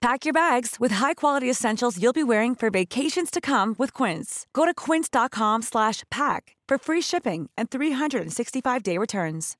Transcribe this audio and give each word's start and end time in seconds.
Pack 0.00 0.24
your 0.24 0.32
bags 0.32 0.76
with 0.78 0.92
high-quality 0.92 1.50
essentials 1.50 1.98
you'll 2.00 2.12
be 2.12 2.22
wearing 2.22 2.54
for 2.54 2.70
vacations 2.70 3.30
to 3.32 3.40
come 3.40 3.74
with 3.78 3.92
Quince. 3.92 4.46
Go 4.52 4.64
to 4.64 4.72
quince.com 4.72 5.62
slash 5.62 6.04
pack 6.08 6.54
for 6.68 6.78
free 6.78 7.02
shipping 7.02 7.50
and 7.56 7.68
365-day 7.68 8.96
returns. 8.98 9.56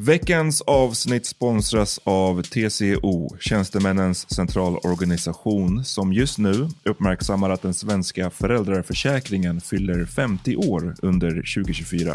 Veckans 0.00 0.60
avsnitt 0.60 1.26
sponsras 1.26 2.00
av 2.04 2.42
TCO, 2.42 3.36
Tjänstemännens 3.40 4.34
centralorganisation, 4.34 5.84
som 5.84 6.12
just 6.12 6.38
nu 6.38 6.68
uppmärksammar 6.84 7.50
att 7.50 7.62
den 7.62 7.74
svenska 7.74 8.30
föräldraförsäkringen 8.30 9.60
fyller 9.60 10.04
50 10.04 10.56
år 10.56 10.94
under 11.02 11.30
2024. 11.30 12.14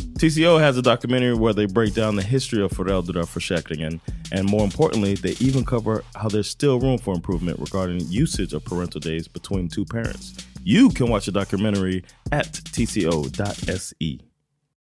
TCO 0.00 0.58
has 0.58 0.78
a 0.78 0.82
documentary 0.82 1.34
where 1.34 1.54
they 1.54 1.66
break 1.66 1.94
down 1.94 2.16
the 2.16 2.22
history 2.22 2.62
of 2.62 2.72
föräldraförsäkringen 2.72 4.00
and 4.32 4.50
more 4.50 4.64
importantly, 4.64 5.16
they 5.16 5.48
even 5.48 5.64
cover 5.64 6.02
how 6.14 6.28
there's 6.28 6.50
still 6.50 6.80
room 6.80 6.98
for 6.98 7.14
improvement 7.14 7.58
regarding 7.60 8.22
usage 8.22 8.54
of 8.54 8.64
parental 8.64 9.00
days 9.00 9.32
between 9.32 9.68
two 9.68 9.84
parents. 9.84 10.32
You 10.64 10.90
can 10.90 11.08
watch 11.08 11.24
the 11.24 11.32
documentary 11.32 12.04
at 12.30 12.52
tco.se. 12.52 14.18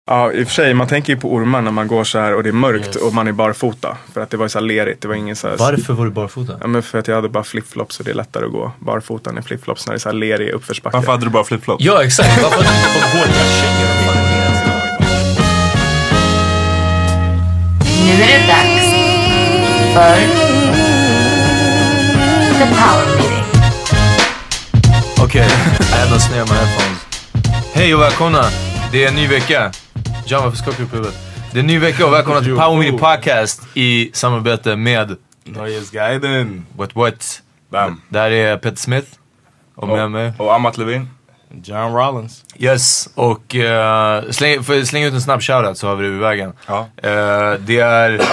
Ja, 0.08 0.32
i 0.32 0.42
och 0.42 0.46
för 0.46 0.54
sig, 0.54 0.74
man 0.74 0.88
tänker 0.88 1.12
ju 1.12 1.20
på 1.20 1.34
ormar 1.34 1.62
när 1.62 1.70
man 1.70 1.88
går 1.88 2.04
så 2.04 2.18
här 2.18 2.34
och 2.34 2.42
det 2.42 2.48
är 2.48 2.52
mörkt 2.52 2.96
och 2.96 3.14
man 3.14 3.28
är 3.28 3.32
barfota. 3.32 3.96
För 4.12 4.20
att 4.20 4.30
det 4.30 4.36
var 4.36 4.48
så 4.48 4.58
här 4.58 4.66
lerigt, 4.66 5.02
det 5.02 5.08
var 5.08 5.14
ingen 5.14 5.36
så 5.36 5.48
här... 5.48 5.56
Varför 5.56 5.92
var 5.92 6.04
du 6.04 6.10
barfota? 6.10 6.58
Ja, 6.60 6.66
men 6.66 6.82
för 6.82 6.98
att 6.98 7.08
jag 7.08 7.14
hade 7.14 7.28
bara 7.28 7.44
flipflops 7.44 7.98
och 7.98 8.04
det 8.04 8.10
är 8.10 8.14
lättare 8.14 8.46
att 8.46 8.52
gå 8.52 8.72
barfota 8.78 9.30
än 9.30 9.38
i 9.38 9.42
flipflops 9.42 9.86
när 9.86 9.92
det 9.92 9.96
är 9.96 9.98
så 9.98 10.08
här 10.08 10.16
lerig 10.16 10.50
uppförsbacke. 10.50 10.96
Varför 10.96 11.12
hade 11.12 11.26
du 11.26 11.30
bara 11.30 11.44
flipflops? 11.44 11.84
Ja 11.84 12.04
exakt, 12.04 12.42
varför 12.42 12.64
hade 12.64 13.12
du 13.12 13.18
i 13.18 13.32
dina 13.32 13.44
kängor? 13.44 14.25
Nu 18.16 18.22
är 18.22 18.26
det 18.26 18.46
dags 18.46 18.90
för 19.94 20.16
The 22.58 22.66
Power 22.66 23.16
Meeting. 23.16 23.44
Okej, 25.24 25.48
no 26.10 26.18
snare 26.18 26.40
in 26.40 26.46
my 26.50 26.54
headphones. 26.54 27.06
Hej 27.74 27.94
och 27.94 28.00
välkomna! 28.00 28.42
Det 28.92 29.04
är 29.04 29.08
en 29.08 29.14
ny 29.14 29.26
vecka. 29.26 29.72
John, 30.26 30.42
varför 30.42 30.56
skakar 30.56 30.78
du 30.78 30.88
på 30.88 30.96
huvudet? 30.96 31.18
Det 31.52 31.58
är 31.58 31.60
en 31.60 31.66
ny 31.66 31.78
vecka 31.78 32.06
och 32.06 32.12
välkomna 32.12 32.40
till 32.40 32.56
Power 32.56 32.78
Meeting 32.78 32.98
Podcast 32.98 33.62
i 33.74 34.10
samarbete 34.14 34.76
med 34.76 35.16
Nöjesguiden. 35.44 36.66
What 36.76 36.96
What. 36.96 37.42
Bam. 37.70 38.00
Det 38.08 38.18
här 38.18 38.30
är 38.30 38.56
Peter 38.56 38.76
Smith. 38.76 39.08
Och 39.74 39.88
med 39.88 40.10
mig. 40.10 40.32
Och 40.38 40.54
Amat 40.54 40.78
Levin. 40.78 41.08
John 41.64 41.94
Rollins. 41.94 42.44
Yes, 42.58 43.08
och 43.14 43.54
uh, 43.54 44.30
släng, 44.30 44.64
slänga 44.84 45.06
ut 45.06 45.14
en 45.14 45.20
snabb 45.20 45.42
shoutout 45.42 45.78
så 45.78 45.88
har 45.88 45.96
vi 45.96 46.04
det 46.04 46.10
vid 46.10 46.20
vägen. 46.20 46.52
Ja. 46.66 46.78
Eh, 46.96 47.54
det 47.60 47.78
är... 47.78 48.20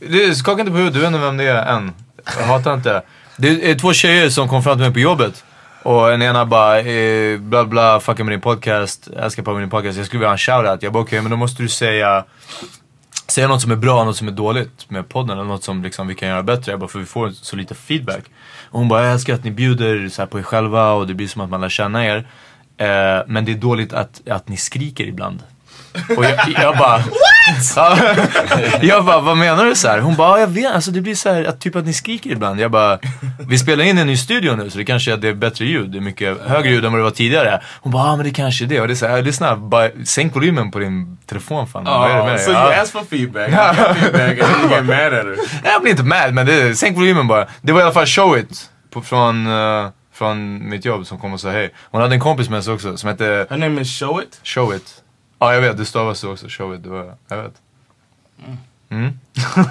Du, 0.00 0.34
skaka 0.34 0.60
inte 0.60 0.72
på 0.72 0.76
huvudet, 0.76 0.94
du 0.94 1.00
vet 1.00 1.06
inte 1.06 1.18
vem 1.18 1.36
det 1.36 1.44
är 1.44 1.66
än. 1.66 1.92
Jag 2.38 2.46
hatar 2.46 2.74
inte. 2.74 3.02
Det 3.36 3.70
är 3.70 3.74
två 3.74 3.92
tjejer 3.92 4.28
som 4.28 4.48
kom 4.48 4.62
fram 4.62 4.76
till 4.76 4.84
mig 4.84 4.92
på 4.92 4.98
jobbet. 4.98 5.44
Och 5.82 6.08
den 6.08 6.22
ena 6.22 6.46
bara, 6.46 6.80
eh, 6.80 7.38
bla 7.38 7.64
bla, 7.64 8.00
fucka 8.00 8.24
med 8.24 8.32
din 8.32 8.40
podcast, 8.40 9.08
älskar 9.16 9.42
på 9.42 9.52
med 9.52 9.62
din 9.62 9.70
podcast. 9.70 9.98
Jag 9.98 10.06
skulle 10.06 10.18
vilja 10.18 10.28
ha 10.28 10.32
en 10.32 10.38
shoutout. 10.38 10.82
Jag 10.82 10.92
bara 10.92 11.02
okej, 11.02 11.20
men 11.20 11.30
då 11.30 11.36
måste 11.36 11.62
du 11.62 11.68
säga 11.68 12.24
Säga 13.28 13.48
något 13.48 13.62
som 13.62 13.70
är 13.70 13.76
bra 13.76 14.00
och 14.00 14.06
något 14.06 14.16
som 14.16 14.28
är 14.28 14.32
dåligt 14.32 14.90
med 14.90 15.08
podden. 15.08 15.38
Eller 15.38 15.48
något 15.48 15.64
som 15.64 15.82
liksom 15.82 16.06
vi 16.06 16.14
kan 16.14 16.28
göra 16.28 16.42
bättre. 16.42 16.72
Jag 16.72 16.80
bara, 16.80 16.88
för 16.88 16.98
vi 16.98 17.06
får 17.06 17.30
så 17.30 17.56
lite 17.56 17.74
feedback. 17.74 18.24
Och 18.70 18.78
hon 18.78 18.88
bara, 18.88 19.02
jag 19.02 19.12
älskar 19.12 19.34
att 19.34 19.44
ni 19.44 19.50
bjuder 19.50 20.08
så 20.08 20.22
här 20.22 20.26
på 20.26 20.38
er 20.38 20.42
själva 20.42 20.92
och 20.92 21.06
det 21.06 21.14
blir 21.14 21.28
som 21.28 21.42
att 21.42 21.50
man 21.50 21.60
lär 21.60 21.68
känna 21.68 22.06
er. 22.06 22.28
Eh, 22.78 23.22
men 23.26 23.44
det 23.44 23.52
är 23.52 23.56
dåligt 23.56 23.92
att, 23.92 24.28
att 24.30 24.48
ni 24.48 24.56
skriker 24.56 25.04
ibland. 25.04 25.42
Och 26.16 26.24
jag, 26.24 26.38
jag 26.62 26.76
bara... 26.78 27.02
Ja, 27.76 27.98
jag 28.82 29.04
bara, 29.04 29.20
vad 29.20 29.36
menar 29.36 29.64
du 29.64 29.74
så 29.74 29.88
här? 29.88 29.98
Hon 29.98 30.16
bara, 30.16 30.28
ja, 30.28 30.40
jag 30.40 30.46
vet, 30.46 30.74
alltså 30.74 30.90
det 30.90 31.00
blir 31.00 31.14
så 31.14 31.32
här, 31.32 31.44
att, 31.44 31.60
typ 31.60 31.76
att 31.76 31.86
ni 31.86 31.92
skriker 31.92 32.30
ibland. 32.30 32.60
Jag 32.60 32.70
bara, 32.70 32.98
vi 33.48 33.58
spelar 33.58 33.84
in 33.84 33.98
en 33.98 34.06
ny 34.06 34.16
studio 34.16 34.56
nu 34.56 34.70
så 34.70 34.78
det 34.78 34.84
kanske 34.84 35.12
är, 35.12 35.16
det 35.16 35.28
är 35.28 35.34
bättre 35.34 35.64
ljud. 35.64 35.90
Det 35.90 35.98
är 35.98 36.00
mycket 36.00 36.38
högre 36.46 36.70
ljud 36.70 36.84
än 36.84 36.92
vad 36.92 37.00
det 37.00 37.04
var 37.04 37.10
tidigare. 37.10 37.60
Hon 37.80 37.92
bara, 37.92 38.06
ja 38.06 38.16
men 38.16 38.24
det 38.26 38.30
kanske 38.32 38.64
är 38.64 38.66
det. 38.66 38.80
Och 38.80 38.86
det 38.88 38.92
är 38.92 38.96
så 38.96 39.06
här, 39.06 39.22
lyssna, 39.22 39.56
bara, 39.56 39.88
sänk 40.04 40.34
volymen 40.34 40.70
på 40.70 40.78
din 40.78 41.18
telefon 41.26 41.66
fan. 41.66 41.84
vad 41.84 42.10
är 42.10 42.16
det 42.16 42.24
med 42.24 42.32
dig? 42.32 42.44
so 42.44 42.52
Ja. 42.52 42.72
you 42.72 42.82
ask 42.82 42.92
for 42.92 43.04
feedback, 43.10 43.50
feedback 43.50 44.40
and 44.40 44.62
you 44.62 44.70
get 44.70 44.84
mad 44.84 44.98
at 45.06 45.12
her. 45.12 45.36
Jag 45.64 45.82
blir 45.82 45.90
inte 45.90 46.02
mad 46.04 46.34
men 46.34 46.46
det, 46.46 46.74
sänk 46.74 46.96
volymen 46.96 47.26
bara. 47.26 47.46
Det 47.62 47.72
var 47.72 47.80
i 47.80 47.82
alla 47.82 47.92
fall 47.92 48.06
Show 48.06 48.38
It 48.38 48.70
på, 48.92 49.02
från, 49.02 49.46
eh, 49.46 49.88
från 50.18 50.68
mitt 50.68 50.84
jobb 50.84 51.06
som 51.06 51.18
kom 51.18 51.32
och 51.32 51.40
sa 51.40 51.50
hej. 51.50 51.74
Hon 51.90 52.02
hade 52.02 52.14
en 52.14 52.20
kompis 52.20 52.48
med 52.48 52.64
sig 52.64 52.74
också 52.74 52.96
som 52.96 53.08
hette 53.08 53.46
Her 53.50 53.56
name 53.56 53.80
is 53.80 53.98
Show 53.98 54.22
It. 54.22 54.40
Show 54.44 54.74
It. 54.74 55.02
Ja 55.38 55.54
jag 55.54 55.60
vet, 55.60 55.76
det 55.76 55.84
stavas 55.84 56.18
så 56.18 56.32
också. 56.32 56.46
Show 56.48 56.74
It, 56.74 56.82
det 56.82 56.88
var, 56.88 57.14
jag 57.28 57.42
vet. 57.42 57.54
Mm. 58.90 59.18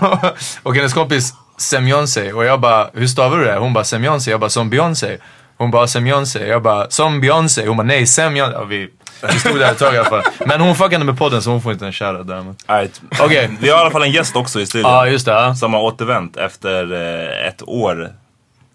och 0.63 0.75
hennes 0.75 0.93
kompis 0.93 1.33
Semjonse 1.57 2.33
och 2.33 2.45
jag 2.45 2.59
bara, 2.59 2.89
hur 2.93 3.07
stavar 3.07 3.37
du 3.37 3.45
det? 3.45 3.57
Hon 3.57 3.73
bara 3.73 3.83
Semjonse, 3.83 4.31
jag 4.31 4.39
bara 4.39 4.49
som 4.49 4.69
Beyoncé. 4.69 5.17
Hon 5.57 5.71
bara, 5.71 5.87
Beyoncé. 6.01 6.47
Jag 6.47 6.61
bara, 6.61 6.89
som 6.89 7.21
Beyoncé. 7.21 7.67
Hon 7.67 7.77
bara, 7.77 7.87
nej, 7.87 8.05
Beyoncé. 8.15 8.53
Ja, 8.53 8.63
vi, 8.63 8.89
vi 9.33 9.39
stod 9.39 9.59
där 9.59 9.71
ett 9.71 9.77
tag 9.77 9.93
i 9.93 9.97
alla 9.97 10.09
fall. 10.09 10.23
Men 10.45 10.61
hon 10.61 10.75
fuckade 10.75 11.05
med 11.05 11.17
podden 11.17 11.41
så 11.41 11.49
hon 11.49 11.61
får 11.61 11.71
inte 11.71 11.85
en 11.85 11.93
shoutout 11.93 12.27
däremot. 12.27 12.63
Right. 12.67 13.01
Okej. 13.19 13.49
Vi 13.59 13.69
har 13.69 13.77
i 13.77 13.81
alla 13.81 13.91
fall 13.91 14.03
en 14.03 14.11
gäst 14.11 14.35
också 14.35 14.61
i 14.61 14.65
studion. 14.65 14.91
Ja, 14.91 15.07
just 15.07 15.25
det. 15.25 15.55
Som 15.55 15.73
har 15.73 15.81
återvänt 15.81 16.37
efter 16.37 16.93
eh, 16.93 17.47
ett 17.47 17.61
år. 17.67 18.11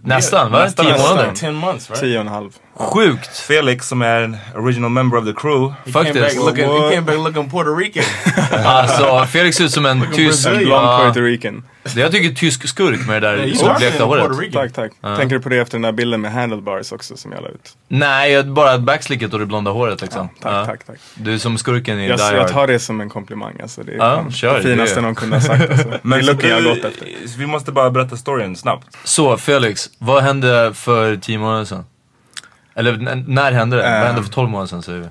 Nästan, 0.04 0.52
va? 0.52 0.64
Nästan, 0.64 0.86
Tio 0.86 0.98
månader. 0.98 1.32
10 1.34 1.52
months, 1.52 1.90
right? 1.90 2.00
Tio 2.00 2.14
och 2.18 2.20
en 2.20 2.28
halv. 2.28 2.50
Sjukt. 2.74 3.36
Felix 3.38 3.88
som 3.88 4.02
är 4.02 4.20
en 4.22 4.36
original 4.56 4.90
member 4.90 5.18
of 5.18 5.24
the 5.24 5.32
crew. 5.32 5.74
Faktiskt. 5.92 6.36
looking, 6.36 6.64
he 6.64 6.90
came 6.94 7.00
back 7.02 7.16
looking 7.16 7.50
Puerto 7.50 7.74
Rican. 7.74 8.04
Alltså, 8.64 9.26
Felix 9.32 9.56
ser 9.56 9.64
ut 9.64 9.70
som 9.72 9.86
en 9.86 10.06
tysk... 10.12 10.48
Blond 10.50 10.66
Ja, 10.68 11.00
Puerto 11.04 11.20
Rican. 11.20 11.62
det 11.94 12.00
jag 12.00 12.12
tycker 12.12 12.34
tysk 12.34 12.68
skurk 12.68 13.06
med 13.06 13.22
det 13.22 13.28
där 13.28 13.38
are 13.68 13.78
blekta 13.78 14.04
håret. 14.04 14.52
Tack, 14.52 14.72
tack. 14.72 14.92
Tänker 15.18 15.36
du 15.36 15.42
på 15.42 15.48
det 15.48 15.58
efter 15.58 15.72
den 15.78 15.82
där 15.82 15.92
bilden 15.92 16.20
med 16.20 16.32
handlebars 16.32 16.92
också 16.92 17.16
som 17.16 17.32
jag 17.32 17.42
la 17.42 17.48
ut? 17.48 17.76
Nej, 17.88 18.32
jag- 18.32 18.48
bara 18.52 18.78
backslicket 18.78 19.32
och 19.32 19.38
det 19.38 19.46
blonda 19.46 19.70
håret 19.70 20.00
liksom. 20.02 20.28
Tack, 20.28 20.52
Ja. 20.52 20.64
tack, 20.66 20.84
tack. 20.86 20.96
Du 21.14 21.34
är 21.34 21.38
som 21.38 21.58
skurken 21.58 21.98
i 22.00 22.08
Jag, 22.08 22.18
Die 22.18 22.36
jag 22.36 22.48
tar 22.48 22.66
det 22.66 22.78
som 22.78 23.00
en 23.00 23.08
komplimang 23.08 23.54
alltså. 23.62 23.82
Det 23.82 23.92
är 23.92 23.96
Ja, 23.96 24.16
fan 24.16 24.32
kör, 24.32 24.56
det 24.56 24.62
finaste 24.62 24.94
det- 24.94 25.00
någon 25.00 25.14
kunde 25.14 25.36
ha 25.36 25.40
sagt 25.42 25.70
alltså. 25.70 25.88
det 26.02 26.22
så 26.24 26.32
looken 26.32 26.50
jag 26.50 26.56
har 26.56 26.62
gått 26.62 26.84
efter. 26.84 27.08
Vi 27.38 27.46
måste 27.46 27.72
bara 27.72 27.90
berätta 27.90 28.16
storyn 28.16 28.56
snabbt. 28.56 28.86
Så 29.04 29.36
Felix, 29.36 29.90
vad 29.98 30.22
hände 30.22 30.72
för 30.74 31.16
tio 31.16 31.38
månader 31.38 31.64
sedan? 31.64 31.84
Eller 32.74 32.92
n- 33.08 33.24
när 33.28 33.52
hände 33.52 33.76
det? 33.76 33.82
vad 33.82 33.92
Eh. 33.92 34.06
hände 34.06 34.22
för 34.22 34.30
12 34.30 34.50
månader 34.50 34.66
sedan 34.68 34.82
säger 34.82 34.98
vi? 34.98 35.06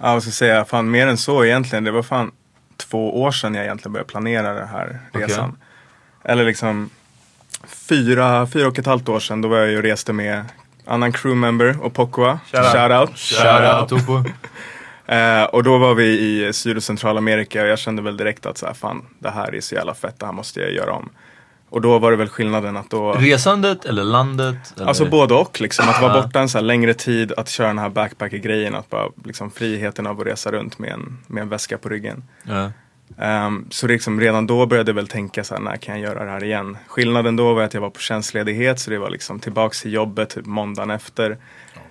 Ja, 0.00 0.12
vad 0.12 0.22
ska 0.22 0.28
jag 0.28 0.34
säga, 0.34 0.64
fan 0.64 0.90
mer 0.90 1.06
än 1.06 1.16
så 1.16 1.44
egentligen. 1.44 1.84
Det 1.84 1.90
var 1.90 2.02
fan 2.02 2.30
två 2.76 3.22
år 3.22 3.30
sedan 3.30 3.54
jag 3.54 3.64
egentligen 3.64 3.92
började 3.92 4.08
planera 4.10 4.54
den 4.54 4.68
här 4.68 4.98
resan. 5.12 5.56
Eller 6.24 6.44
liksom 6.44 6.90
fyra, 7.88 8.46
fyra 8.46 8.68
och 8.68 8.78
ett 8.78 8.86
halvt 8.86 9.08
år 9.08 9.20
sedan. 9.20 9.40
Då 9.42 9.48
var 9.48 9.56
jag 9.58 9.68
ju 9.68 9.76
och 9.76 9.82
reste 9.82 10.12
med 10.12 10.44
annan 10.86 11.12
crewmember 11.12 11.78
och 11.82 11.94
Pokwa. 11.94 12.38
Shout 12.52 12.60
out. 12.64 12.68
Shout 12.68 12.90
out. 12.90 13.18
Shoutout 13.18 13.88
Topo. 14.06 14.24
Eh, 15.06 15.42
och 15.44 15.62
då 15.62 15.78
var 15.78 15.94
vi 15.94 16.06
i 16.06 16.52
Syd 16.52 16.76
och 16.76 16.82
Centralamerika 16.82 17.62
och 17.62 17.68
jag 17.68 17.78
kände 17.78 18.02
väl 18.02 18.16
direkt 18.16 18.46
att 18.46 18.58
så 18.58 18.66
här, 18.66 18.74
fan, 18.74 19.06
det 19.18 19.30
här 19.30 19.54
är 19.54 19.60
så 19.60 19.74
jävla 19.74 19.94
fett, 19.94 20.18
det 20.18 20.26
här 20.26 20.32
måste 20.32 20.60
jag 20.60 20.72
göra 20.72 20.92
om. 20.92 21.08
Och 21.76 21.82
då 21.82 21.98
var 21.98 22.10
det 22.10 22.16
väl 22.16 22.28
skillnaden 22.28 22.76
att 22.76 22.90
då... 22.90 23.12
Resandet 23.12 23.84
eller 23.84 24.04
landet? 24.04 24.74
Eller? 24.76 24.86
Alltså 24.86 25.06
både 25.06 25.34
och 25.34 25.60
liksom. 25.60 25.88
Att 25.88 26.02
vara 26.02 26.22
borta 26.22 26.40
en 26.40 26.48
så 26.48 26.60
längre 26.60 26.94
tid, 26.94 27.32
att 27.36 27.48
köra 27.48 27.66
den 27.66 27.78
här 27.78 27.88
backpacker-grejen. 27.88 28.74
Att 28.74 28.90
bara 28.90 29.08
liksom 29.24 29.50
friheten 29.50 30.06
av 30.06 30.20
att 30.20 30.26
resa 30.26 30.52
runt 30.52 30.78
med 30.78 30.90
en, 30.90 31.18
med 31.26 31.42
en 31.42 31.48
väska 31.48 31.78
på 31.78 31.88
ryggen. 31.88 32.24
Ja. 32.42 32.70
Ehm, 33.18 33.66
så 33.70 33.86
liksom 33.86 34.20
redan 34.20 34.46
då 34.46 34.66
började 34.66 34.90
jag 34.90 34.94
väl 34.94 35.08
tänka 35.08 35.44
så 35.44 35.54
här, 35.54 35.62
när 35.62 35.76
kan 35.76 36.00
jag 36.00 36.10
göra 36.10 36.24
det 36.24 36.30
här 36.30 36.44
igen? 36.44 36.76
Skillnaden 36.86 37.36
då 37.36 37.54
var 37.54 37.62
att 37.62 37.74
jag 37.74 37.80
var 37.80 37.90
på 37.90 38.00
tjänstledighet 38.00 38.80
så 38.80 38.90
det 38.90 38.98
var 38.98 39.10
liksom 39.10 39.40
tillbaks 39.40 39.82
till 39.82 39.92
jobbet 39.92 40.30
typ 40.30 40.46
måndagen 40.46 40.90
efter. 40.90 41.36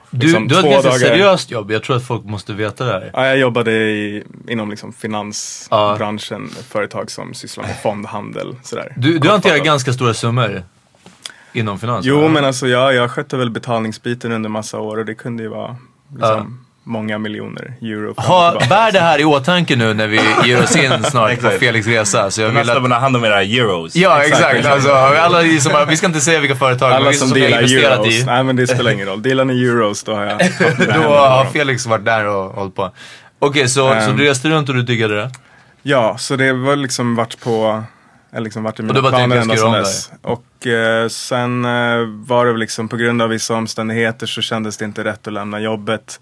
Du, 0.10 0.28
Liksom 0.28 0.48
du 0.48 0.56
har 0.56 0.64
ett 0.64 0.72
ganska 0.72 0.92
seriöst 0.92 1.52
jobb, 1.52 1.72
jag 1.72 1.84
tror 1.84 1.96
att 1.96 2.08
folk 2.08 2.24
måste 2.26 2.54
veta 2.54 2.86
det 2.86 2.92
här. 2.92 3.12
Ja, 3.14 3.26
jag 3.26 3.38
jobbade 3.38 3.72
i, 3.72 4.24
inom 4.48 4.70
liksom 4.70 4.94
finansbranschen, 4.94 6.50
företag 6.70 7.12
som 7.12 7.34
sysslar 7.34 7.64
med 7.64 7.82
fondhandel. 7.84 8.56
Sådär. 8.64 8.94
Du, 8.98 9.20
du 9.20 9.30
hanterar 9.30 9.58
ganska 9.58 9.94
stora 9.94 10.14
summor 10.14 10.64
inom 11.54 11.80
finans? 11.80 12.06
Jo 12.06 12.28
men 12.28 12.46
alltså 12.46 12.68
ja, 12.68 12.94
jag 12.94 13.12
skötte 13.12 13.38
väl 13.38 13.50
betalningsbiten 13.50 14.32
under 14.32 14.50
massa 14.50 14.80
år 14.80 14.98
och 14.98 15.06
det 15.06 15.16
kunde 15.16 15.44
ju 15.44 15.50
vara 15.50 15.78
liksom, 16.16 16.65
många 16.86 17.18
miljoner 17.18 17.74
euro. 17.82 18.14
Ha, 18.18 18.60
bär 18.70 18.92
det 18.92 19.00
här 19.00 19.20
i 19.20 19.26
åtanke 19.26 19.76
nu 19.76 19.94
när 19.94 20.08
vi 20.08 20.20
ger 20.46 20.64
oss 20.64 20.76
in 20.76 21.04
snart 21.04 21.28
på 21.28 21.34
Exakt. 21.34 21.60
Felix 21.60 21.88
resa. 21.88 22.32
Så 22.32 22.42
jag 22.42 22.50
vill 22.50 22.70
att... 22.70 22.84
vill 22.84 22.92
ha 22.92 23.00
hand 23.00 23.16
om 23.16 23.24
era 23.26 23.44
euros. 23.44 23.96
Ja 23.96 24.24
exakt, 24.24 24.66
alltså, 24.66 24.92
alla 24.92 25.60
som 25.60 25.72
har, 25.72 25.86
vi 25.86 25.98
ska 25.98 26.08
inte 26.08 26.22
säga 26.22 26.40
vilka 26.40 26.56
företag, 26.56 26.88
men 26.90 26.96
Alla 26.96 27.10
vissa 27.10 27.20
som 27.20 27.30
som, 27.30 27.36
vi 27.36 27.42
har 27.42 27.50
delar 27.50 27.62
investerat 27.62 28.00
euros. 28.00 28.14
i. 28.14 28.26
Nej 28.26 28.44
men 28.44 28.56
det 28.56 28.68
spelar 28.68 28.92
ingen 28.92 29.08
roll. 29.08 29.22
Delar 29.22 29.46
ni 29.46 29.64
euros 29.64 30.04
då 30.04 30.14
har 30.16 30.24
jag 30.26 30.40
Då 30.96 31.10
har 31.10 31.46
Felix 31.46 31.86
varit 31.86 32.06
där 32.06 32.26
och 32.26 32.52
hållit 32.56 32.76
på. 32.76 32.92
Okej, 33.40 33.68
så, 33.70 33.88
så 33.88 33.94
Ehm. 33.94 34.18
du 34.18 34.26
reste 34.26 34.50
runt 34.50 34.70
och 34.70 34.76
du 34.76 34.82
diggade 34.82 35.16
det? 35.16 35.32
Ja, 35.84 36.18
så 36.18 36.36
det 36.36 36.54
var 36.54 36.76
liksom 36.76 37.16
varit 37.16 37.40
på 37.40 37.84
eller 38.34 38.44
liksom 38.44 38.64
varit 38.64 38.80
i 38.80 38.84
du 38.84 38.88
mina 38.94 39.10
planer 39.10 39.38
ända 39.38 39.58
sedan 39.58 39.72
dess. 39.72 40.12
Och 40.22 40.68
eh, 40.68 41.08
sen 41.08 41.66
eh, 41.66 41.98
var 42.28 42.46
det 42.46 42.58
liksom 42.58 42.88
på 42.88 42.98
grund 42.98 43.22
av 43.22 43.30
vissa 43.30 43.54
omständigheter 43.56 44.28
så 44.28 44.42
kändes 44.42 44.78
det 44.78 44.86
inte 44.86 45.04
rätt 45.04 45.28
att 45.28 45.34
lämna 45.34 45.60
jobbet. 45.60 46.20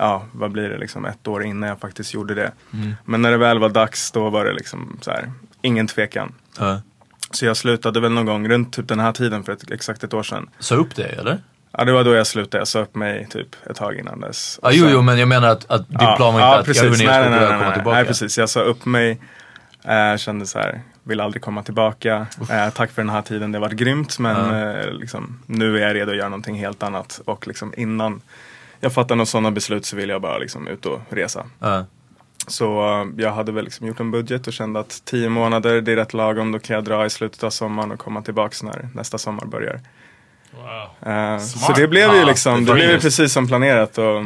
Ja, 0.00 0.24
vad 0.32 0.50
blir 0.50 0.68
det 0.68 0.78
liksom 0.78 1.04
ett 1.04 1.28
år 1.28 1.44
innan 1.44 1.68
jag 1.68 1.80
faktiskt 1.80 2.14
gjorde 2.14 2.34
det. 2.34 2.52
Mm. 2.72 2.94
Men 3.04 3.22
när 3.22 3.30
det 3.30 3.36
väl 3.36 3.58
var 3.58 3.68
dags 3.68 4.12
då 4.12 4.30
var 4.30 4.44
det 4.44 4.52
liksom 4.52 4.98
så 5.00 5.10
här, 5.10 5.32
ingen 5.62 5.86
tvekan. 5.86 6.32
Ja. 6.58 6.80
Så 7.30 7.46
jag 7.46 7.56
slutade 7.56 8.00
väl 8.00 8.12
någon 8.12 8.26
gång 8.26 8.48
runt 8.48 8.72
typ 8.72 8.88
den 8.88 9.00
här 9.00 9.12
tiden 9.12 9.44
för 9.44 9.52
ett, 9.52 9.70
exakt 9.70 10.04
ett 10.04 10.14
år 10.14 10.22
sedan. 10.22 10.50
Sa 10.58 10.74
upp 10.74 10.96
dig 10.96 11.16
eller? 11.18 11.38
Ja, 11.72 11.84
det 11.84 11.92
var 11.92 12.04
då 12.04 12.14
jag 12.14 12.26
slutade. 12.26 12.60
Jag 12.60 12.68
sa 12.68 12.80
upp 12.80 12.94
mig 12.94 13.26
typ 13.30 13.48
ett 13.70 13.76
tag 13.76 13.96
innan 13.98 14.20
dess. 14.20 14.58
Ja, 14.62 14.68
Och 14.68 14.74
jo, 14.74 14.84
sen- 14.84 14.92
jo, 14.92 15.02
men 15.02 15.18
jag 15.18 15.28
menar 15.28 15.48
att, 15.48 15.70
att 15.70 15.88
din 15.88 15.98
plan 15.98 16.34
var 16.34 16.58
inte 16.58 16.70
att 16.70 16.76
garva 16.76 16.96
ner 16.96 17.06
nej, 17.06 17.30
nej, 17.30 17.40
nej, 17.40 17.48
komma 17.48 17.64
nej, 17.64 17.74
tillbaka. 17.74 17.96
nej, 17.96 18.04
precis. 18.04 18.38
Jag 18.38 18.48
sa 18.48 18.60
upp 18.60 18.84
mig. 18.84 19.20
Eh, 19.84 20.16
kände 20.16 20.46
så 20.46 20.58
här, 20.58 20.80
vill 21.02 21.20
aldrig 21.20 21.42
komma 21.42 21.62
tillbaka. 21.62 22.26
Eh, 22.50 22.70
tack 22.70 22.90
för 22.90 23.02
den 23.02 23.10
här 23.10 23.22
tiden, 23.22 23.52
det 23.52 23.58
har 23.58 23.66
varit 23.66 23.78
grymt. 23.78 24.18
Men 24.18 24.54
eh, 24.54 24.92
liksom, 24.92 25.38
nu 25.46 25.78
är 25.78 25.86
jag 25.86 25.94
redo 25.94 26.10
att 26.10 26.16
göra 26.16 26.28
någonting 26.28 26.58
helt 26.58 26.82
annat. 26.82 27.20
Och 27.24 27.46
liksom 27.46 27.74
innan 27.76 28.20
jag 28.80 28.92
fattar 28.92 29.16
några 29.16 29.26
sådana 29.26 29.50
beslut 29.50 29.86
så 29.86 29.96
vill 29.96 30.08
jag 30.08 30.22
bara 30.22 30.38
liksom 30.38 30.68
ut 30.68 30.86
och 30.86 31.00
resa. 31.08 31.46
Ja. 31.58 31.84
Så 32.46 33.00
eh, 33.00 33.06
jag 33.16 33.32
hade 33.32 33.52
väl 33.52 33.64
liksom 33.64 33.86
gjort 33.86 34.00
en 34.00 34.10
budget 34.10 34.46
och 34.46 34.52
kände 34.52 34.80
att 34.80 35.02
tio 35.04 35.28
månader, 35.28 35.80
det 35.80 35.92
är 35.92 35.96
rätt 35.96 36.14
lagom. 36.14 36.52
Då 36.52 36.58
kan 36.58 36.74
jag 36.74 36.84
dra 36.84 37.06
i 37.06 37.10
slutet 37.10 37.42
av 37.44 37.50
sommaren 37.50 37.90
och 37.90 37.98
komma 37.98 38.22
tillbaks 38.22 38.62
när 38.62 38.88
nästa 38.94 39.18
sommar 39.18 39.44
börjar. 39.44 39.80
Eh, 41.02 41.38
så 41.38 41.72
det 41.72 41.88
blev 41.88 42.14
ju 42.14 42.24
liksom, 42.24 42.54
det 42.54 42.60
det 42.60 42.66
var 42.66 42.74
blev 42.74 42.90
ju 42.90 42.98
precis 42.98 43.32
som 43.32 43.46
planerat. 43.46 43.98
Och, 43.98 44.24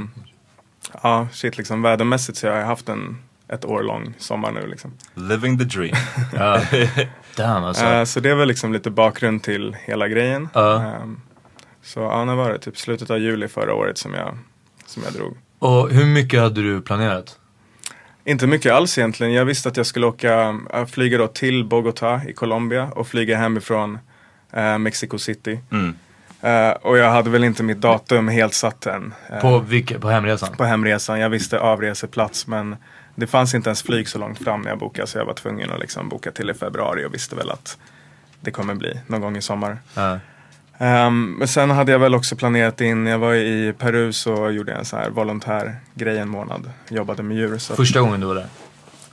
ja, 1.02 1.28
shit 1.32 1.58
liksom 1.58 1.82
vädermässigt 1.82 2.38
så 2.38 2.46
jag 2.46 2.54
har 2.54 2.62
haft 2.62 2.88
en 2.88 3.18
ett 3.48 3.64
år 3.64 3.82
lång 3.82 4.14
sommar 4.18 4.52
nu 4.52 4.66
liksom. 4.66 4.92
Living 5.14 5.58
the 5.58 5.64
dream. 5.64 5.96
Ja. 6.34 6.60
Damn 7.36 7.64
alltså. 7.64 7.84
Eh, 7.84 8.04
så 8.04 8.20
det 8.20 8.30
är 8.30 8.34
väl 8.34 8.48
liksom 8.48 8.72
lite 8.72 8.90
bakgrund 8.90 9.42
till 9.42 9.76
hela 9.84 10.08
grejen. 10.08 10.48
Ja. 10.54 10.82
Ehm, 10.82 11.20
så 11.84 12.00
ja, 12.00 12.24
när 12.24 12.34
var 12.34 12.52
det? 12.52 12.58
Typ 12.58 12.78
slutet 12.78 13.10
av 13.10 13.18
juli 13.18 13.48
förra 13.48 13.74
året 13.74 13.98
som 13.98 14.14
jag, 14.14 14.38
som 14.86 15.02
jag 15.02 15.12
drog. 15.12 15.36
Och 15.58 15.90
hur 15.90 16.04
mycket 16.06 16.40
hade 16.40 16.62
du 16.62 16.80
planerat? 16.80 17.38
Inte 18.24 18.46
mycket 18.46 18.72
alls 18.72 18.98
egentligen. 18.98 19.32
Jag 19.32 19.44
visste 19.44 19.68
att 19.68 19.76
jag 19.76 19.86
skulle 19.86 20.06
åka, 20.06 20.58
äh, 20.74 20.86
flyga 20.86 21.18
då 21.18 21.26
till 21.26 21.64
Bogotá 21.64 22.28
i 22.28 22.32
Colombia 22.32 22.84
och 22.94 23.08
flyga 23.08 23.36
hemifrån 23.38 23.98
äh, 24.52 24.78
Mexico 24.78 25.18
City. 25.18 25.60
Mm. 25.72 25.94
Eh, 26.40 26.70
och 26.70 26.98
jag 26.98 27.10
hade 27.10 27.30
väl 27.30 27.44
inte 27.44 27.62
mitt 27.62 27.80
datum 27.80 28.28
helt 28.28 28.54
satt 28.54 28.86
än. 28.86 29.14
eh, 29.30 29.40
På, 29.40 29.58
vilka, 29.58 29.98
på 29.98 30.08
hemresan? 30.08 30.56
på 30.56 30.64
hemresan. 30.64 31.20
Jag 31.20 31.30
visste 31.30 31.58
avreseplats 31.60 32.46
men 32.46 32.76
det 33.14 33.26
fanns 33.26 33.54
inte 33.54 33.68
ens 33.68 33.82
flyg 33.82 34.08
så 34.08 34.18
långt 34.18 34.38
fram 34.44 34.60
när 34.60 34.68
jag 34.68 34.78
bokade 34.78 35.06
så 35.06 35.18
jag 35.18 35.24
var 35.24 35.34
tvungen 35.34 35.70
att 35.70 35.80
liksom 35.80 36.08
boka 36.08 36.30
till 36.30 36.50
i 36.50 36.54
februari 36.54 37.04
och 37.06 37.14
visste 37.14 37.36
väl 37.36 37.50
att 37.50 37.78
det 38.40 38.50
kommer 38.50 38.74
bli 38.74 39.00
någon 39.06 39.20
gång 39.20 39.36
i 39.36 39.42
sommar. 39.42 39.78
Ja. 39.94 40.18
Ehm, 40.84 41.30
men 41.38 41.48
sen 41.48 41.70
hade 41.70 41.92
jag 41.92 41.98
väl 41.98 42.14
också 42.14 42.36
planerat 42.36 42.80
in, 42.80 43.06
jag 43.06 43.18
var 43.18 43.34
i 43.34 43.74
Peru 43.78 44.12
så 44.12 44.50
gjorde 44.50 44.72
jag 44.72 44.78
en 44.78 44.84
sån 44.84 44.98
här 44.98 45.10
volontär 45.10 45.76
grej 45.94 46.18
en 46.18 46.28
månad. 46.28 46.70
Jobbade 46.88 47.22
med 47.22 47.36
djur. 47.36 47.58
Så. 47.58 47.76
Första 47.76 48.00
gången 48.00 48.20
du 48.20 48.26
var 48.26 48.34
där? 48.34 48.46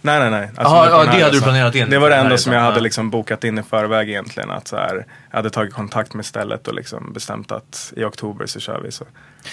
Nej 0.02 0.20
nej 0.20 0.32
nej. 0.32 0.50
Alltså, 0.56 0.64
på 0.64 0.86
ja, 0.86 1.04
det 1.04 1.08
hade 1.08 1.18
du 1.18 1.26
resan. 1.26 1.44
planerat 1.44 1.76
in 1.76 1.90
Det 1.90 2.00
var 2.00 2.10
det 2.10 2.16
enda 2.16 2.38
som 2.38 2.54
jag 2.54 2.62
hade 2.62 2.80
liksom 2.80 3.10
bokat 3.10 3.44
in 3.44 3.58
i 3.58 3.64
förväg 3.64 4.10
egentligen. 4.10 4.52
Att 4.52 4.68
så 4.68 4.76
här, 4.76 5.06
jag 5.30 5.38
hade 5.38 5.50
tagit 5.50 5.74
kontakt 5.74 6.14
med 6.14 6.26
stället 6.26 6.68
och 6.68 6.74
liksom 6.74 7.14
bestämt 7.14 7.52
att 7.52 7.94
i 7.96 8.04
oktober 8.04 8.46
så 8.46 8.60
kör 8.60 8.82
vi. 8.82 8.92
Så. 8.92 9.06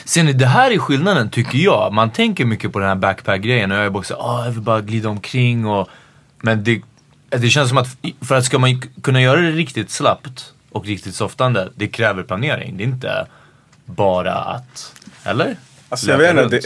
Ser 0.05 0.23
ni, 0.23 0.33
det 0.33 0.47
här 0.47 0.71
är 0.71 0.79
skillnaden 0.79 1.31
tycker 1.31 1.59
jag. 1.59 1.93
Man 1.93 2.11
tänker 2.11 2.45
mycket 2.45 2.73
på 2.73 2.79
den 2.79 2.89
här 2.89 2.97
backpack-grejen 2.97 3.73
och 3.73 3.79
jag 3.79 3.85
är 3.85 3.91
bara 3.91 4.03
såhär, 4.03 4.23
ah, 4.23 4.45
jag 4.45 4.53
vill 4.53 4.63
bara 4.63 4.81
glida 4.81 5.09
omkring 5.09 5.67
och... 5.67 5.89
Men 6.41 6.65
det, 6.65 6.83
det 7.29 7.49
känns 7.49 7.69
som 7.69 7.79
att 7.79 7.97
för 8.21 8.35
att 8.35 8.45
ska 8.45 8.59
man 8.59 8.83
kunna 9.03 9.23
göra 9.23 9.41
det 9.41 9.51
riktigt 9.51 9.91
slappt 9.91 10.53
och 10.79 10.87
riktigt 10.87 11.15
softande, 11.15 11.69
det 11.75 11.89
kräver 11.89 12.23
planering. 12.23 12.77
Det 12.77 12.83
är 12.83 12.87
inte 12.87 13.27
bara 13.85 14.35
att... 14.35 14.95
Eller? 15.25 15.57
Alltså, 15.89 16.11
jag 16.11 16.19
vet 16.19 16.31
inte, 16.31 16.61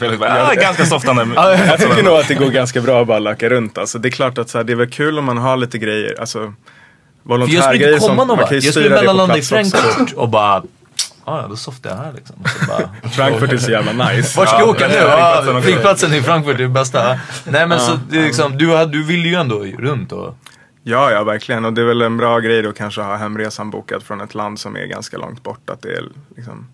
det, 0.00 0.18
bara, 0.18 0.46
ah, 0.46 0.54
ganska 0.54 0.86
softande. 0.86 1.22
Jag 1.36 1.78
tycker 1.78 2.02
nog 2.02 2.14
att 2.14 2.28
det 2.28 2.34
går 2.34 2.50
ganska 2.50 2.80
bra 2.80 3.00
att 3.00 3.06
bara 3.06 3.18
lacka 3.18 3.48
runt. 3.48 3.78
Alltså, 3.78 3.98
det 3.98 4.08
är 4.08 4.10
klart 4.10 4.38
att 4.38 4.50
så 4.50 4.58
här, 4.58 4.64
det 4.64 4.72
är 4.72 4.76
väl 4.76 4.90
kul 4.90 5.18
om 5.18 5.24
man 5.24 5.38
har 5.38 5.56
lite 5.56 5.78
grejer. 5.78 6.20
Alltså, 6.20 6.38
jag 6.38 6.54
volontärgrejer 7.22 7.98
som 7.98 8.08
komma 8.08 8.24
man 8.24 8.36
kan 8.38 8.48
ju 8.48 8.54
Jag 8.54 8.62
skulle 8.62 8.72
styra 8.72 8.88
det 8.88 8.96
på 8.96 9.00
mellanlanda 9.00 9.38
i. 9.38 9.42
Frankfurt 9.42 10.12
och 10.12 10.28
bara... 10.28 10.62
Ah, 11.24 11.40
ja, 11.42 11.46
då 11.48 11.56
softar 11.56 11.90
jag 11.90 11.96
här 11.96 12.12
liksom. 12.12 12.36
Bara, 12.68 13.10
Frankfurt 13.10 13.52
är 13.52 13.58
så 13.58 13.70
jävla 13.70 13.92
nice. 13.92 14.38
Vart 14.38 14.48
ska 14.48 14.58
jag 14.58 14.68
Ja, 14.68 14.70
åka 14.70 14.88
nu? 14.88 14.94
Ja, 14.94 15.60
flygplatsen 15.62 16.14
i 16.14 16.22
Frankfurt 16.22 16.54
är 16.54 16.62
det 16.62 16.68
bästa. 16.68 17.18
Nej 17.44 17.66
men 17.66 17.80
så 17.80 17.98
det 18.10 18.18
är 18.18 18.22
liksom, 18.22 18.58
du, 18.58 18.86
du 18.86 19.04
ville 19.04 19.28
ju 19.28 19.34
ändå 19.34 19.58
runt 19.78 20.12
och... 20.12 20.36
Ja, 20.82 21.10
ja, 21.10 21.24
verkligen. 21.24 21.64
Och 21.64 21.72
det 21.72 21.80
är 21.80 21.84
väl 21.84 22.02
en 22.02 22.16
bra 22.16 22.38
grej 22.40 22.62
då 22.62 22.72
kanske 22.72 23.00
att 23.00 23.06
ha 23.06 23.16
hemresan 23.16 23.70
bokad 23.70 24.02
från 24.02 24.20
ett 24.20 24.34
land 24.34 24.58
som 24.60 24.76
är 24.76 24.86
ganska 24.86 25.18
långt 25.18 25.42
bort. 25.42 25.70
Att 25.70 25.82
det 25.82 25.88
är 25.92 26.04
liksom 26.36 26.66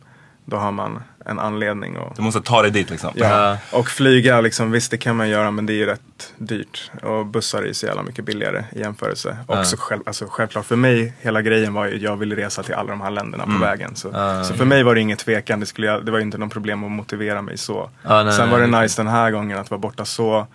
då 0.45 0.57
har 0.57 0.73
man 0.73 1.03
en 1.27 1.39
anledning. 1.39 1.97
Och, 1.97 2.13
Du 2.17 2.23
måste 2.23 2.41
ta 2.41 2.63
dig 2.63 2.71
dit 2.71 2.91
liksom. 2.91 3.11
ja. 3.15 3.57
Och 3.73 3.89
flyga, 3.89 4.41
liksom, 4.41 4.71
visst 4.71 4.91
det 4.91 4.97
kan 4.99 5.17
man 5.17 5.29
göra 5.29 5.51
men 5.51 5.67
det 5.67 5.73
är 5.73 5.75
ju 5.75 5.87
rätt 5.87 6.33
dyrt. 6.39 6.91
Och 7.03 7.27
bussar 7.27 7.63
är 7.63 7.67
ju 7.67 7.75
så 7.75 7.87
jävla 7.87 8.03
mycket 8.03 8.25
billigare 8.25 8.65
i 8.73 8.81
jämförelse. 8.81 9.37
Ja. 9.49 9.61
Också 9.61 9.77
själv, 9.79 10.03
alltså, 10.07 10.27
självklart 10.31 10.67
för 10.67 10.77
mig, 10.77 11.13
hela 11.21 11.43
grejen 11.43 11.75
var 11.75 11.87
ju 11.87 11.97
att 11.97 12.03
jag 12.03 12.17
ville 12.17 12.37
resa 12.37 12.63
till 12.63 12.75
alla 12.75 12.91
de 12.91 13.01
här 13.01 13.11
länderna 13.11 13.45
Mm. 13.45 13.57
på 13.61 13.65
vägen. 13.67 13.97
Så, 13.97 14.11
Ja. 14.13 14.45
så 14.45 14.55
för 14.55 14.65
mig 14.65 14.83
var 14.83 14.95
det 14.95 15.01
inget 15.01 15.19
tvekan, 15.19 15.61
det, 15.61 15.67
skulle 15.67 15.87
jag, 15.87 16.05
det 16.05 16.11
var 16.13 16.19
ju 16.19 16.25
inte 16.25 16.39
någon 16.39 16.51
problem 16.51 16.85
att 16.85 16.91
motivera 16.91 17.43
mig 17.43 17.59
så. 17.59 17.91
Sen 18.37 18.51
var 18.51 18.61
det 18.61 18.67
nice 18.67 19.03
den 19.03 19.09
här 19.13 19.31
gången 19.31 19.59
att 19.59 19.71
vara 19.71 19.79
borta 19.79 20.05
så 20.05 20.47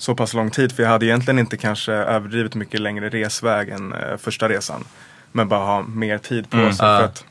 så 0.00 0.14
pass 0.14 0.34
lång 0.34 0.50
tid. 0.50 0.72
För 0.72 0.82
jag 0.82 0.90
hade 0.90 1.06
egentligen 1.06 1.38
inte 1.38 1.56
kanske 1.56 1.92
överdrivet 1.92 2.54
mycket 2.54 2.80
längre 2.80 3.08
resväg 3.08 3.68
än 3.68 3.92
eh, 3.92 4.16
första 4.18 4.48
resan. 4.48 4.84
Men 5.32 5.48
bara 5.48 5.64
ha 5.64 5.82
mer 5.82 6.18
tid 6.18 6.50
på 6.50 6.56
Mm. 6.56 6.72
sig. 6.72 6.86
Ja. 6.86 6.96
För 6.98 7.04
att 7.04 7.24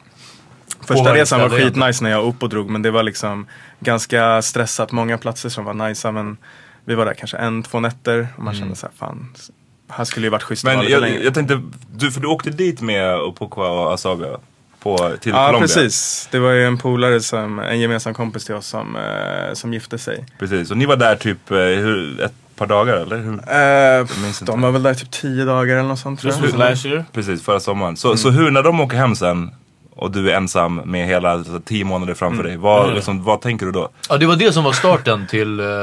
första 0.88 1.14
resan 1.16 1.40
var 1.42 1.50
skitnice 1.50 2.04
när 2.04 2.10
jag 2.10 2.26
upp 2.26 2.44
och 2.44 2.50
drog. 2.50 2.70
Men 2.70 2.82
det 2.82 2.92
var 2.92 3.04
liksom 3.04 3.48
ganska 3.80 4.42
stressat. 4.42 4.92
Många 4.92 5.18
platser 5.18 5.50
som 5.50 5.66
var 5.66 5.74
nice. 5.74 6.12
Men 6.12 6.38
vi 6.86 6.96
var 6.96 7.06
där 7.06 7.14
kanske 7.14 7.38
en, 7.38 7.64
två 7.64 7.80
nätter. 7.80 8.28
Och 8.38 8.44
man 8.44 8.56
kände 8.56 8.76
så 8.76 8.86
här, 8.88 8.94
fan. 8.98 9.34
Här 9.90 10.04
skulle 10.04 10.26
ju 10.26 10.30
varit 10.30 10.44
schysst 10.44 10.64
Men 10.64 10.82
jag, 10.90 11.02
längre. 11.02 11.24
jag 11.24 11.34
tänkte, 11.34 11.62
du, 11.96 12.12
för 12.12 12.22
du 12.22 12.28
åkte 12.28 12.50
dit 12.50 12.82
med 12.82 13.16
Opoku 13.20 13.62
och 13.62 13.94
Asaga 13.94 14.28
på, 14.80 14.98
till 15.22 15.32
Ja 15.32 15.46
Colombia. 15.48 15.62
precis. 15.62 16.28
Det 16.32 16.40
var 16.40 16.52
ju 16.52 16.66
en 16.66 16.78
polare, 16.78 17.22
som, 17.22 17.60
en 17.60 17.80
gemensam 17.80 18.14
kompis 18.14 18.46
till 18.46 18.56
oss 18.56 18.68
som, 18.68 18.96
eh, 18.96 19.54
som 19.54 19.74
gifte 19.74 19.98
sig. 19.98 20.26
Precis, 20.40 20.72
och 20.72 20.78
ni 20.78 20.86
var 20.86 20.96
där 20.96 21.16
typ 21.16 21.52
eh, 21.52 21.58
hur, 21.58 22.22
ett 22.22 22.34
par 22.60 22.68
dagar 22.68 22.94
eller? 22.94 23.18
Hur? 23.18 23.34
Eh, 23.34 24.46
de 24.46 24.62
var 24.62 24.72
väl 24.72 24.84
där 24.84 24.94
typ 24.94 25.12
tio 25.12 25.46
dagar 25.46 25.76
eller 25.78 25.90
något 25.90 26.00
sånt 26.00 26.20
tror 26.20 26.58
last 26.58 26.86
year? 26.86 27.06
Precis, 27.14 27.42
förra 27.44 27.60
sommaren. 27.60 27.98
Så, 27.98 28.18
så 28.18 28.30
Mm. 28.30 28.42
hur, 28.42 28.52
när 28.52 28.64
de 28.64 28.80
åker 28.80 28.98
hem 28.98 29.16
sen 29.16 29.52
och 29.96 30.12
du 30.12 30.32
är 30.32 30.36
ensam 30.36 30.76
med 30.76 31.08
hela 31.08 31.30
alltså, 31.32 31.62
tio 31.66 31.86
månader 31.86 32.14
framför 32.14 32.40
Mm. 32.40 32.48
dig, 32.48 32.58
vad, 32.58 32.84
Mm. 32.84 32.96
liksom, 32.96 33.24
vad 33.24 33.42
tänker 33.42 33.66
du 33.66 33.72
då? 33.72 33.90
Ja 34.10 34.18
det 34.18 34.26
var 34.26 34.36
det 34.36 34.52
som 34.54 34.64
var 34.64 34.72
starten 34.74 35.28
till, 35.28 35.60
eh, 35.60 35.66
till 35.66 35.74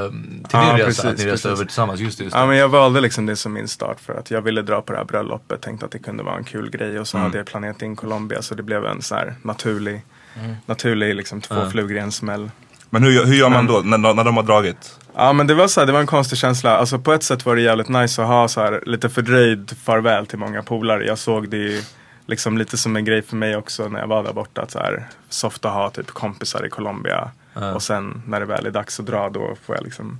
Ja, 0.52 0.60
din 0.60 0.76
resa, 0.76 0.84
precis, 0.86 1.04
att 1.04 1.04
ni 1.04 1.12
reste 1.12 1.28
precis. 1.30 1.46
över 1.46 1.64
tillsammans. 1.64 2.00
Just 2.00 2.18
det, 2.18 2.24
just 2.24 2.34
det. 2.36 2.40
Ja 2.40 2.46
men 2.46 2.56
jag 2.56 2.68
valde 2.68 3.00
liksom 3.00 3.26
det 3.26 3.36
som 3.36 3.52
min 3.52 3.68
start 3.68 4.00
för 4.00 4.14
att 4.18 4.30
jag 4.30 4.42
ville 4.42 4.62
dra 4.62 4.80
på 4.82 4.92
det 4.92 4.98
här 4.98 5.04
bröllopet. 5.04 5.60
Tänkte 5.62 5.86
att 5.86 5.92
det 5.92 5.98
kunde 5.98 6.22
vara 6.22 6.36
en 6.36 6.44
kul 6.44 6.70
grej 6.70 7.00
och 7.00 7.08
så 7.08 7.16
Mm. 7.16 7.24
hade 7.26 7.38
jag 7.38 7.46
planerat 7.46 7.82
in 7.82 7.96
Colombia 7.96 8.42
så 8.42 8.54
det 8.54 8.62
blev 8.62 8.86
en 8.86 9.02
så 9.02 9.14
här 9.14 9.34
naturlig, 9.42 10.02
Mm. 10.40 10.56
naturlig 10.66 11.14
liksom 11.14 11.40
två 11.40 11.54
Ja. 11.54 11.70
flugor 11.70 11.96
i 11.96 12.00
en 12.00 12.12
smäll. 12.12 12.50
Men 12.90 13.02
hur, 13.02 13.24
hur 13.24 13.34
gör 13.34 13.48
man 13.48 13.66
då 13.66 13.80
när, 13.84 13.98
de- 13.98 14.16
när 14.16 14.24
de 14.24 14.36
har 14.36 14.42
dragit? 14.44 14.98
Ja 15.18 15.32
men 15.32 15.46
det 15.46 15.54
var 15.54 15.68
så 15.68 15.80
här, 15.80 15.86
det 15.86 15.92
var 15.92 16.00
en 16.00 16.06
konstig 16.06 16.38
känsla. 16.38 16.76
Alltså 16.76 16.98
på 16.98 17.12
ett 17.12 17.22
sätt 17.22 17.46
var 17.46 17.56
det 17.56 17.62
jävligt 17.62 17.88
nice 17.88 18.22
att 18.22 18.28
ha 18.28 18.48
så 18.48 18.60
här 18.60 18.82
lite 18.86 19.08
fördröjd 19.08 19.76
farväl 19.84 20.26
till 20.26 20.38
många 20.38 20.62
polare. 20.62 21.04
Jag 21.06 21.18
såg 21.18 21.48
det 21.48 21.56
ju 21.56 21.82
liksom 22.26 22.58
lite 22.58 22.76
som 22.76 22.96
en 22.96 23.04
grej 23.04 23.22
för 23.22 23.36
mig 23.36 23.56
också 23.56 23.88
när 23.88 24.00
jag 24.00 24.06
var 24.06 24.22
där 24.22 24.32
borta. 24.32 24.62
Att 24.62 24.70
så 24.70 24.78
här, 24.78 25.06
soft 25.28 25.64
att 25.64 25.72
ha 25.72 25.90
typ 25.90 26.06
kompisar 26.10 26.66
i 26.66 26.70
Colombia. 26.70 27.30
Ja. 27.54 27.74
Och 27.74 27.82
sen 27.82 28.22
när 28.26 28.40
det 28.40 28.46
väl 28.46 28.66
är 28.66 28.70
dags 28.70 29.00
att 29.00 29.06
dra 29.06 29.28
då 29.28 29.56
får 29.64 29.76
jag 29.76 29.84
liksom 29.84 30.18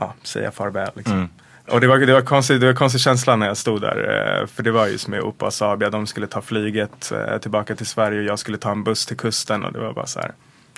ja, 0.00 0.14
säga 0.22 0.50
farväl. 0.50 0.90
Liksom. 0.94 1.14
Mm. 1.16 1.28
Och 1.68 1.80
det 1.80 1.86
var, 1.86 1.98
det, 1.98 2.12
var 2.12 2.20
konstigt, 2.22 2.60
det 2.60 2.66
var 2.66 2.74
konstig 2.74 3.00
känsla 3.00 3.36
när 3.36 3.46
jag 3.46 3.56
stod 3.56 3.80
där. 3.80 3.96
eh, 4.40 4.46
För 4.46 4.62
det 4.62 4.70
var 4.70 4.86
just 4.86 5.08
med 5.08 5.20
Opa 5.20 5.46
och 5.46 5.54
Sabia. 5.54 5.90
De 5.90 6.06
skulle 6.06 6.26
ta 6.26 6.40
flyget 6.42 7.12
eh, 7.12 7.38
tillbaka 7.38 7.76
till 7.76 7.86
Sverige 7.86 8.18
och 8.18 8.24
jag 8.24 8.38
skulle 8.38 8.58
ta 8.58 8.70
en 8.70 8.84
buss 8.84 9.06
till 9.06 9.16
kusten. 9.16 9.64
Och 9.64 9.72
det 9.72 9.78
var 9.78 9.92
bara 9.92 10.06
så 10.06 10.20
här. 10.20 10.32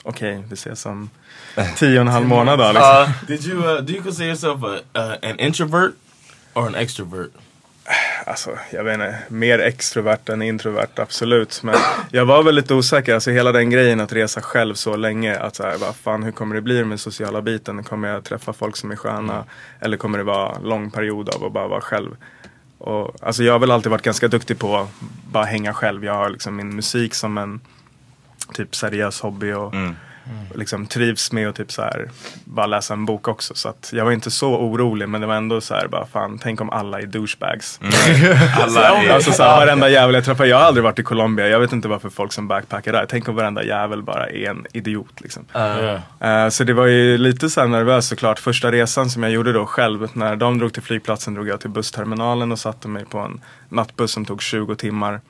Okej, 0.08 0.42
vi 0.48 0.54
ses 0.54 0.86
om 0.86 1.10
tio 1.76 1.98
och 1.98 2.00
en 2.00 2.08
halv 2.08 2.26
månad 2.26 2.58
då. 2.58 2.72
Liksom. 2.72 3.12
Did 3.26 3.46
you 3.46 3.58
uh, 3.58 3.82
do 3.82 3.92
you 3.92 4.02
consider 4.02 4.26
yourself 4.26 4.62
a, 4.62 4.98
uh, 4.98 5.30
an 5.30 5.38
introvert 5.38 5.92
or 6.54 6.66
an 6.66 6.74
extrovert? 6.74 7.30
Alltså, 8.26 8.50
jag 8.72 8.84
vet 8.84 8.94
inte. 8.94 9.18
Mer 9.28 9.58
extrovert 9.58 10.28
än 10.28 10.42
introvert, 10.42 10.98
absolut. 10.98 11.62
Men 11.62 11.74
jag 12.10 12.26
var 12.26 12.42
väl 12.42 12.54
lite 12.54 12.74
osäker. 12.74 13.14
Alltså 13.14 13.30
hela 13.30 13.52
den 13.52 13.70
grejen 13.70 14.00
att 14.00 14.12
resa 14.12 14.40
själv 14.40 14.74
så 14.74 14.96
länge. 14.96 15.38
Att 15.38 15.56
så 15.56 15.62
här, 15.62 15.76
vad 15.78 15.96
fan, 15.96 16.22
hur 16.22 16.32
kommer 16.32 16.54
det 16.54 16.62
bli 16.62 16.84
med 16.84 17.00
sociala 17.00 17.42
biten? 17.42 17.84
Kommer 17.84 18.08
jag 18.08 18.24
träffa 18.24 18.52
folk 18.52 18.76
som 18.76 18.90
är 18.90 18.96
sköna? 18.96 19.44
Eller 19.80 19.96
kommer 19.96 20.18
det 20.18 20.24
vara 20.24 20.58
lång 20.58 20.90
period 20.90 21.28
av 21.28 21.44
att 21.44 21.52
bara 21.52 21.68
vara 21.68 21.80
själv? 21.80 22.16
Och, 22.78 23.16
alltså 23.22 23.42
jag 23.42 23.52
har 23.52 23.58
väl 23.58 23.70
alltid 23.70 23.90
varit 23.90 24.02
ganska 24.02 24.28
duktig 24.28 24.58
på 24.58 24.76
att 24.76 24.88
bara 25.30 25.44
hänga 25.44 25.74
själv. 25.74 26.04
Jag 26.04 26.14
har 26.14 26.30
liksom 26.30 26.56
min 26.56 26.76
musik 26.76 27.14
som 27.14 27.38
en 27.38 27.60
typ 28.54 28.74
seriös 28.74 29.20
hobby. 29.20 29.52
Och, 29.52 29.74
liksom 30.54 30.86
trivs 30.86 31.32
med 31.32 31.48
att 31.48 31.56
typ 31.56 31.72
så 31.72 31.82
här, 31.82 32.10
bara 32.44 32.66
läsa 32.66 32.94
en 32.94 33.04
bok 33.06 33.28
också. 33.28 33.54
Så 33.54 33.68
att 33.68 33.90
jag 33.94 34.04
var 34.04 34.12
inte 34.12 34.30
så 34.30 34.48
orolig 34.56 35.08
men 35.08 35.20
det 35.20 35.26
var 35.26 35.34
ändå 35.34 35.60
så 35.60 35.74
här, 35.74 35.88
bara 35.88 36.06
fan, 36.06 36.38
tänk 36.42 36.60
om 36.60 36.70
alla 36.70 37.00
är 37.00 37.06
douchebags. 37.06 37.80
Alla 38.62 38.88
är- 39.02 39.10
Alltså 39.14 39.32
så 39.32 39.42
här, 39.42 39.56
varenda 39.66 39.88
jävel 39.88 40.14
jag 40.14 40.24
träffar, 40.24 40.44
jag 40.44 40.56
har 40.56 40.64
aldrig 40.64 40.84
varit 40.84 40.98
i 40.98 41.02
Colombia, 41.02 41.48
jag 41.48 41.60
vet 41.60 41.72
inte 41.72 41.88
varför 41.88 42.08
folk 42.10 42.32
som 42.32 42.48
backpackar 42.48 42.92
där. 42.92 43.06
Tänk 43.08 43.28
om 43.28 43.34
varenda 43.36 43.64
jävel 43.64 44.02
bara 44.02 44.26
är 44.30 44.50
en 44.50 44.66
idiot 44.72 45.20
liksom. 45.20 45.44
Yeah. 45.54 46.44
Eh, 46.44 46.48
så 46.48 46.64
det 46.64 46.72
var 46.72 46.86
ju 46.86 47.18
lite 47.18 47.50
så 47.50 47.60
här 47.60 47.68
nervöst 47.68 48.08
såklart. 48.08 48.38
Första 48.38 48.72
resan 48.72 49.10
som 49.10 49.22
jag 49.22 49.32
gjorde 49.32 49.52
då 49.52 49.66
själv, 49.66 50.08
när 50.12 50.36
de 50.36 50.58
drog 50.58 50.72
till 50.72 50.82
flygplatsen 50.82 51.34
drog 51.34 51.48
jag 51.48 51.60
till 51.60 51.70
bussterminalen 51.70 52.52
och 52.52 52.58
satte 52.58 52.88
mig 52.88 53.04
på 53.04 53.18
en 53.18 53.40
nattbuss 53.68 54.10
som 54.12 54.24
tog 54.24 54.42
20 54.42 54.74
timmar. 54.74 55.20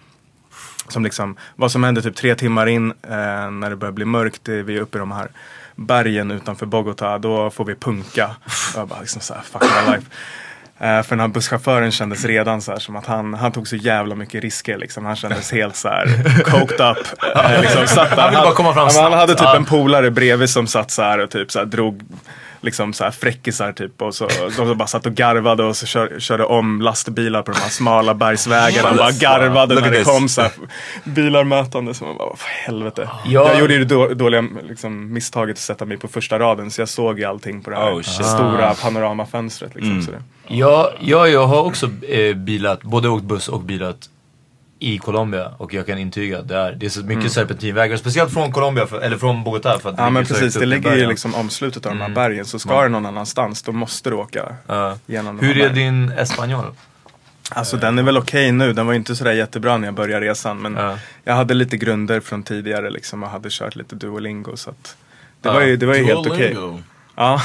Som 0.88 1.04
liksom, 1.04 1.36
vad 1.56 1.72
som 1.72 1.84
hände 1.84 2.02
typ 2.02 2.16
tre 2.16 2.34
timmar 2.34 2.66
in 2.66 2.90
eh, 2.90 3.50
när 3.50 3.70
det 3.70 3.76
börjar 3.76 3.92
bli 3.92 4.04
mörkt, 4.04 4.48
vi 4.48 4.76
är 4.76 4.80
uppe 4.80 4.98
i 4.98 5.00
de 5.00 5.12
här 5.12 5.28
bergen 5.74 6.30
utanför 6.30 6.66
Bogotá, 6.66 7.18
då 7.18 7.50
får 7.50 7.64
vi 7.64 7.74
punka. 7.74 8.30
Jag 8.74 8.88
bara 8.88 9.00
liksom 9.00 9.20
så 9.20 9.34
här, 9.34 9.42
fuck 9.42 9.62
my 9.62 9.92
life. 9.92 10.06
Eh, 10.78 11.02
för 11.02 11.10
den 11.10 11.20
här 11.20 11.28
busschauffören 11.28 11.90
kändes 11.90 12.24
redan 12.24 12.62
så 12.62 12.72
här 12.72 12.78
som 12.78 12.96
att 12.96 13.06
han, 13.06 13.34
han 13.34 13.52
tog 13.52 13.68
så 13.68 13.76
jävla 13.76 14.14
mycket 14.14 14.42
risker 14.42 14.78
liksom. 14.78 15.04
Han 15.04 15.16
kändes 15.16 15.52
helt 15.52 15.76
så 15.76 15.88
här 15.88 16.06
coked 16.44 16.80
up. 16.90 16.98
Eh, 17.36 17.60
liksom, 17.60 17.86
satt 17.86 18.16
där. 18.16 18.22
Han 18.22 18.34
han 18.76 18.90
snabbt. 18.90 19.14
hade 19.14 19.34
typ 19.34 19.54
en 19.54 19.64
polare 19.64 20.10
bredvid 20.10 20.50
som 20.50 20.66
satt 20.66 20.90
så 20.90 21.02
här 21.02 21.18
och 21.18 21.30
typ 21.30 21.52
så 21.52 21.58
här 21.58 21.66
drog 21.66 22.02
liksom 22.66 22.92
så 22.92 23.04
här 23.04 23.10
fräckisar 23.10 23.72
typ 23.72 24.02
och 24.02 24.14
så 24.14 24.28
de 24.56 24.78
bara 24.78 24.86
satt 24.88 25.06
och 25.06 25.14
garvade 25.14 25.64
och 25.64 25.76
så 25.76 25.86
kör, 25.86 26.20
körde 26.20 26.44
om 26.44 26.80
lastbilar 26.80 27.42
på 27.42 27.52
de 27.52 27.58
här 27.58 27.68
smala 27.68 28.14
bergsvägarna 28.14 28.90
och 28.90 28.96
bara 28.96 29.10
garvade 29.10 29.80
när 29.80 29.90
det 29.90 30.04
kom 30.04 30.28
så 30.28 30.40
här 30.42 30.52
bilar 31.04 31.44
mötande. 31.44 31.94
Så 31.94 32.04
man 32.04 32.16
bara, 32.16 32.28
vad 32.28 32.38
för 32.38 32.48
helvete. 32.48 33.08
Ja. 33.24 33.48
Jag 33.50 33.60
gjorde 33.60 33.74
ju 33.74 33.84
det 33.84 33.94
då, 33.94 34.08
dåliga 34.14 34.44
liksom, 34.68 35.12
misstaget 35.12 35.54
att 35.56 35.60
sätta 35.60 35.84
mig 35.84 35.96
på 35.96 36.08
första 36.08 36.38
raden 36.38 36.70
så 36.70 36.80
jag 36.80 36.88
såg 36.88 37.18
ju 37.18 37.24
allting 37.24 37.62
på 37.62 37.70
det 37.70 37.76
här 37.76 37.94
Oh, 37.94 38.02
stora 38.02 38.74
panoramafönstret. 38.74 39.74
Liksom, 39.74 39.90
Mm. 39.92 40.02
så 40.02 40.10
det. 40.10 40.22
Jag, 40.48 40.88
jag, 41.00 41.30
jag 41.30 41.46
har 41.46 41.62
också 41.62 41.90
eh, 42.08 42.36
bilat, 42.36 42.82
både 42.82 43.08
åkt 43.08 43.24
buss 43.24 43.48
och 43.48 43.60
bilat 43.60 43.96
i 44.78 44.98
Colombia 44.98 45.52
och 45.58 45.74
jag 45.74 45.86
kan 45.86 45.98
intyga 45.98 46.38
att 46.38 46.48
det 46.48 46.56
är, 46.56 46.72
det 46.72 46.86
är 46.86 46.90
så 46.90 47.00
mycket 47.04 47.32
serpentinvägar, 47.32 47.96
speciellt 47.96 48.32
från 48.32 48.52
Colombia, 48.52 48.86
för, 48.86 49.00
eller 49.00 49.18
från 49.18 49.44
Bogotá 49.44 49.78
för 49.78 49.90
att 49.90 49.94
Ja 49.98 50.10
men 50.10 50.24
precis, 50.26 50.54
det 50.54 50.66
ligger 50.66 50.96
ju 50.96 51.06
liksom 51.06 51.34
omslutet 51.34 51.86
av 51.86 51.92
de 51.92 51.98
här 51.98 52.04
Mm. 52.06 52.14
bergen. 52.14 52.44
Så 52.44 52.58
ska 52.58 52.82
du 52.82 52.88
någon 52.88 53.06
annanstans 53.06 53.62
då 53.62 53.72
måste 53.72 54.10
du 54.10 54.16
åka 54.16 54.54
Ja. 54.66 54.98
genom 55.06 55.36
de 55.36 55.46
Hur 55.46 55.54
här 55.54 55.62
är 55.64 55.68
din 55.74 56.12
espanjol? 56.12 56.64
Alltså 57.50 57.76
den 57.76 57.98
är 57.98 58.02
väl 58.02 58.16
okej 58.18 58.52
nu, 58.52 58.72
den 58.72 58.86
var 58.86 58.94
inte 58.94 59.16
sådär 59.16 59.32
jättebra 59.32 59.76
när 59.78 59.88
jag 59.88 59.94
började 59.94 60.26
resan. 60.26 60.62
Men 60.62 60.74
Ja. 60.74 60.98
jag 61.24 61.34
hade 61.34 61.54
lite 61.54 61.76
grunder 61.76 62.20
från 62.20 62.42
tidigare 62.42 62.90
liksom 62.90 63.22
och 63.22 63.28
hade 63.30 63.48
kört 63.50 63.76
lite 63.76 63.94
Duolingo. 63.96 64.56
Så 64.56 64.70
att 64.70 64.96
det 65.40 65.48
var 65.48 65.60
ju, 65.62 65.76
det 65.76 65.86
var 65.86 65.94
ju 65.94 66.04
helt 66.04 66.26
okej. 66.26 66.54
Duolingo. 66.54 66.82
Ja, 67.16 67.40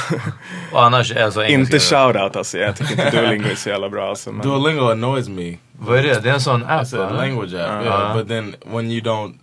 Och 0.71 0.83
annars, 0.83 1.11
alltså 1.11 1.45
inte 1.45 1.79
shoutout 1.79 2.35
alltså. 2.35 2.57
Jag 2.57 2.75
tycker 2.75 2.91
inte 2.91 3.09
Duolingo 3.21 3.47
är 3.49 3.55
så 3.55 3.69
jävla 3.69 3.89
bra 3.89 4.09
alltså. 4.09 4.31
Men... 4.31 4.41
Duolingo 4.47 4.91
annoys 4.91 5.27
me. 5.29 5.57
Vad 5.79 5.97
är 5.99 6.03
det? 6.03 6.19
Det 6.19 6.29
är 6.29 6.33
en 6.33 6.41
sån 6.41 6.63
app 6.63 6.83
It's 6.87 6.95
a 7.01 7.09
va? 7.09 7.17
language 7.17 7.53
app, 7.53 7.69
Uh-huh. 7.71 7.85
yeah. 7.85 8.17
But 8.17 8.27
then 8.27 8.55
when 8.65 8.91
you 8.91 9.01
don't 9.01 9.33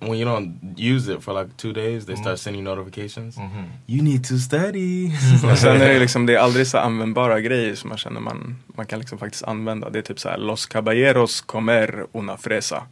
when 0.00 0.14
you 0.14 0.28
don't 0.30 0.74
use 0.76 1.12
it 1.14 1.22
for 1.24 1.42
like 1.42 1.56
two 1.56 1.72
days, 1.72 2.06
they 2.06 2.14
Mm. 2.14 2.24
start 2.24 2.38
sending 2.38 2.64
notifications. 2.64 3.36
Mm-hmm. 3.38 3.64
You 3.86 4.02
need 4.02 4.24
to 4.28 4.36
study. 4.38 5.10
Och 5.52 5.58
sen 5.58 5.80
är 5.82 5.88
det 5.88 5.98
liksom, 5.98 6.26
det 6.26 6.34
är 6.34 6.38
aldrig 6.38 6.66
så 6.66 6.78
användbara 6.78 7.40
grejer 7.40 7.74
som 7.74 7.88
man 7.88 7.98
känner 7.98 8.20
man, 8.20 8.56
man 8.76 8.86
kan 8.86 8.98
liksom 8.98 9.18
faktiskt 9.18 9.44
använda. 9.44 9.90
Det 9.90 9.98
är 9.98 10.02
typ 10.02 10.20
så 10.20 10.28
här, 10.28 10.38
Los 10.38 10.66
caballeros 10.66 11.40
comer 11.40 12.06
una 12.12 12.36
fresa. 12.36 12.82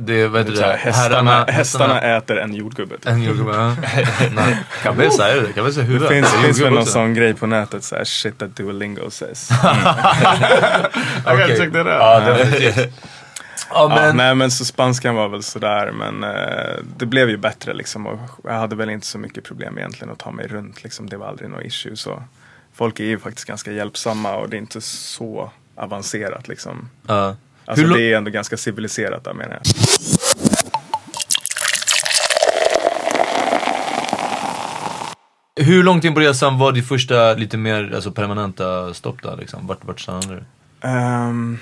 Det, 0.00 0.28
vad 0.28 0.46
Det 0.46 0.52
det? 0.52 0.62
här, 0.62 0.76
hästarna, 0.76 1.30
Herrarna- 1.30 1.50
hästarna 1.52 2.00
äter 2.00 2.38
en 2.38 2.54
jordgubbe. 2.54 2.94
typ. 2.96 3.06
En 3.06 3.22
jordgubbe, 3.22 3.52
ja. 3.56 3.76
Cabeza 4.82 5.32
är 5.32 5.40
det, 5.42 5.52
cabeza 5.52 5.80
är 5.80 5.84
Det 5.84 5.92
huvudet. 5.92 6.08
finns, 6.08 6.32
Det 6.32 6.38
finns 6.46 6.60
väl 6.60 6.72
någon 6.72 6.86
sån 6.86 7.14
grej 7.14 7.34
på 7.34 7.46
nätet, 7.46 7.84
så 7.84 7.96
här, 7.96 8.04
shit 8.04 8.38
that 8.38 8.56
Duolingo 8.56 9.10
says. 9.10 9.50
I 9.50 9.54
gotta 11.24 11.46
check 11.56 11.72
that 11.72 11.86
out. 11.86 11.86
Ja, 11.86 12.20
definitivt. 12.20 12.76
Ja, 12.76 12.84
Ja, 13.70 13.88
men, 13.88 14.16
nej 14.16 14.34
men 14.34 14.50
så 14.50 14.64
spanskan 14.64 15.14
var 15.14 15.28
väl 15.28 15.42
sådär 15.42 15.92
men 15.92 16.24
eh, 16.24 16.76
det 16.96 17.06
blev 17.06 17.30
ju 17.30 17.36
bättre 17.36 17.74
liksom 17.74 18.06
och 18.06 18.18
jag 18.44 18.52
hade 18.52 18.76
väl 18.76 18.90
inte 18.90 19.06
så 19.06 19.18
mycket 19.18 19.44
problem 19.44 19.78
egentligen 19.78 20.12
att 20.12 20.18
ta 20.18 20.30
mig 20.30 20.46
runt 20.46 20.82
liksom. 20.82 21.08
Det 21.08 21.16
var 21.16 21.26
aldrig 21.26 21.50
något 21.50 21.64
issue 21.64 21.96
så. 21.96 22.22
Folk 22.74 23.00
är 23.00 23.04
ju 23.04 23.18
faktiskt 23.18 23.46
ganska 23.48 23.72
hjälpsamma 23.72 24.36
och 24.36 24.48
det 24.48 24.56
är 24.56 24.58
inte 24.58 24.80
så 24.80 25.50
avancerat 25.76 26.48
liksom. 26.48 26.90
ja. 27.06 27.36
Alltså 27.68 27.86
Hur 27.86 27.94
det 27.94 28.12
är 28.12 28.16
ändå 28.16 28.30
ganska 28.30 28.56
civiliserat 28.56 29.24
där 29.24 29.34
menar 29.34 29.52
jag. 29.52 29.72
Hur 35.60 35.82
långt 35.82 36.04
in 36.04 36.14
på 36.14 36.20
resan 36.20 36.58
var 36.58 36.72
ditt 36.72 36.88
första 36.88 37.34
lite 37.34 37.56
mer 37.56 37.92
alltså, 37.94 38.10
permanenta 38.12 38.94
stopp 38.94 39.22
där 39.22 39.36
liksom? 39.36 39.66
Vart, 39.66 39.84
vart 39.84 40.00
stannade 40.00 40.26
du? 40.34 40.42
Ehm, 40.88 41.58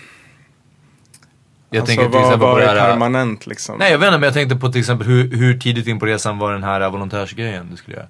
Jag 1.71 1.81
Alltså, 1.81 1.87
tänker 1.97 2.05
till 2.05 2.13
vad 2.13 2.23
exempel 2.23 2.41
på 2.41 2.47
var 2.53 2.61
det 2.61 2.75
det 2.75 2.81
här... 2.81 2.91
permanent 2.91 3.47
liksom? 3.47 3.79
Nej 3.79 3.93
jag 3.93 3.99
vet 3.99 4.07
inte 4.07 4.19
men 4.19 4.27
jag 4.27 4.35
tänkte 4.35 4.57
på 4.57 4.73
till 4.73 4.81
exempel 4.81 5.07
hur, 5.07 5.37
hur 5.37 5.59
tidigt 5.59 5.87
in 5.87 5.99
på 5.99 6.07
resan 6.07 6.39
var 6.39 6.53
den 6.53 6.65
här 6.65 6.91
volontärsgrejen 6.91 7.69
du 7.71 7.77
skulle 7.77 7.97
göra? 7.97 8.07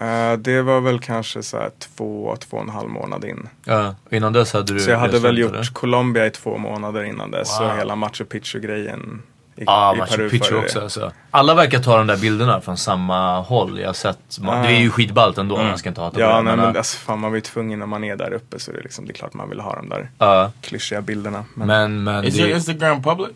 Eh, 0.00 0.32
det 0.32 0.62
var 0.62 0.80
väl 0.80 0.98
kanske 1.00 1.42
så 1.42 1.56
här 1.56 1.70
två, 1.78 2.36
två 2.40 2.56
och 2.56 2.62
en 2.62 2.68
halv 2.68 2.88
månad 2.88 3.24
in. 3.24 3.48
Ja, 3.64 3.94
innan 4.10 4.32
dess 4.32 4.52
hade 4.52 4.72
du 4.72 4.80
Så 4.80 4.90
jag 4.90 4.98
hade 4.98 5.18
väl 5.18 5.38
gjort 5.38 5.52
eller? 5.52 5.72
Colombia 5.72 6.26
i 6.26 6.30
två 6.30 6.58
månader 6.58 7.02
innan 7.04 7.30
dess 7.30 7.60
Wow. 7.60 7.68
och 7.70 7.76
hela 7.78 7.96
Machu 7.96 8.24
Picchu-grejen 8.24 9.22
i, 9.56 9.64
Ja, 9.66 9.94
i 9.94 9.98
Machu 9.98 10.16
Peru 10.16 10.30
Picchu 10.30 10.54
också 10.56 10.78
det. 10.78 10.84
alltså. 10.84 11.12
Alla 11.30 11.54
verkar 11.54 11.78
ta 11.78 11.96
de 11.98 12.06
där 12.06 12.16
bilderna 12.16 12.60
från 12.60 12.76
samma 12.76 13.40
håll. 13.40 13.78
Jag 13.80 13.88
har 13.88 13.92
sett, 13.94 14.18
Ah. 14.46 14.62
det 14.62 14.68
är 14.68 14.80
ju 14.80 14.90
skitballt 14.90 15.38
ändå, 15.38 15.56
man 15.56 15.78
ska 15.78 15.88
inte 15.88 16.00
hata 16.00 16.20
Ja, 16.20 16.26
på 16.26 16.36
det. 16.36 16.42
nej, 16.42 16.56
men, 16.56 16.66
men 16.66 16.76
alltså, 16.76 16.98
fan, 16.98 17.18
man 17.20 17.34
ju 17.34 17.40
tvungen 17.40 17.78
när 17.78 17.86
man 17.86 18.04
är 18.04 18.16
där 18.16 18.32
uppe 18.32 18.58
så 18.58 18.70
är 18.70 18.74
det, 18.76 18.82
liksom, 18.82 19.06
det 19.06 19.10
är 19.10 19.14
klart 19.14 19.34
man 19.34 19.48
vill 19.48 19.60
ha 19.60 19.76
de 19.76 19.88
där 19.88 20.10
Ja. 20.18 20.52
klyschiga 20.60 21.00
bilderna. 21.00 21.44
men, 21.54 22.04
men 22.04 22.24
Is 22.24 22.34
det, 22.34 22.40
your 22.42 22.54
Instagram 22.54 23.02
public? 23.02 23.30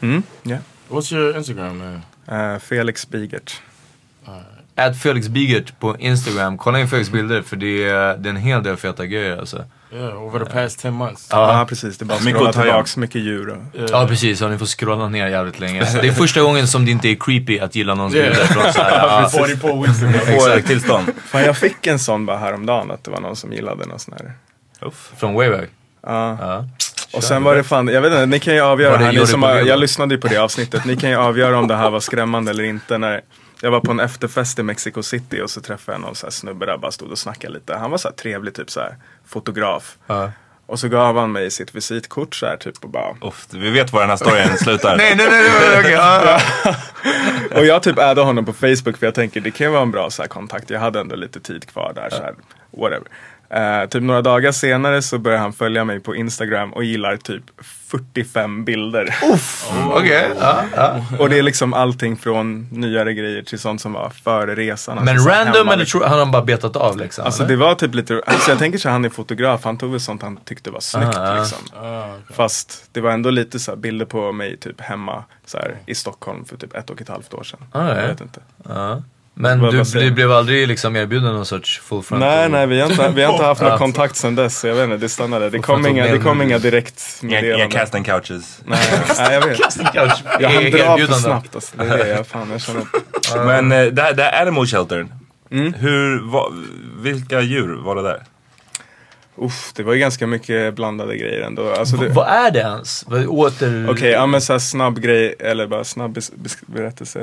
Mm, 0.00 0.22
yeah. 0.44 0.60
What's 0.88 1.14
your 1.14 1.36
Instagram, 1.36 1.78
man? 2.26 2.52
Eh, 2.52 2.58
Felix 2.58 3.08
Bigert. 3.08 3.60
Ät 4.76 5.02
Felix 5.02 5.28
Bigert 5.28 5.80
på 5.80 5.96
Instagram, 5.98 6.58
kolla 6.58 6.80
in 6.80 6.88
Felix 6.88 7.10
bilder 7.10 7.42
för 7.42 7.56
det 7.56 7.84
är, 7.84 8.16
det 8.16 8.28
är 8.28 8.30
en 8.30 8.36
hel 8.36 8.62
del 8.62 8.76
feta 8.76 9.06
grejer 9.06 9.36
alltså. 9.38 9.64
Yeah, 9.92 10.22
over 10.22 10.44
the 10.44 10.52
past 10.52 10.80
10 10.80 10.90
months. 10.90 11.28
Ja, 11.30 11.66
precis. 11.68 11.98
Det 11.98 12.02
är 12.02 12.06
bara 12.06 12.14
att 12.18 12.24
Mycket 12.24 12.42
att 12.42 12.52
tillbaks, 12.52 12.96
mycket 12.96 13.20
djur. 13.20 13.48
Och... 13.48 13.90
Ja 13.90 14.06
precis, 14.08 14.42
och 14.42 14.50
ni 14.50 14.58
får 14.58 14.66
scrolla 14.66 15.08
ner 15.08 15.26
jävligt 15.28 15.60
länge. 15.60 15.80
Det 15.80 16.08
är 16.08 16.12
första 16.12 16.40
gången 16.40 16.68
som 16.68 16.84
det 16.84 16.90
inte 16.90 17.08
är 17.08 17.16
creepy 17.20 17.58
att 17.58 17.74
gilla 17.74 17.94
någons 17.94 18.14
Yeah. 18.14 18.28
bilder 18.30 18.46
från 18.46 18.72
såhär, 18.72 18.90
ja, 19.22 19.28
44 19.32 19.82
weeks 19.82 20.02
ago. 20.02 20.40
Få 20.40 20.48
ett 20.48 20.66
tillstånd. 20.66 21.06
Fan, 21.24 21.42
jag 21.42 21.56
fick 21.56 21.86
en 21.86 21.98
sån 21.98 22.26
bara 22.26 22.38
häromdagen 22.38 22.90
att 22.90 23.04
det 23.04 23.10
var 23.10 23.20
någon 23.20 23.36
som 23.36 23.52
gillade 23.52 23.86
någon 23.86 23.98
sån 23.98 24.14
här. 24.18 24.32
från 25.16 25.34
way 25.34 25.50
back. 25.50 25.68
Ja. 26.06 26.36
Ja. 26.40 26.64
Och 27.12 27.24
sen 27.24 27.42
var 27.42 27.54
det 27.54 27.64
fan, 27.64 27.88
jag 27.88 28.00
vet 28.00 28.12
inte, 28.12 28.26
ni 28.26 28.40
kan 28.40 28.54
ju 28.54 28.60
avgöra 28.60 28.96
här, 28.96 29.12
ni 29.12 29.26
som 29.26 29.40
på 29.40 29.46
har, 29.46 29.54
jag 29.56 29.78
lyssnade 29.78 30.14
ju 30.14 30.20
på 30.20 30.28
det 30.28 30.36
avsnittet, 30.36 30.84
ni 30.84 30.96
kan 30.96 31.10
ju 31.10 31.16
avgöra 31.16 31.58
om 31.58 31.68
det 31.68 31.76
här 31.76 31.90
var 31.90 32.00
skrämmande 32.00 32.50
eller 32.50 32.64
inte. 32.64 32.98
När 32.98 33.20
jag 33.66 33.70
var 33.70 33.80
på 33.80 33.90
en 33.90 34.00
efterfest 34.00 34.58
i 34.58 34.62
Mexico 34.62 35.02
City 35.02 35.40
och 35.40 35.50
så 35.50 35.60
träffade 35.60 35.94
jag 35.96 36.02
någon 36.02 36.14
så 36.14 36.26
här 36.26 36.30
snubbe 36.30 36.66
där 36.66 36.78
bara 36.78 36.90
stod 36.90 37.10
och 37.10 37.18
snackade 37.18 37.54
lite. 37.54 37.74
Han 37.74 37.90
var 37.90 37.98
så 37.98 38.08
här 38.08 38.14
trevlig, 38.14 38.54
typ 38.54 38.70
så 38.70 38.80
här 38.80 38.96
fotograf. 39.26 39.98
Ja. 40.06 40.32
Och 40.66 40.78
så 40.78 40.88
gav 40.88 41.18
han 41.18 41.32
mig 41.32 41.50
sitt 41.50 41.74
visitkort 41.74 42.34
så 42.34 42.46
här 42.46 42.56
typ 42.56 42.84
och 42.84 42.90
bara 42.90 43.16
Uff, 43.20 43.46
vi 43.50 43.70
vet 43.70 43.92
var 43.92 44.00
den 44.00 44.10
här 44.10 44.16
storyn 44.16 44.58
slutar. 44.58 44.96
Nej 44.96 45.16
nej 45.16 45.26
nej, 45.30 45.42
nej, 45.42 45.80
okej. 45.80 45.92
ja, 45.92 46.40
ja. 46.64 46.74
Och 47.58 47.66
jag 47.66 47.82
typ 47.82 47.98
addade 47.98 48.20
honom 48.22 48.44
på 48.44 48.52
Facebook 48.52 48.96
för 48.96 49.06
jag 49.06 49.14
tänker 49.14 49.40
det 49.40 49.50
kan 49.50 49.72
vara 49.72 49.82
en 49.82 49.90
bra 49.90 50.10
så 50.10 50.22
här, 50.22 50.28
kontakt. 50.28 50.70
Jag 50.70 50.80
hade 50.80 51.00
ändå 51.00 51.16
lite 51.16 51.40
tid 51.40 51.66
kvar 51.66 51.92
där. 51.94 52.10
Så 52.10 52.22
här, 52.22 52.34
whatever. 52.70 53.08
Eh, 53.50 53.88
typ 53.88 54.02
några 54.02 54.22
dagar 54.22 54.52
senare 54.52 55.02
så 55.02 55.18
börjar 55.18 55.38
han 55.38 55.52
följa 55.52 55.84
mig 55.84 56.00
på 56.00 56.16
Instagram 56.16 56.72
och 56.72 56.84
gillar 56.84 57.16
typ 57.16 57.44
45 57.90 58.64
bilder. 58.64 59.16
Okej, 59.92 60.30
ja, 60.40 60.62
ja. 60.76 61.04
Och 61.18 61.28
det 61.28 61.38
är 61.38 61.42
liksom 61.42 61.74
allting 61.74 62.16
från 62.16 62.68
nyare 62.70 63.14
grejer 63.14 63.42
till 63.42 63.58
sånt 63.58 63.80
som 63.80 63.92
var 63.92 64.10
före 64.10 64.54
resan. 64.54 64.96
Men 65.04 65.08
Alltså, 65.08 65.28
random 65.28 65.68
eller 65.68 65.84
tror, 65.84 66.04
har 66.04 66.18
han 66.18 66.30
bara 66.30 66.42
betat 66.44 66.76
av 66.76 66.96
liksom? 66.98 67.24
Alltså 67.24 67.42
eller? 67.42 67.50
det 67.50 67.56
var 67.56 67.74
typ 67.74 67.94
lite, 67.94 68.22
alltså 68.26 68.50
jag 68.50 68.58
tänker 68.58 68.78
så 68.78 68.88
han 68.88 69.04
är 69.04 69.08
fotograf, 69.08 69.64
han 69.64 69.78
tog 69.78 69.90
väl 69.90 70.00
sånt 70.00 70.22
han 70.22 70.36
tyckte 70.36 70.70
var 70.70 70.80
snyggt 70.80 71.16
Ah, 71.16 71.32
ah. 71.32 71.38
liksom. 71.38 71.58
Fast 72.30 72.88
det 72.92 73.00
var 73.00 73.10
ändå 73.10 73.30
lite 73.30 73.58
så 73.58 73.70
här 73.70 73.76
bilder 73.76 74.06
på 74.06 74.32
mig 74.32 74.56
typ 74.56 74.80
hemma 74.80 75.24
så 75.46 75.58
här, 75.58 75.76
i 75.86 75.94
Stockholm 75.94 76.44
för 76.44 76.56
typ 76.56 76.74
ett 76.76 76.90
och 76.90 77.00
ett 77.00 77.08
halvt 77.08 77.34
år 77.34 77.42
sedan. 77.42 77.60
Ah, 77.72 77.88
ja. 77.88 78.00
Jag 78.00 78.08
vet 78.08 78.20
inte. 78.20 78.40
Men 79.38 79.58
du, 79.60 79.82
du 79.82 80.10
blev 80.10 80.32
aldrig 80.32 80.68
liksom 80.68 80.96
erbjuden 80.96 81.34
någon 81.34 81.46
sorts 81.46 81.80
full 81.80 82.02
front? 82.02 82.20
Nej, 82.20 82.48
nej, 82.48 82.66
vi 82.66 82.80
har 82.80 82.90
inte, 82.90 83.08
vi 83.14 83.22
har 83.22 83.32
inte 83.32 83.44
haft 83.44 83.62
någon 83.62 83.78
kontakt 83.86 84.16
sedan 84.16 84.34
dess. 84.34 84.64
Jag 84.64 84.74
vet 84.74 84.84
inte, 84.84 84.96
det 84.96 85.08
stannade. 85.08 85.50
Det 85.50 85.58
kom 85.58 85.86
inga, 85.86 86.06
det 86.06 86.18
kom 86.18 86.38
med- 86.38 86.44
inga 86.46 86.54
Inga, 86.56 86.58
direktmeddelanden. 86.58 87.60
inga 87.60 87.68
casting 87.80 88.04
couches. 88.04 88.60
Nej, 88.64 88.78
nej, 89.18 89.32
jag 89.34 89.46
vet. 89.46 89.58
Couch. 89.92 90.12
Jag 90.40 90.48
hann 90.50 90.62
E- 90.66 90.70
dra 90.70 90.98
för 91.06 91.12
snabbt 91.14 91.54
alltså. 91.54 91.76
Det 91.76 91.84
är 91.84 91.98
det 91.98 92.08
jag, 92.08 92.26
fan, 92.26 92.48
jag 92.50 92.60
känner. 92.60 92.84
Men 93.46 93.72
eh, 93.72 93.92
det 93.92 94.02
här, 94.02 94.12
det 94.12 94.22
här 94.22 94.42
animal 94.42 94.66
sheltern. 94.66 95.12
Mm. 95.50 95.72
Hur, 95.74 96.30
va, 96.32 96.46
vilka 97.02 97.40
djur 97.40 97.76
var 97.84 97.96
det 97.96 98.02
där? 98.02 98.22
Uff, 99.38 99.72
det 99.74 99.82
var 99.82 99.92
ju 99.92 99.98
ganska 100.00 100.26
mycket 100.26 100.74
blandade 100.74 101.16
grejer 101.16 101.40
ändå. 101.40 101.70
Alltså 101.70 101.96
det, 101.96 102.08
Vad 102.08 102.28
är 102.28 102.50
det 102.50 102.58
ens? 102.58 103.04
Åter... 103.28 103.90
Okej, 103.90 104.10
ja 104.10 104.26
men 104.26 104.40
så 104.40 104.60
snabb 104.60 105.00
grej, 105.00 105.34
eller 105.38 105.66
bara 105.66 105.84
snabb 105.84 106.18
berättelse. 106.66 107.20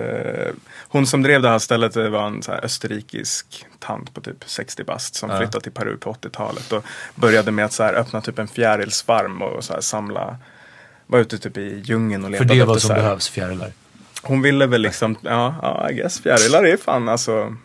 Hon 0.88 1.08
som 1.08 1.22
drev 1.22 1.42
det 1.42 1.50
här 1.50 1.60
stället 1.60 1.94
det 1.94 2.10
var 2.10 2.28
en 2.28 2.44
så 2.44 2.52
österrikisk 2.52 3.66
tant 3.80 4.14
på 4.14 4.22
typ 4.22 4.44
60 4.46 4.84
bast 4.84 5.16
som 5.16 5.30
Ja. 5.30 5.38
flyttade 5.38 5.64
till 5.64 5.72
Peru 5.72 5.98
på 5.98 6.14
80-talet 6.14 6.72
och 6.72 6.86
började 7.16 7.52
med 7.52 7.66
att 7.66 7.74
så 7.74 7.84
öppna 7.84 8.22
typ 8.22 8.40
en 8.40 8.48
fjärilsfarm 8.48 9.42
och 9.42 9.64
så 9.64 9.82
samla, 9.82 10.38
var 11.08 11.20
ute 11.20 11.38
typ 11.38 11.58
i 11.58 11.82
djungeln 11.86 12.24
och 12.24 12.28
För 12.28 12.32
letade 12.32 12.54
det 12.54 12.60
är 12.62 12.66
vad 12.66 12.78
efter 12.78 12.88
som 12.88 12.96
behövs, 12.96 13.30
fjärilar. 13.30 13.72
Hon 14.22 14.42
ville 14.42 14.66
väl 14.66 14.82
liksom, 14.82 15.16
ja, 15.22 15.56
ja 15.62 15.90
I 15.90 15.94
guess 15.94 16.22
fjärilar 16.22 16.64
är 16.64 16.78
fan 16.78 17.10
alltså. 17.10 17.56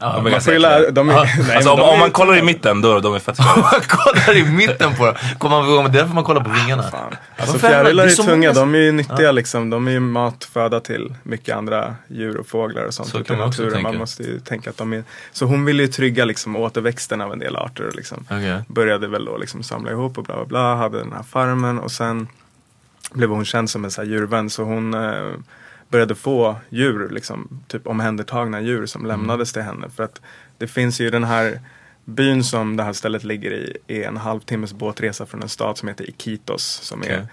Ja, 0.00 0.12
De 0.16 0.26
är 0.26 0.30
man 0.30 0.40
får 0.40 0.52
lära, 0.52 0.90
de 0.90 1.08
är, 1.10 1.14
Ja, 1.14 1.26
nej, 1.46 1.56
Alltså 1.56 1.70
om, 1.70 1.78
de 1.78 1.88
är 1.88 1.92
om 1.92 1.98
man 1.98 2.10
kollar 2.10 2.36
i 2.36 2.42
mitten 2.42 2.80
då 2.80 3.00
de 3.00 3.14
är 3.14 3.18
fett 3.18 3.36
skojiga. 3.36 3.56
man 3.72 3.80
kollar 3.88 4.36
i 4.36 4.44
mitten 4.44 4.94
på 4.96 5.06
dem. 5.06 5.14
Kommer 5.38 5.60
man 5.60 5.68
ihåg, 5.68 5.84
det 5.84 5.88
är 5.88 5.92
därför 5.92 6.14
man 6.14 6.24
kollar 6.24 6.44
på 6.44 6.50
vingarna. 6.50 6.82
Fan. 6.82 7.16
Alltså 7.36 7.58
fjärilar 7.58 8.04
är 8.04 8.08
så 8.08 8.22
tunga, 8.22 8.36
många- 8.36 8.52
de 8.52 8.74
är 8.74 8.78
ju 8.78 8.92
nyttiga 8.92 9.32
liksom. 9.32 9.70
De 9.70 9.88
är 9.88 9.92
ju 9.92 10.00
matföda 10.00 10.80
till 10.80 11.14
mycket 11.22 11.56
andra 11.56 11.94
djur 12.08 12.36
och 12.36 12.46
fåglar 12.46 12.84
och 12.84 12.94
sånt. 12.94 13.08
Så 13.08 13.18
ute 13.18 13.32
i 13.32 13.36
naturen. 13.36 13.82
Man 13.82 13.96
måste 13.96 14.22
ju 14.22 14.40
tänka 14.40 14.70
att 14.70 14.76
de 14.76 14.92
är... 14.92 15.04
Så 15.32 15.44
hon 15.46 15.64
ville 15.64 15.82
ju 15.82 15.88
trygga 15.88 16.24
liksom 16.24 16.56
återväxten 16.56 17.20
av 17.20 17.32
en 17.32 17.38
del 17.38 17.56
arter. 17.56 17.90
Liksom. 17.94 18.24
Okej. 18.30 18.58
Började 18.68 19.08
väl 19.08 19.24
då 19.24 19.36
liksom 19.36 19.62
samla 19.62 19.90
ihop 19.90 20.18
och 20.18 20.24
bla 20.24 20.34
bla 20.36 20.44
bla. 20.44 20.74
Hade 20.76 20.98
den 20.98 21.12
här 21.12 21.22
farmen 21.22 21.78
och 21.78 21.90
sen 21.92 22.28
blev 23.12 23.28
hon 23.30 23.44
känd 23.44 23.70
som 23.70 23.84
en 23.84 23.90
så 23.90 24.00
här 24.00 24.08
djurvän. 24.08 24.50
Så 24.50 24.62
hon 24.62 24.94
eh, 24.94 25.10
började 25.92 26.14
få 26.14 26.56
djur, 26.68 27.08
liksom, 27.10 27.64
typ 27.68 27.86
omhändertagna 27.86 28.60
djur 28.60 28.86
som 28.86 29.06
lämnades 29.06 29.52
till 29.52 29.62
henne. 29.62 29.90
För 29.96 30.02
att 30.02 30.20
det 30.58 30.66
finns 30.66 31.00
ju 31.00 31.10
den 31.10 31.24
här 31.24 31.60
byn 32.04 32.44
som 32.44 32.76
det 32.76 32.82
här 32.82 32.92
stället 32.92 33.24
ligger 33.24 33.50
i 33.50 33.76
är 33.86 34.08
en 34.08 34.16
halvtimmes 34.16 34.72
båtresa 34.72 35.26
från 35.26 35.42
en 35.42 35.48
stad 35.48 35.78
som 35.78 35.88
heter 35.88 36.08
Iquitos. 36.08 36.64
Som 36.64 37.00
Okej. 37.00 37.12
är 37.12 37.26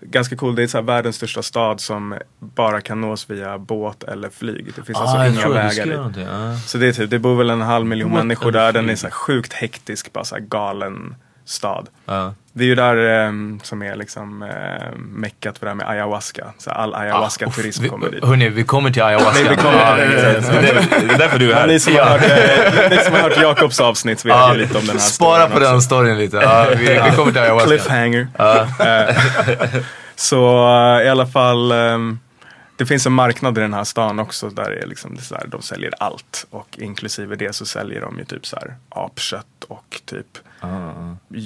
ganska 0.00 0.36
cool. 0.36 0.54
Det 0.54 0.62
är 0.62 0.66
så 0.66 0.82
världens 0.82 1.16
största 1.16 1.42
stad 1.42 1.80
som 1.80 2.14
bara 2.38 2.80
kan 2.80 3.00
nås 3.00 3.30
via 3.30 3.58
båt 3.58 4.02
eller 4.02 4.30
flyg. 4.30 4.64
Det 4.76 4.82
finns 4.82 4.98
Ah, 4.98 5.00
alltså 5.00 5.40
inga 5.40 5.54
vägar 5.54 6.08
dit. 6.08 6.26
Ja. 6.26 6.56
Så 6.58 6.78
det 6.78 6.86
är 6.86 6.92
typ, 6.92 7.10
det 7.10 7.18
bor 7.18 7.34
väl 7.34 7.50
en 7.50 7.60
halv 7.60 7.86
miljon 7.86 8.10
Båt 8.10 8.18
människor 8.18 8.52
där. 8.52 8.72
Den 8.72 8.90
är 8.90 8.96
så 8.96 9.10
sjukt 9.10 9.52
hektisk, 9.52 10.12
bara 10.12 10.24
så 10.24 10.34
här 10.34 10.42
galen 10.42 11.14
stad. 11.44 11.88
Ja. 12.04 12.34
Det 12.58 12.64
är 12.64 12.66
ju 12.68 12.74
där 12.74 12.96
ehm, 12.96 13.60
som 13.62 13.82
är 13.82 13.96
liksom 13.96 14.42
eh, 14.42 14.96
meckat 14.98 15.58
för 15.58 15.66
det 15.66 15.70
här 15.70 15.74
med 15.74 15.88
ayahuasca. 15.88 16.46
Så 16.58 16.70
all 16.70 16.94
ayahuasca-turism 16.94 17.82
Vi, 17.82 17.88
kommer 17.88 18.10
dit. 18.10 18.24
hörni, 18.24 18.48
vi 18.48 18.64
kommer 18.64 18.90
till 18.90 19.02
ayahuasca. 19.02 19.40
Nej, 19.40 19.48
vi 19.50 19.56
kommer 19.56 19.78
Ja, 19.78 19.96
till 19.96 20.10
det- 20.10 21.06
det. 21.08 21.14
Är 21.14 21.18
därför 21.18 21.38
du 21.38 21.46
är 21.46 21.50
Ja, 21.50 21.56
här. 21.58 21.66
ni, 21.66 21.80
som 21.80 21.94
har 21.94 22.02
hört, 22.04 22.22
eh, 22.22 22.90
ni 22.90 22.96
som 23.04 23.12
har 23.14 23.20
hört 23.20 23.36
Jakobs 23.42 23.80
avsnitt 23.80 24.24
vet 24.24 24.30
Ja, 24.34 24.52
ju 24.54 24.58
lite 24.60 24.78
om 24.78 24.86
den 24.86 24.96
här 24.98 25.06
Spara 25.06 25.36
storyn 25.38 25.50
på 25.52 25.56
också. 25.58 25.70
den 25.72 25.82
storyn 25.82 26.18
lite. 26.18 26.36
Ja, 26.36 26.66
vi, 26.76 26.86
vi 27.10 27.16
kommer 27.16 27.32
till 27.32 27.40
ayahuasca. 27.40 27.66
Cliffhanger. 27.68 28.28
Eh, 28.38 29.14
så 30.16 30.66
eh, 30.98 31.06
i 31.06 31.08
alla 31.08 31.26
fall, 31.26 31.72
ehm, 31.72 32.18
det 32.76 32.86
finns 32.86 33.06
en 33.06 33.12
marknad 33.12 33.58
i 33.58 33.60
den 33.60 33.74
här 33.74 33.84
stan 33.84 34.18
också 34.18 34.48
där 34.48 34.70
det 34.70 34.82
är 34.82 34.86
liksom, 34.86 35.14
det 35.30 35.36
är 35.36 35.46
de 35.48 35.62
säljer 35.62 35.92
allt. 35.98 36.46
Och 36.50 36.68
inklusive 36.78 37.36
det 37.36 37.54
så 37.54 37.66
säljer 37.66 38.00
de 38.00 38.18
ju 38.18 38.24
typ 38.24 38.46
så 38.46 38.56
här 38.56 38.74
apkött 38.88 39.46
och 39.68 40.00
typ 40.04 40.26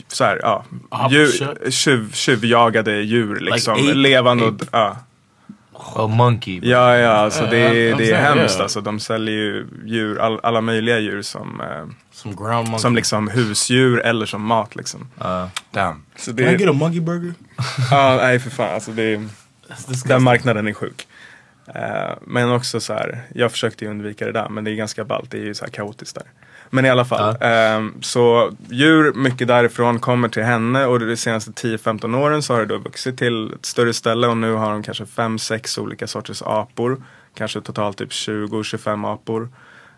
så 0.09 0.25
här, 0.25 0.41
ja, 0.43 0.65
djur, 1.11 1.43
Apkött? 1.43 1.73
tjuv, 1.73 2.13
tjuvjagade 2.13 3.01
djur 3.03 3.41
liksom. 3.41 3.75
ape? 3.75 3.95
levande 3.95 4.45
och, 4.45 4.55
ja. 4.73 4.97
Och 5.73 6.11
monkey. 6.11 6.61
Ja, 6.63 6.97
ja, 6.97 7.11
alltså 7.11 7.47
det, 7.47 7.59
ja, 7.59 7.97
det 7.97 8.11
är 8.11 8.35
hemskt 8.35 8.61
alltså. 8.61 8.81
De 8.81 9.01
säljer 9.01 9.35
ju 9.35 9.67
djur, 9.85 10.19
all, 10.19 10.41
alla 10.43 10.61
möjliga 10.61 10.99
djur 10.99 11.23
som, 11.23 11.61
eh, 11.61 11.67
Some 12.13 12.35
ground 12.35 12.69
monkey. 12.69 12.79
som 12.79 12.95
liksom 12.97 13.29
husdjur 13.29 14.01
eller 14.01 14.27
som 14.27 14.43
mat 14.43 14.77
liksom. 14.77 15.09
Damn. 15.71 16.03
Så 16.17 16.37
Can 16.37 16.49
I 16.49 16.53
get 16.57 16.69
a 16.69 16.73
monkey 16.73 17.01
burger? 17.01 17.35
Ja, 17.91 18.17
nej 18.17 18.39
för 18.41 18.51
fan. 18.51 18.75
Alltså 18.75 18.91
det, 18.91 19.21
den 20.05 20.23
marknaden 20.23 20.69
är 20.69 20.73
sjuk. 20.73 21.07
Eh, 21.75 22.15
men 22.27 22.53
också 22.53 22.81
så 22.81 22.93
här, 22.93 23.23
jag 23.35 23.53
försökte 23.53 23.85
ju 23.85 23.91
undvika 23.91 24.27
det 24.27 24.33
där 24.33 24.49
men 24.49 24.65
det 24.65 24.71
är 24.71 24.75
ganska 24.75 25.05
ballt, 25.05 25.31
det 25.31 25.39
är 25.39 25.45
ju 25.45 25.55
så 25.55 25.65
här 25.65 25.73
kaotiskt 25.73 26.15
där. 26.15 26.25
Men 26.71 26.85
i 26.85 26.91
alla 26.91 27.05
fall, 27.05 27.37
ehm, 27.41 27.95
så 28.01 28.53
djur, 28.69 29.13
mycket 29.13 29.49
därifrån 29.49 29.99
kommer 29.99 30.29
till 30.29 30.43
henne 30.43 30.87
och 30.87 31.01
de 31.01 31.17
senaste 31.17 31.51
10-15 31.51 32.15
åren 32.15 32.43
så 32.43 32.53
har 32.53 32.61
det 32.61 32.67
då 32.67 32.79
vuxit 32.79 33.19
till 33.19 33.53
ett 33.53 33.67
större 33.67 33.93
ställe 33.93 34.27
och 34.27 34.37
nu 34.37 34.53
har 34.53 34.71
de 34.73 34.83
kanske 34.83 35.05
5-6 35.05 35.81
olika 35.81 36.07
sorters 36.07 36.43
apor. 36.43 37.03
Kanske 37.35 37.61
totalt 37.61 37.99
typ 37.99 38.11
20-25 38.11 39.13
apor. 39.13 39.49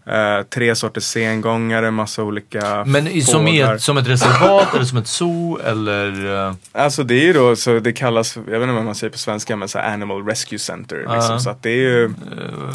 Eh, 0.06 0.42
tre 0.42 0.74
sorters 0.74 1.04
sengångare, 1.04 1.90
massa 1.90 2.22
olika 2.22 2.84
Men 2.86 3.06
i- 3.06 3.22
som, 3.22 3.46
ett, 3.46 3.82
som 3.82 3.98
ett 3.98 4.08
reservat 4.08 4.74
eller 4.74 4.84
som 4.84 4.98
ett 4.98 5.06
zoo 5.06 5.58
eller? 5.64 6.34
eh, 6.48 6.54
Alltså 6.72 7.02
det 7.04 7.14
är 7.14 7.24
ju 7.24 7.32
då, 7.32 7.56
så 7.56 7.78
det 7.78 7.92
kallas, 7.92 8.36
jag 8.36 8.42
vet 8.42 8.62
inte 8.62 8.72
vad 8.74 8.84
man 8.84 8.94
säger 8.94 9.10
på 9.10 9.18
svenska, 9.18 9.56
men 9.56 9.68
så 9.68 9.78
Animal 9.78 10.26
Rescue 10.26 10.58
Center. 10.58 10.96
Liksom. 10.96 11.14
Ja. 11.32 11.38
Så 11.38 11.50
att 11.50 11.62
det 11.62 11.70
är 11.70 11.74
ju, 11.76 12.06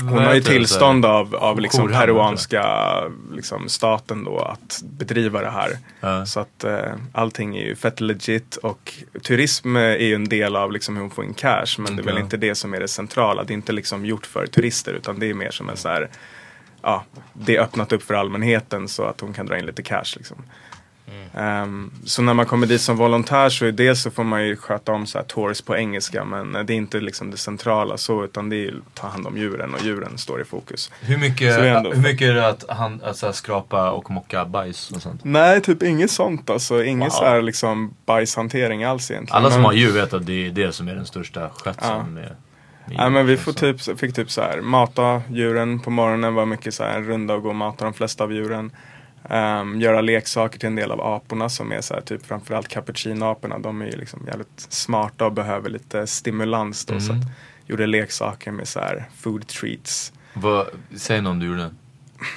hon 0.01 0.13
vad 0.13 0.23
har 0.23 0.33
ju 0.35 0.41
tillstånd 0.41 1.05
av, 1.05 1.35
av 1.35 1.59
liksom 1.59 1.83
Jourhavn, 1.83 2.01
peruanska 2.05 2.87
liksom, 3.33 3.69
staten 3.69 4.23
då 4.23 4.39
att 4.39 4.81
bedriva 4.83 5.41
det 5.41 5.49
här. 5.51 5.69
Ja. 5.99 6.25
Så 6.25 6.39
att 6.39 6.63
eh, 6.63 6.79
allting 7.11 7.57
är 7.57 7.65
ju 7.65 7.75
fett 7.75 8.01
legit 8.01 8.55
och 8.55 8.93
turism 9.23 9.75
är 9.75 9.97
ju 9.97 10.15
en 10.15 10.29
del 10.29 10.55
av 10.55 10.71
liksom 10.71 10.95
hur 10.95 11.01
hon 11.01 11.11
får 11.11 11.25
in 11.25 11.33
cash. 11.33 11.65
Men 11.77 11.95
det 11.95 12.01
är 12.01 12.05
väl 12.05 12.17
inte 12.17 12.37
det 12.37 12.55
som 12.55 12.73
är 12.73 12.79
det 12.79 12.87
centrala. 12.87 13.43
Det 13.43 13.53
är 13.53 13.55
inte 13.55 13.71
liksom 13.71 14.05
gjort 14.05 14.25
för 14.25 14.45
turister 14.47 14.93
utan 14.93 15.19
det 15.19 15.29
är 15.29 15.33
mer 15.33 15.51
som 15.51 15.69
en 15.69 15.77
så 15.77 15.89
här, 15.89 16.09
ja, 16.87 17.03
det 17.33 17.55
är 17.55 17.61
öppnat 17.61 17.91
upp 17.91 18.03
för 18.03 18.13
allmänheten 18.13 18.87
så 18.87 19.03
att 19.03 19.21
hon 19.21 19.33
kan 19.33 19.45
dra 19.45 19.57
in 19.59 19.65
lite 19.65 19.83
cash 19.83 20.13
liksom. 20.15 20.37
Ehm, 21.33 21.91
så 22.05 22.21
när 22.21 22.33
man 22.33 22.45
kommer 22.45 22.67
dit 22.67 22.81
som 22.81 22.97
volontär 22.97 23.49
så 23.49 23.65
är 23.65 23.71
dels 23.71 24.01
så 24.01 24.11
får 24.11 24.23
man 24.23 24.45
ju 24.45 24.55
sköta 24.55 24.91
om 24.91 25.05
så 25.07 25.17
här 25.17 25.25
tours 25.25 25.61
på 25.61 25.75
engelska 25.77 26.23
men 26.25 26.53
det 26.65 26.73
är 26.73 26.77
inte 26.77 26.99
liksom 26.99 27.31
det 27.31 27.37
centrala 27.37 27.97
så 27.97 28.23
utan 28.23 28.49
det 28.49 28.55
är 28.55 28.59
ju 28.59 28.73
ta 28.93 29.07
hand 29.07 29.27
om 29.27 29.37
djuren 29.37 29.73
och 29.73 29.81
djuren 29.83 30.17
står 30.17 30.41
i 30.41 30.43
fokus. 30.43 30.91
Hur 31.01 31.17
mycket, 31.17 31.55
det 31.61 31.69
ändå- 31.69 31.91
hur 31.93 32.01
mycket 32.01 32.27
är 32.29 32.33
det 32.33 32.47
att, 32.47 32.65
han, 32.69 33.01
att 33.03 33.17
så 33.17 33.33
skrapa 33.33 33.91
och 33.91 34.11
mocka 34.11 34.45
bajs 34.45 34.91
och 34.91 35.01
sånt? 35.01 35.21
Nej, 35.23 35.61
typ 35.61 35.83
inget 35.83 36.11
sånt 36.11 36.49
alltså. 36.49 36.83
Ingen 36.83 36.99
Wow. 36.99 37.09
så 37.09 37.25
här 37.25 37.41
liksom 37.41 37.93
bajshantering 38.05 38.83
alls 38.83 39.11
egentligen. 39.11 39.37
Alla 39.37 39.49
som 39.51 39.61
Men- 39.61 39.65
har 39.65 39.73
djur 39.73 39.91
vet 39.91 40.13
att 40.13 40.25
det 40.25 40.47
är 40.47 40.51
det 40.51 40.71
som 40.71 40.87
är 40.87 40.95
den 40.95 41.05
största 41.05 41.49
skötseln 41.49 41.91
Ja. 41.97 42.03
med, 42.03 42.35
Nej 42.95 43.09
men 43.09 43.25
vi 43.25 43.37
får 43.37 43.51
så. 43.51 43.57
typ, 43.59 43.99
fick 43.99 44.15
typ 44.15 44.31
så 44.31 44.41
här 44.41 44.61
mata 44.61 45.21
djuren 45.29 45.79
på 45.79 45.89
morgonen 45.89 46.33
var 46.33 46.45
mycket 46.45 46.73
så 46.73 46.83
här 46.83 47.01
runda 47.01 47.33
och 47.33 47.41
gå 47.43 47.49
och 47.49 47.55
mata 47.55 47.85
de 47.85 47.93
flesta 47.93 48.23
av 48.23 48.33
djuren. 48.33 48.71
Ehm, 49.29 49.81
göra 49.81 50.01
leksaker 50.01 50.59
till 50.59 50.67
en 50.67 50.75
del 50.75 50.91
av 50.91 51.01
aporna 51.01 51.49
som 51.49 51.71
är 51.71 51.81
så 51.81 51.93
här 51.93 52.01
typ 52.01 52.25
framförallt 52.25 52.67
cappuccinoaporna. 52.67 53.59
De 53.59 53.81
är 53.81 53.85
ju 53.85 53.97
liksom 53.97 54.23
jävligt 54.27 54.65
smarta 54.69 55.25
och 55.25 55.31
behöver 55.33 55.69
lite 55.69 56.07
stimulans 56.07 56.85
då. 56.85 56.99
Så 56.99 57.11
Mm. 57.11 57.21
att, 57.21 57.27
gjorde 57.67 57.85
leksaker 57.87 58.51
med 58.51 58.67
så 58.67 58.79
här 58.79 59.05
food 59.17 59.47
treats. 59.47 60.13
Vad, 60.33 60.67
säg 60.95 61.21
någon 61.21 61.39
du 61.39 61.45
gjorde. 61.47 61.69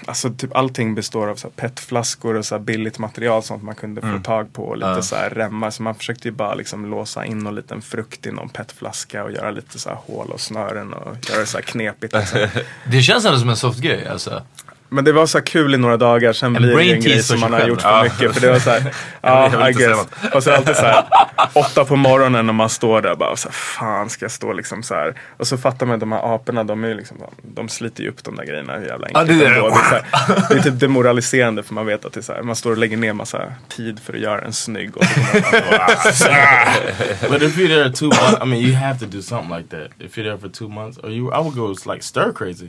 Alltså 0.06 0.30
typ 0.30 0.56
allting 0.56 0.94
består 0.94 1.28
av 1.28 1.36
så 1.36 1.46
här 1.48 1.52
petflaskor 1.68 2.34
och 2.34 2.44
så 2.46 2.58
billigt 2.58 2.98
material 2.98 3.42
sånt 3.42 3.62
man 3.62 3.74
kunde 3.74 4.00
få 4.00 4.18
tag 4.24 4.52
på 4.52 4.64
och 4.64 4.76
lite 4.76 4.88
Ja. 4.88 5.02
så 5.02 5.16
här 5.16 5.30
remmar. 5.30 5.70
Så 5.70 5.82
man 5.82 5.94
försökte 5.94 6.28
ju 6.28 6.32
bara 6.32 6.54
liksom 6.54 6.86
låsa 6.90 7.24
in 7.24 7.38
någon 7.38 7.54
liten 7.54 7.82
frukt 7.82 8.26
i 8.26 8.30
någon 8.32 8.48
petflaska 8.48 9.24
och 9.24 9.32
göra 9.32 9.50
lite 9.50 9.78
så 9.78 9.88
här 9.88 9.96
hål 9.96 10.30
och 10.30 10.40
snören 10.40 10.92
och 10.92 11.16
göra 11.28 11.40
det 11.40 11.46
så 11.46 11.56
här 11.58 11.62
knepigt. 11.64 12.12
Liksom. 12.14 12.46
Det 12.86 13.02
känns 13.02 13.24
ändå 13.24 13.38
som 13.38 13.48
en 13.48 13.56
soft 13.56 13.78
grej 13.80 14.08
alltså. 14.08 14.42
Men 14.92 15.04
det 15.04 15.12
var 15.12 15.26
så 15.26 15.40
kul 15.40 15.74
i 15.74 15.78
några 15.78 15.96
dagar, 15.96 16.32
sen 16.32 16.56
En 16.56 16.62
blir 16.62 16.76
det 16.76 16.92
en 16.92 17.00
grej 17.00 17.22
som 17.22 17.40
man 17.40 17.52
har 17.52 17.60
gjort 17.66 17.82
för 17.82 17.88
Ja. 17.88 18.02
mycket. 18.02 18.34
För 18.34 18.40
det 18.40 18.50
var 18.52 18.58
så 18.58 18.70
här, 18.70 18.94
ja, 19.20 19.68
I 19.68 19.72
guess. 19.72 20.08
Och 20.34 20.42
så 20.42 20.52
alltid 20.52 20.76
så 20.76 20.82
här, 20.82 21.04
åtta 21.54 21.84
på 21.84 21.96
morgonen 21.96 22.46
när 22.46 22.52
man 22.52 22.68
står 22.68 23.02
där 23.02 23.14
bara 23.14 23.36
så 23.36 23.48
här, 23.48 23.52
fan 23.52 24.10
ska 24.10 24.24
jag 24.24 24.32
stå 24.32 24.52
liksom 24.52 24.82
så 24.82 24.94
här. 24.94 25.14
Och 25.36 25.46
så 25.46 25.58
fattar 25.58 25.86
man 25.86 25.94
att 25.94 26.00
de 26.00 26.12
här 26.12 26.34
aporna, 26.34 26.64
de 26.64 26.84
är 26.84 26.94
liksom, 26.94 27.16
de 27.42 27.68
sliter 27.68 28.02
ju 28.02 28.08
upp 28.08 28.24
de 28.24 28.36
där 28.36 28.44
grejerna 28.44 28.76
hur 28.78 28.86
jävla 28.86 29.06
Ja, 29.12 29.20
enkelt 29.20 29.38
det 29.40 29.46
är 29.46 29.50
det. 29.50 29.60
det, 29.60 29.66
är 29.66 29.70
så 29.70 29.78
här, 29.80 30.02
det 30.48 30.54
är 30.54 30.62
typ 30.62 30.80
demoraliserande 30.80 31.62
för 31.62 31.74
man 31.74 31.86
vet 31.86 32.04
att 32.04 32.12
det 32.12 32.20
är 32.20 32.22
så 32.22 32.32
här, 32.32 32.42
man 32.42 32.56
står 32.56 32.70
och 32.70 32.78
lägger 32.78 32.96
ner 32.96 33.12
massa 33.12 33.52
tid 33.68 34.00
för 34.00 34.12
att 34.12 34.20
göra 34.20 34.40
en 34.40 34.52
snygg. 34.52 34.96
Och 34.96 35.04
så 35.04 36.28
but 37.30 37.42
if 37.42 37.56
you're 37.56 37.68
there 37.68 37.92
two 37.92 38.06
months, 38.06 38.38
I 38.42 38.46
mean, 38.46 38.62
you 38.62 38.74
have 38.74 38.98
to 38.98 39.06
do 39.06 39.22
something 39.22 39.56
like 39.56 39.68
that. 39.68 39.90
If 39.98 40.16
you're 40.18 40.24
there 40.24 40.38
for 40.38 40.48
two 40.48 40.68
months, 40.68 40.98
or 40.98 41.10
you, 41.10 41.26
I 41.32 41.38
would 41.38 41.54
go 41.54 41.74
like 41.92 42.02
stir 42.02 42.32
crazy. 42.32 42.68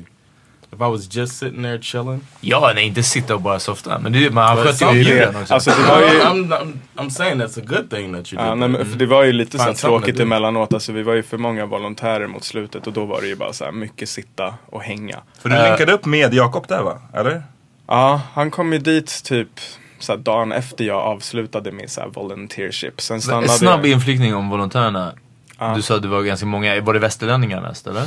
If 0.74 0.78
I 0.80 0.84
was 0.84 1.16
just 1.16 1.38
sitting 1.38 1.64
there 1.64 1.82
chilling. 1.82 2.22
Ja, 2.42 2.72
nej 2.76 2.88
inte 2.88 3.04
sitta 3.04 3.36
och 3.36 3.42
bara 3.42 3.60
softa. 3.60 4.00
Men 4.00 4.12
det, 4.12 4.30
man 4.34 4.56
But 4.56 4.66
sköter 4.66 4.94
ju 4.94 5.04
djuren 5.04 5.36
också. 5.36 5.54
Alltså 5.54 5.70
det 5.72 5.88
var 5.88 6.00
ju, 6.00 6.06
I'm, 6.20 6.48
I'm, 6.50 6.74
I'm 6.96 7.10
saying 7.10 7.42
that's 7.42 7.60
a 7.60 7.64
good 7.66 7.90
thing 7.90 8.14
that 8.14 8.34
you 8.34 8.44
Ja, 8.44 8.50
did 8.50 8.60
nej, 8.60 8.70
that. 8.70 8.80
men 8.80 8.86
för 8.92 9.00
det 9.00 9.06
var 9.06 9.24
ju 9.24 9.32
lite 9.32 9.58
så 9.60 9.66
to 9.66 9.74
tråkigt 9.74 10.20
emellanåt. 10.20 10.74
Alltså, 10.74 10.92
vi 10.92 11.04
var 11.04 11.14
ju 11.14 11.24
för 11.24 11.38
många 11.38 11.66
volontärer 11.66 12.28
mot 12.28 12.44
slutet 12.44 12.88
och 12.88 12.94
då 12.94 13.06
var 13.06 13.22
det 13.22 13.28
ju 13.28 13.36
bara 13.36 13.54
så 13.54 13.66
här 13.66 13.72
mycket 13.72 14.10
sitta 14.10 14.54
och 14.66 14.82
hänga. 14.82 15.18
För 15.42 15.50
du 15.50 15.56
länkade 15.56 15.92
upp 15.92 16.06
med 16.06 16.34
Jakob 16.34 16.68
där 16.68 16.82
va? 16.84 17.02
Eller? 17.14 17.44
Ja, 17.88 18.22
han 18.34 18.52
kom 18.52 18.74
ju 18.74 18.80
dit 18.80 19.24
typ 19.24 19.48
så 20.00 20.12
här, 20.12 20.20
dagen 20.20 20.52
efter 20.52 20.84
jag 20.86 20.98
avslutade 21.02 21.72
min 21.72 21.90
så 21.90 22.02
här, 22.02 22.08
volunteership. 22.08 23.02
Sen 23.02 23.16
En 23.16 23.22
stannade 23.22 23.50
snabb 23.50 23.80
jag. 23.86 23.92
inflikning 23.92 24.36
om 24.36 24.50
volontärerna. 24.50 25.14
Ja. 25.60 25.74
Du 25.76 25.82
sa 25.82 25.96
att 25.96 26.02
det 26.02 26.08
var 26.08 26.22
ganska 26.22 26.46
många, 26.46 26.82
var 26.82 26.94
det 26.94 27.00
västerlänningar 27.00 27.62
mest 27.62 27.88
eller? 27.88 28.04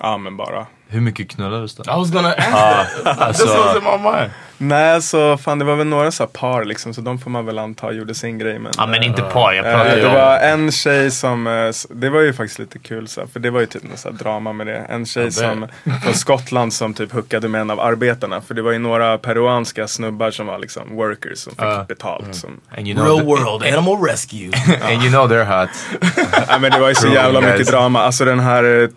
Ja, 0.00 0.18
men 0.18 0.36
bara. 0.36 0.66
Hur 0.92 1.00
mycket 1.00 1.28
knullades 1.30 1.74
det? 1.74 1.82
I 1.82 1.96
was 1.96 2.10
gonna 2.10 2.28
ask 2.32 2.48
Ja, 2.52 2.86
that. 3.04 3.18
alltså- 3.20 3.42
This 3.46 3.52
was 3.56 3.76
in 3.76 3.82
my 3.84 4.10
mind. 4.10 4.30
Nej, 4.58 5.02
så 5.02 5.36
fan 5.36 5.58
det 5.58 5.64
var 5.64 5.76
väl 5.76 5.86
några 5.86 6.10
så 6.10 6.22
här 6.22 6.28
par 6.28 6.64
liksom. 6.64 6.94
Så 6.94 7.00
de 7.00 7.18
får 7.18 7.30
man 7.30 7.46
väl 7.46 7.58
anta 7.58 7.92
gjorde 7.92 8.14
sin 8.14 8.38
grej. 8.38 8.58
Men, 8.58 8.72
Ja 8.76 8.86
men 8.86 9.02
inte 9.02 9.22
par, 9.22 9.52
jag 9.52 9.66
eh, 9.66 9.72
pratar 9.76 9.96
ju 9.96 10.02
det 10.02 10.08
om... 10.08 10.14
var 10.14 10.38
en 10.38 10.72
tjej 10.72 11.10
som, 11.10 11.46
eh, 11.46 11.70
det 11.90 12.10
var 12.10 12.20
ju 12.20 12.32
faktiskt 12.32 12.58
lite 12.58 12.78
kul 12.78 13.08
så 13.08 13.20
här, 13.20 13.28
för 13.32 13.40
det 13.40 13.50
var 13.50 13.60
ju 13.60 13.66
typ 13.66 13.82
något 13.82 13.98
så 13.98 14.10
här 14.10 14.16
drama 14.16 14.52
med 14.52 14.66
det. 14.66 14.76
En 14.88 15.06
tjej 15.06 15.24
bet. 15.24 15.34
som 15.34 15.68
från 16.04 16.14
Skottland 16.14 16.72
som 16.72 16.94
typ 16.94 17.12
hookade 17.12 17.48
med 17.48 17.60
en 17.60 17.70
av 17.70 17.80
arbetarna. 17.80 18.40
För 18.40 18.54
det 18.54 18.62
var 18.62 18.72
ju 18.72 18.78
några 18.78 19.18
peruanska 19.18 19.88
snubbar 19.88 20.30
som 20.30 20.46
var 20.46 20.58
liksom 20.58 20.96
workers 20.96 21.38
som 21.38 21.50
fick 21.52 21.62
Ja. 21.64 21.84
betalt. 21.88 22.34
Som, 22.34 22.60
And 22.78 22.88
you 22.88 22.94
know 22.96 23.06
Real 23.06 23.18
the- 23.18 23.24
world 23.24 23.74
animal 23.74 24.02
rescue. 24.08 24.50
And 24.92 25.02
you 25.02 25.08
know 25.10 25.28
they're 25.30 25.60
hot. 25.60 25.70
Nej 26.48 26.58
men 26.60 26.70
det 26.70 26.78
var 26.80 26.88
ju 26.88 26.94
så 26.94 27.08
jävla 27.08 27.40
mycket 27.40 27.66
drama. 27.66 28.02
Alltså 28.02 28.24
den 28.24 28.40
här 28.40 28.64
eh, 28.64 28.70
eh, 28.82 28.88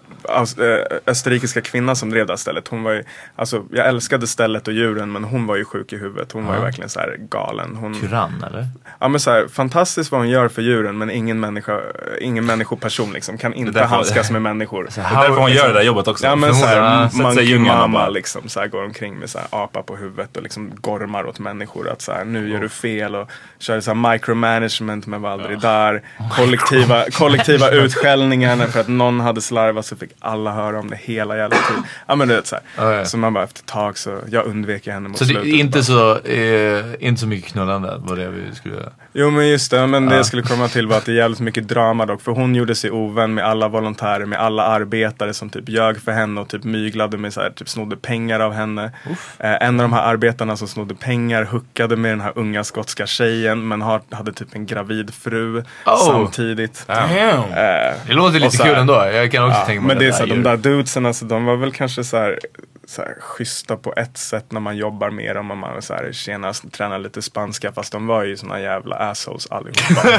österrikiska 1.08 1.62
kvinnan 1.62 1.96
som 1.96 2.10
drev 2.10 2.26
det 2.28 2.32
här 2.34 2.38
stället. 2.38 2.68
Hon 2.68 2.84
var 2.84 2.92
ju, 2.92 3.04
alltså 3.36 3.64
jag 3.72 3.88
älskade 3.88 4.28
stället 4.28 4.68
och 4.68 4.74
djuren 4.74 5.12
men 5.12 5.24
hon 5.24 5.48
var 5.48 5.56
ju 5.56 5.66
sjuk 5.66 5.94
i 5.94 5.98
huvudet. 5.98 6.32
Hon 6.32 6.46
var 6.46 6.54
ju 6.54 6.60
Ja. 6.60 6.64
verkligen 6.66 6.90
så 6.90 7.00
här 7.00 7.18
galen. 7.30 7.76
Hon, 7.76 8.00
Tyrann 8.02 8.44
eller? 8.48 8.68
ja 9.00 9.08
men 9.08 9.20
så 9.20 9.32
här, 9.32 9.48
fantastiskt 9.48 10.12
vad 10.12 10.22
hon 10.22 10.30
gör 10.30 10.48
för 10.48 10.62
djuren 10.62 10.98
men 10.98 11.10
ingen 11.12 11.40
människa, 11.40 11.80
ingen 12.22 12.46
människoperson 12.46 13.14
liksom. 13.14 13.38
Kan 13.38 13.54
inte 13.54 13.72
därför- 13.72 13.88
handskas 13.88 14.32
med 14.32 14.42
människor. 14.42 14.84
Det 14.96 15.02
är 15.02 15.22
därför 15.22 15.42
hon 15.42 15.52
gör 15.52 15.68
det 15.68 15.74
där 15.74 15.82
jobbet 15.84 16.08
också. 16.08 16.26
Ja 16.26 16.36
men 16.36 16.54
Förmodligen. 16.54 17.10
Sätter 17.10 17.34
sig 17.46 17.52
i 17.56 17.60
monkey 17.60 17.92
bara- 17.94 18.10
liksom 18.10 18.50
så 18.50 18.60
här, 18.60 18.68
går 18.68 18.84
omkring 18.84 19.16
med 19.16 19.30
så 19.30 19.38
här, 19.40 19.48
apa 19.52 19.82
på 19.84 19.96
huvudet 19.96 20.38
och 20.38 20.44
liksom 20.44 20.72
gormar 20.76 21.26
åt 21.26 21.40
människor. 21.40 21.90
Att 21.90 22.02
så 22.02 22.12
här, 22.12 22.26
nu 22.26 22.50
gör 22.50 22.60
du 22.60 22.70
fel 22.70 23.16
och 23.16 23.30
kör 23.60 23.80
så 23.82 23.94
här 23.94 24.12
micromanagement 24.14 25.08
men 25.08 25.22
var 25.22 25.30
aldrig 25.30 25.60
där. 25.60 26.02
Kollektiva, 26.36 27.04
kollektiva 27.12 27.70
utskällningar 27.72 28.68
för 28.68 28.80
att 28.80 28.88
någon 28.88 29.20
hade 29.20 29.42
slarvat 29.42 29.86
så 29.86 29.96
fick 29.96 30.10
alla 30.20 30.52
höra 30.52 30.80
om 30.80 30.90
det 30.90 30.96
hela 30.96 31.38
jävla 31.38 31.56
tiden. 31.68 31.84
Ja 32.08 32.16
men 32.16 32.28
du 32.28 32.36
vet 32.36 32.48
så 32.48 32.56
här. 32.56 32.64
Ja, 32.78 32.94
ja. 32.94 33.06
Så 33.06 33.18
man 33.18 33.34
bara 33.34 33.44
efter 33.44 33.60
ett 33.60 33.66
tag 33.66 33.98
så, 33.98 34.20
jag 34.32 34.46
undvek 34.46 34.88
henne 34.88 35.10
mot 35.10 35.18
Så 35.18 35.24
det 35.24 35.30
slutet. 35.30 35.54
är 35.54 35.58
inte 35.58 35.78
bara. 35.78 35.84
så, 35.84 36.18
eh, 36.20 36.86
inte 37.00 37.22
så 37.22 37.28
mycket 37.28 37.52
knullande 37.52 37.98
var 38.00 38.16
det 38.16 38.30
vi 38.30 38.56
skulle 38.56 38.76
göra. 38.76 38.92
Jo 39.18 39.30
men 39.32 39.48
just 39.50 39.72
det, 39.72 39.88
men 39.88 40.06
det 40.06 40.12
Ja. 40.12 40.18
jag 40.18 40.26
skulle 40.26 40.42
komma 40.42 40.68
till 40.68 40.88
var 40.88 40.98
att 40.98 41.06
det 41.06 41.12
är 41.12 41.16
jävligt 41.16 41.40
mycket 41.40 41.68
drama 41.68 42.06
dock. 42.06 42.22
För 42.22 42.32
hon 42.32 42.56
gjorde 42.56 42.76
sig 42.76 42.92
ovän 42.92 43.34
med 43.34 43.46
alla 43.46 43.68
volontärer, 43.68 44.26
med 44.26 44.40
alla 44.40 44.64
arbetare 44.64 45.34
som 45.34 45.50
typ 45.50 45.70
ljög 45.70 46.02
för 46.02 46.12
henne 46.12 46.42
och 46.42 46.48
typ 46.48 46.64
myglade 46.64 47.18
med 47.18 47.34
så 47.34 47.42
här, 47.42 47.50
typ 47.50 47.70
snodde 47.70 47.96
pengar 47.98 48.40
av 48.40 48.54
henne. 48.54 48.92
Eh, 49.40 49.54
en 49.62 49.80
av 49.80 49.84
de 49.84 49.94
här 49.94 50.02
arbetarna 50.04 50.58
som 50.58 50.68
snodde 50.68 50.96
pengar 50.96 51.44
huckade 51.44 51.96
med 51.96 52.12
den 52.12 52.22
här 52.22 52.32
unga 52.36 52.64
skotska 52.64 53.06
tjejen 53.08 53.68
men 53.68 53.82
har, 53.82 54.02
hade 54.12 54.34
typ 54.34 54.56
en 54.56 54.66
gravid 54.66 55.14
fru 55.14 55.64
Oh. 55.86 56.06
samtidigt. 56.06 56.84
Damn. 56.88 57.10
Eh, 57.10 57.94
Det 58.08 58.14
låter 58.14 58.40
lite 58.40 58.58
så 58.58 58.64
kul 58.64 58.76
ändå. 58.76 58.94
Jag 59.14 59.32
kan 59.32 59.44
också 59.48 59.60
Ja, 59.60 59.66
tänka 59.66 59.82
mig 59.82 59.88
men 59.88 59.98
det 59.98 60.08
är 60.08 60.12
så 60.12 60.20
här, 60.20 60.28
de 60.28 60.44
där 60.44 60.58
dudesen, 60.58 61.06
alltså, 61.06 61.26
de 61.26 61.46
var 61.46 61.56
väl 61.56 61.72
kanske 61.72 62.04
så 62.04 62.18
här, 62.18 62.40
så 62.88 63.02
här 63.02 63.16
schyssta 63.20 63.78
på 63.78 63.94
ett 63.98 64.18
sätt 64.18 64.46
när 64.52 64.60
man 64.60 64.78
jobbar 64.78 65.10
med 65.10 65.36
dem 65.36 65.52
och 65.52 65.58
man 65.58 65.82
så 65.82 65.94
här, 65.94 66.12
tjena, 66.12 66.54
tränar 66.54 67.00
lite 67.00 67.22
spanska 67.22 67.72
fast 67.72 67.92
de 67.92 68.08
var 68.08 68.24
ju 68.24 68.38
såna 68.38 68.60
jävla 68.62 68.96
assholes 68.96 69.48
allihopa. 69.52 70.02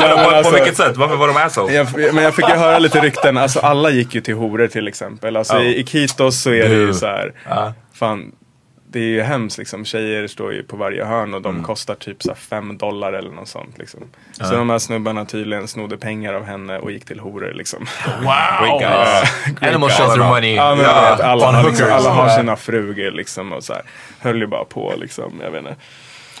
Men 0.00 0.24
på, 0.24 0.30
alltså- 0.30 0.50
på 0.50 0.56
vilket 0.56 0.76
sätt? 0.76 0.96
Varför 0.96 1.16
var 1.16 1.28
de 1.28 1.36
assholes? 1.36 1.74
jag, 1.74 2.14
men 2.14 2.24
jag 2.24 2.34
fick 2.34 2.48
ju 2.48 2.54
höra 2.54 2.78
lite 2.78 3.00
rykten, 3.00 3.38
alltså 3.38 3.60
alla 3.60 3.90
gick 3.90 4.14
ju 4.14 4.20
till 4.20 4.34
horor 4.34 4.66
till 4.68 4.88
exempel. 4.88 5.36
Alltså 5.36 5.54
Ja. 5.54 5.62
i, 5.62 5.80
i 5.80 5.86
Kitos 5.86 6.42
så 6.42 6.50
är 6.50 6.68
det 6.68 6.74
ju 6.74 6.94
så 6.94 7.06
här, 7.06 7.32
Ja. 7.48 7.72
fan 7.94 8.32
det 8.92 8.98
är 8.98 9.02
ju 9.08 9.22
hemskt 9.22 9.58
liksom. 9.58 9.84
Tjejer 9.84 10.26
står 10.26 10.52
ju 10.52 10.62
på 10.62 10.76
varje 10.76 11.04
hörn 11.04 11.34
och 11.34 11.42
de 11.42 11.52
Mm. 11.54 11.64
kostar 11.64 11.94
typ 11.94 12.22
så 12.22 12.34
fem 12.34 12.78
dollar 12.78 13.12
eller 13.12 13.30
något 13.30 13.48
sånt 13.48 13.78
liksom. 13.78 14.00
Så 14.32 14.54
de 14.54 14.70
här 14.70 14.78
snubbarna 14.78 15.24
tydligen 15.24 15.68
snodde 15.68 15.96
pengar 15.96 16.34
av 16.34 16.44
henne 16.44 16.78
och 16.78 16.92
gick 16.92 17.04
till 17.04 17.20
horor 17.20 17.52
liksom. 17.54 17.86
Wow! 18.22 18.78
guys. 18.80 19.28
Animal 19.60 19.90
shelter 19.90 20.18
money. 20.28 20.54
Ja, 20.54 20.74
men 20.74 20.84
Ja, 20.84 21.04
jag 21.04 21.16
vet, 21.16 21.20
alla, 21.26 21.62
liksom, 21.62 21.86
alla 21.92 22.10
har 22.10 22.28
sina 22.28 22.56
frugor 22.56 23.10
liksom 23.10 23.52
och 23.52 23.64
så 23.64 23.72
här. 23.72 23.82
Höll 24.20 24.40
ju 24.40 24.46
bara 24.46 24.64
på 24.64 24.94
liksom, 25.00 25.32
jag 25.42 25.50
vet 25.50 25.58
inte. 25.58 25.76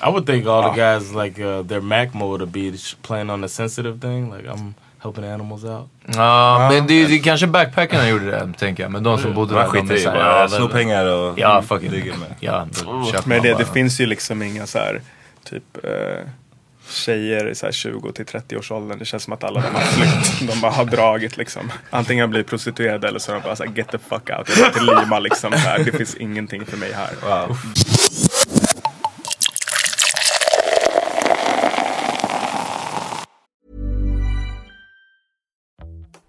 I 0.08 0.10
would 0.10 0.26
think 0.26 0.46
all 0.46 0.74
the 0.74 0.80
guys 0.80 1.14
like 1.14 1.42
uh, 1.44 1.66
their 1.66 1.80
Mac 1.80 2.06
mode 2.12 2.44
would 2.44 2.48
be 2.52 2.72
playing 3.02 3.30
on 3.30 3.42
the 3.42 3.48
sensitive 3.48 4.00
thing. 4.00 4.32
Like 4.36 4.48
I'm 4.48 4.74
helping 5.02 5.24
animals 5.24 5.64
out. 5.64 5.88
Ja, 6.06 6.68
men 6.72 6.86
det, 6.86 7.06
det 7.06 7.18
kanske 7.18 7.46
backpackarna 7.46 8.08
gjorde 8.08 8.24
det, 8.24 8.52
tänker 8.58 8.82
jag. 8.82 8.92
Men 8.92 9.02
de 9.02 9.18
som 9.18 9.34
bodde 9.34 9.54
Man 9.54 9.64
där, 9.72 9.82
de 9.82 9.94
är 9.94 9.98
såhär, 9.98 10.40
ja, 10.40 10.48
sno 10.48 10.68
pengar 10.68 11.06
och 11.06 11.38
Ja, 11.38 11.62
fucking. 11.62 11.90
ligger 11.90 12.12
med. 12.12 12.34
Ja, 12.40 12.66
köper 13.12 13.28
Men 13.28 13.42
det, 13.42 13.54
det 13.54 13.64
finns 13.64 14.00
ju 14.00 14.06
liksom 14.06 14.42
inga 14.42 14.66
så 14.66 14.78
här 14.78 15.00
typ 15.44 15.84
eh, 15.84 16.26
tjejer 16.88 17.48
i 17.48 17.54
så 17.54 17.66
här 17.66 17.72
20 17.72 18.12
till 18.12 18.26
30 18.26 18.56
års 18.56 18.70
åldern. 18.70 18.98
Det 18.98 19.04
känns 19.04 19.22
som 19.22 19.32
att 19.32 19.44
alla 19.44 19.60
de 19.60 19.74
har 19.74 19.80
flytt. 19.82 20.48
De 20.52 20.60
bara 20.60 20.72
har 20.72 20.84
dragit 20.84 21.36
liksom. 21.36 21.72
Antingen 21.90 22.30
blivit 22.30 22.46
prostituerade 22.46 23.08
eller 23.08 23.18
så 23.18 23.32
har 23.32 23.40
de 23.40 23.44
bara 23.44 23.56
såhär 23.56 23.70
get 23.76 23.90
the 23.90 23.98
fuck 23.98 24.30
out. 24.38 24.58
Jag 24.58 24.72
till 24.72 24.86
Lima 24.86 25.18
liksom. 25.18 25.52
Här, 25.52 25.78
det 25.78 25.92
finns 25.92 26.14
ingenting 26.14 26.66
för 26.66 26.76
mig 26.76 26.92
här. 26.92 27.10
Wow. 27.46 27.56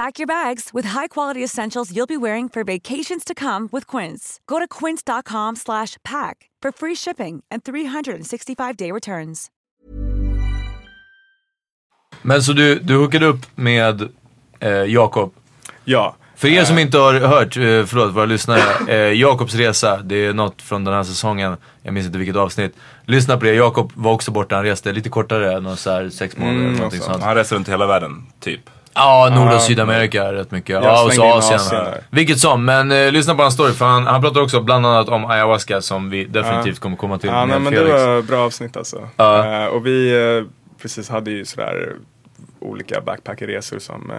Pack 0.00 0.18
your 0.18 0.26
bags 0.26 0.70
with 0.74 0.88
high-quality 0.88 1.44
essentials 1.44 1.90
you'll 1.92 2.06
be 2.06 2.16
wearing 2.16 2.48
for 2.48 2.64
vacations 2.64 3.24
to 3.24 3.34
come 3.34 3.68
with 3.72 3.96
Quince. 3.96 4.40
Go 4.46 4.58
to 4.58 4.66
quince.com 4.78 5.56
slash 5.56 5.96
pack 6.02 6.50
for 6.62 6.72
free 6.72 6.94
shipping 6.94 7.42
and 7.50 7.62
365-day 7.64 8.92
returns. 8.92 9.50
Men 12.22 12.42
så 12.42 12.52
du, 12.52 12.78
du 12.78 12.96
hookade 12.96 13.26
upp 13.26 13.46
med 13.54 14.08
eh, 14.60 14.70
Jakob? 14.70 15.32
Ja. 15.84 16.16
För 16.36 16.48
er 16.48 16.64
som 16.64 16.78
inte 16.78 16.98
har 16.98 17.14
hört, 17.14 17.56
eh, 17.56 17.62
förlåt 17.62 18.14
våra 18.14 18.24
lyssnare, 18.24 18.92
eh, 18.92 19.12
Jakobs 19.12 19.54
resa, 19.54 19.96
det 19.96 20.26
är 20.26 20.32
något 20.32 20.62
från 20.62 20.84
den 20.84 20.94
här 20.94 21.04
säsongen, 21.04 21.56
jag 21.82 21.94
minns 21.94 22.06
inte 22.06 22.18
vilket 22.18 22.36
avsnitt. 22.36 22.76
Lyssna 23.06 23.36
på 23.36 23.44
det, 23.44 23.54
Jakob 23.54 23.92
var 23.94 24.12
också 24.12 24.30
borta, 24.30 24.54
han 24.56 24.64
reste 24.64 24.92
lite 24.92 25.08
kortare, 25.08 25.60
någon 25.60 25.76
så 25.76 25.90
här 25.90 26.08
sex 26.08 26.36
månader 26.36 26.60
eller 26.60 26.76
någonting 26.76 27.00
sånt. 27.00 27.22
Han 27.22 27.34
reser 27.34 27.56
runt 27.56 27.68
hela 27.68 27.86
världen, 27.86 28.26
typ. 28.40 28.60
Ja, 28.94 29.32
Nord 29.34 29.52
och 29.54 29.60
Sydamerika 29.62 30.32
rätt 30.32 30.50
mycket. 30.50 30.70
Jag 30.74 30.84
Ja, 30.84 31.04
och 31.04 31.12
så 31.12 31.24
Asien. 31.24 31.60
Asien. 31.60 31.84
Vilket 32.10 32.38
som, 32.40 32.64
men 32.64 32.92
eh, 32.92 33.12
lyssna 33.12 33.34
på 33.34 33.42
hans 33.42 33.54
story 33.54 33.72
för 33.72 33.84
han, 33.84 34.06
han 34.06 34.20
pratar 34.22 34.40
också 34.40 34.60
bland 34.60 34.86
annat 34.86 35.08
om 35.08 35.24
ayahuasca 35.24 35.80
som 35.80 36.10
vi 36.10 36.24
definitivt 36.24 36.76
Ja. 36.76 36.82
kommer 36.82 36.96
komma 36.96 37.18
till 37.18 37.28
Ja, 37.30 37.46
med 37.46 37.48
nej, 37.48 37.58
men 37.60 37.72
det 37.72 37.78
Felix. 37.78 37.92
var 38.06 38.22
bra 38.22 38.44
avsnitt 38.46 38.76
alltså. 38.76 39.08
Ja. 39.16 39.62
Eh, 39.62 39.66
och 39.66 39.86
vi 39.86 40.10
eh, 40.38 40.44
precis 40.82 41.08
hade 41.08 41.30
ju 41.30 41.44
sådär 41.44 41.92
olika 42.60 43.00
backpackerresor 43.00 43.78
som 43.78 44.10
eh, 44.10 44.16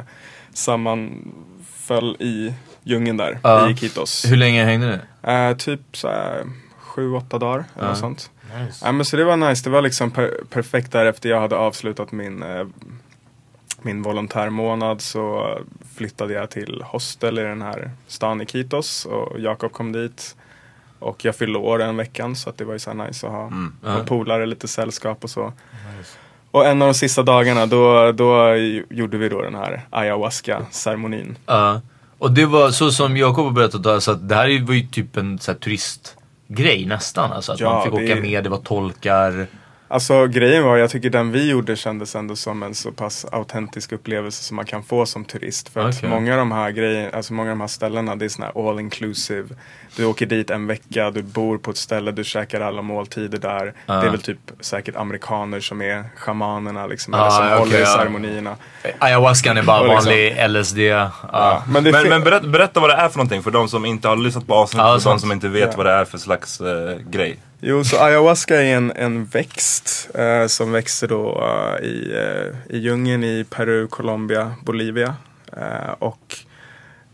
sammanföll 0.54 2.16
i 2.20 2.54
djungeln 2.84 3.18
där 3.18 3.40
Ja. 3.44 3.70
i 3.70 3.72
Iquitos. 3.72 4.26
Hur 4.32 4.38
länge 4.38 4.64
hängde 4.66 4.88
ni? 5.24 5.32
Eh, 5.34 5.58
typ 5.58 5.82
såhär 5.94 6.44
sju, 6.80 7.14
åtta 7.14 7.38
dagar 7.38 7.56
eller 7.76 7.86
Ja. 7.86 7.90
något 7.90 7.98
sånt. 7.98 8.30
Nice. 8.66 8.86
Ja, 8.86 8.92
men 8.92 9.06
så 9.06 9.18
det 9.18 9.24
var 9.24 9.38
nice, 9.38 9.64
det 9.64 9.70
var 9.70 9.82
liksom 9.82 10.12
per 10.12 10.32
perfekt 10.50 10.92
där 10.92 11.06
efter 11.06 11.30
jag 11.30 11.42
hade 11.42 11.56
avslutat 11.56 12.12
min 12.12 12.44
eh, 12.44 12.66
min 13.84 14.02
volontärmånad 14.02 15.02
så 15.02 15.58
flyttade 15.96 16.34
jag 16.34 16.50
till 16.50 16.84
hostel 16.86 17.39
i 17.39 17.41
den 17.41 17.62
här 17.62 17.91
stan 18.08 18.41
i 18.41 18.44
Iquitos 18.44 19.06
och 19.06 19.39
Jakob 19.39 19.72
kom 19.72 19.91
dit. 19.91 20.36
Och 21.00 21.26
jag 21.26 21.36
fyllde 21.36 21.60
år 21.60 21.78
den 21.78 21.98
veckan 21.98 22.36
så 22.36 22.50
att 22.50 22.58
det 22.58 22.65
var 22.65 22.74
ju 22.74 22.80
så 22.80 22.89
här 22.94 23.08
nice 23.08 23.28
att 23.28 23.34
ha 23.34 23.52
Ja. 23.84 23.98
ja. 23.98 24.04
polare, 24.06 24.46
lite 24.46 24.67
sällskap 24.67 25.24
och 25.24 25.30
så. 25.30 25.54
Och 26.52 26.65
en 26.67 26.82
av 26.82 26.88
de 26.88 26.94
sista 26.94 27.24
dagarna 27.24 27.65
då, 27.65 28.12
då 28.12 28.56
gjorde 28.89 29.17
vi 29.17 29.30
då 29.30 29.41
den 29.41 29.56
här 29.56 29.82
ayahuasca-ceremonin. 29.89 31.36
Ja. 31.46 31.82
Och 32.17 32.32
det 32.32 32.46
var 32.46 32.70
så 32.72 32.91
som 32.91 33.17
Jakob 33.17 33.46
har 33.46 33.52
berättat, 33.52 33.86
alltså, 33.86 34.12
att 34.12 34.30
det 34.30 34.36
här 34.36 34.65
var 34.67 34.74
ju 34.74 34.88
typ 34.88 35.17
en 35.17 35.39
så 35.39 35.52
här, 35.52 35.60
turistgrej 35.60 36.86
nästan. 36.86 37.32
Alltså, 37.32 37.52
att 37.52 37.60
Ja, 37.60 37.74
man 37.74 37.84
fick 37.84 37.94
det- 38.08 38.13
åka 38.13 38.22
med, 38.22 38.44
det 38.44 38.50
var 38.50 38.58
tolkar. 38.58 39.48
Alltså 39.91 40.27
grejen 40.27 40.63
var, 40.63 40.77
jag 40.77 40.89
tycker 40.89 41.10
den 41.10 41.32
vi 41.32 41.49
gjorde 41.49 41.75
kändes 41.75 42.15
ändå 42.15 42.36
som 42.36 42.63
en 42.63 42.75
så 42.75 42.91
pass 42.91 43.25
autentisk 43.32 43.91
upplevelse 43.91 44.43
som 44.43 44.56
man 44.56 44.65
kan 44.65 44.84
få 44.84 45.06
som 45.06 45.25
turist. 45.25 45.69
För 45.69 45.80
att 45.89 45.97
Okej. 45.97 46.10
många 46.10 46.32
av 46.34 46.38
de 46.38 46.51
här 46.51 46.71
grejerna, 46.71 47.10
alltså 47.17 47.34
många 47.34 47.49
av 47.51 47.58
de 47.58 47.62
här 47.62 47.67
ställena 47.67 48.15
det 48.15 48.25
är 48.25 48.30
såna 48.30 48.45
här 48.56 48.69
all 48.69 48.80
inclusive. 48.80 49.47
Du 49.95 50.06
åker 50.06 50.25
dit 50.25 50.49
en 50.49 50.67
vecka, 50.67 51.12
du 51.12 51.21
bor 51.21 51.58
på 51.58 51.71
ett 51.71 51.77
ställe, 51.77 52.12
du 52.12 52.23
käkar 52.23 52.62
alla 52.62 52.82
måltider 52.82 53.38
där. 53.38 53.73
Ja. 53.86 53.93
Det 53.93 54.08
är 54.08 54.12
väl 54.12 54.21
typ 54.21 54.38
säkert 54.60 54.95
amerikaner 54.95 55.60
som 55.60 55.82
är 55.82 56.04
shamanerna 56.15 56.88
liksom, 56.88 57.13
Ah, 57.13 57.17
eller 57.17 57.30
som 57.30 57.45
okej, 57.45 57.58
håller 57.60 57.82
i 57.82 57.86
ceremonierna. 57.86 58.56
Ayahuascan 58.99 59.58
är 59.58 59.63
bara 59.63 59.82
liksom- 59.84 60.06
vanlig 60.06 60.36
LSD. 60.49 60.77
Ja. 61.32 61.63
Men 61.67 61.84
men, 61.84 62.10
men 62.10 62.23
berätta, 62.23 62.47
berätta 62.47 62.80
vad 62.80 62.89
det 62.89 62.95
är 62.95 63.10
för 63.10 63.17
någonting 63.17 63.43
för 63.43 63.51
de 63.51 63.67
som 63.69 63.86
inte 63.86 64.08
har 64.08 64.15
lyssnat 64.15 64.47
på 64.47 64.54
avsnittet 64.54 64.86
Ja, 64.88 64.95
och 64.95 65.01
de 65.04 65.19
som 65.19 65.32
inte 65.32 65.47
vet 65.47 65.69
Ja. 65.71 65.73
vad 65.77 65.86
det 65.86 65.91
är 65.91 66.06
för 66.06 66.17
slags 66.17 66.62
eh, 66.62 66.97
grej. 67.10 67.38
Jo, 67.63 67.84
så 67.84 67.97
ayahuasca 67.97 68.62
är 68.62 68.76
en, 68.76 68.91
en 68.95 69.26
växt 69.26 70.10
eh, 70.13 70.47
som 70.47 70.71
växer 70.71 71.08
då 71.08 71.43
eh, 71.43 71.86
i, 71.86 72.13
eh, 72.15 72.76
i 72.76 72.80
djungeln 72.80 73.24
i 73.24 73.45
Peru, 73.50 73.88
Colombia, 73.88 74.56
Bolivia. 74.65 75.15
Eh, 75.58 75.91
och 76.00 76.36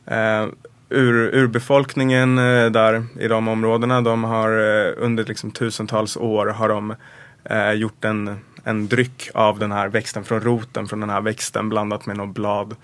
eh, 0.06 0.48
ur, 0.90 1.36
urbefolkningen 1.36 2.38
eh, 2.38 2.66
där 2.66 3.06
i 3.20 3.28
de 3.28 3.48
områdena, 3.48 4.02
de 4.02 4.24
har 4.24 4.50
eh, 4.50 4.94
under 4.98 5.26
liksom 5.26 5.52
tusentals 5.52 6.18
år 6.18 6.48
har 6.48 6.70
de 6.70 6.96
eh, 7.44 7.72
gjort 7.72 8.06
en, 8.06 8.40
en 8.64 8.88
dryck 8.88 9.30
av 9.34 9.60
den 9.60 9.72
här 9.72 9.88
växten, 9.88 10.24
från 10.24 10.42
roten 10.42 10.88
från 10.88 11.00
den 11.00 11.10
här 11.10 11.22
växten 11.22 11.70
blandat 11.70 12.06
med 12.06 12.18
något 12.18 12.36
blad. 12.36 12.76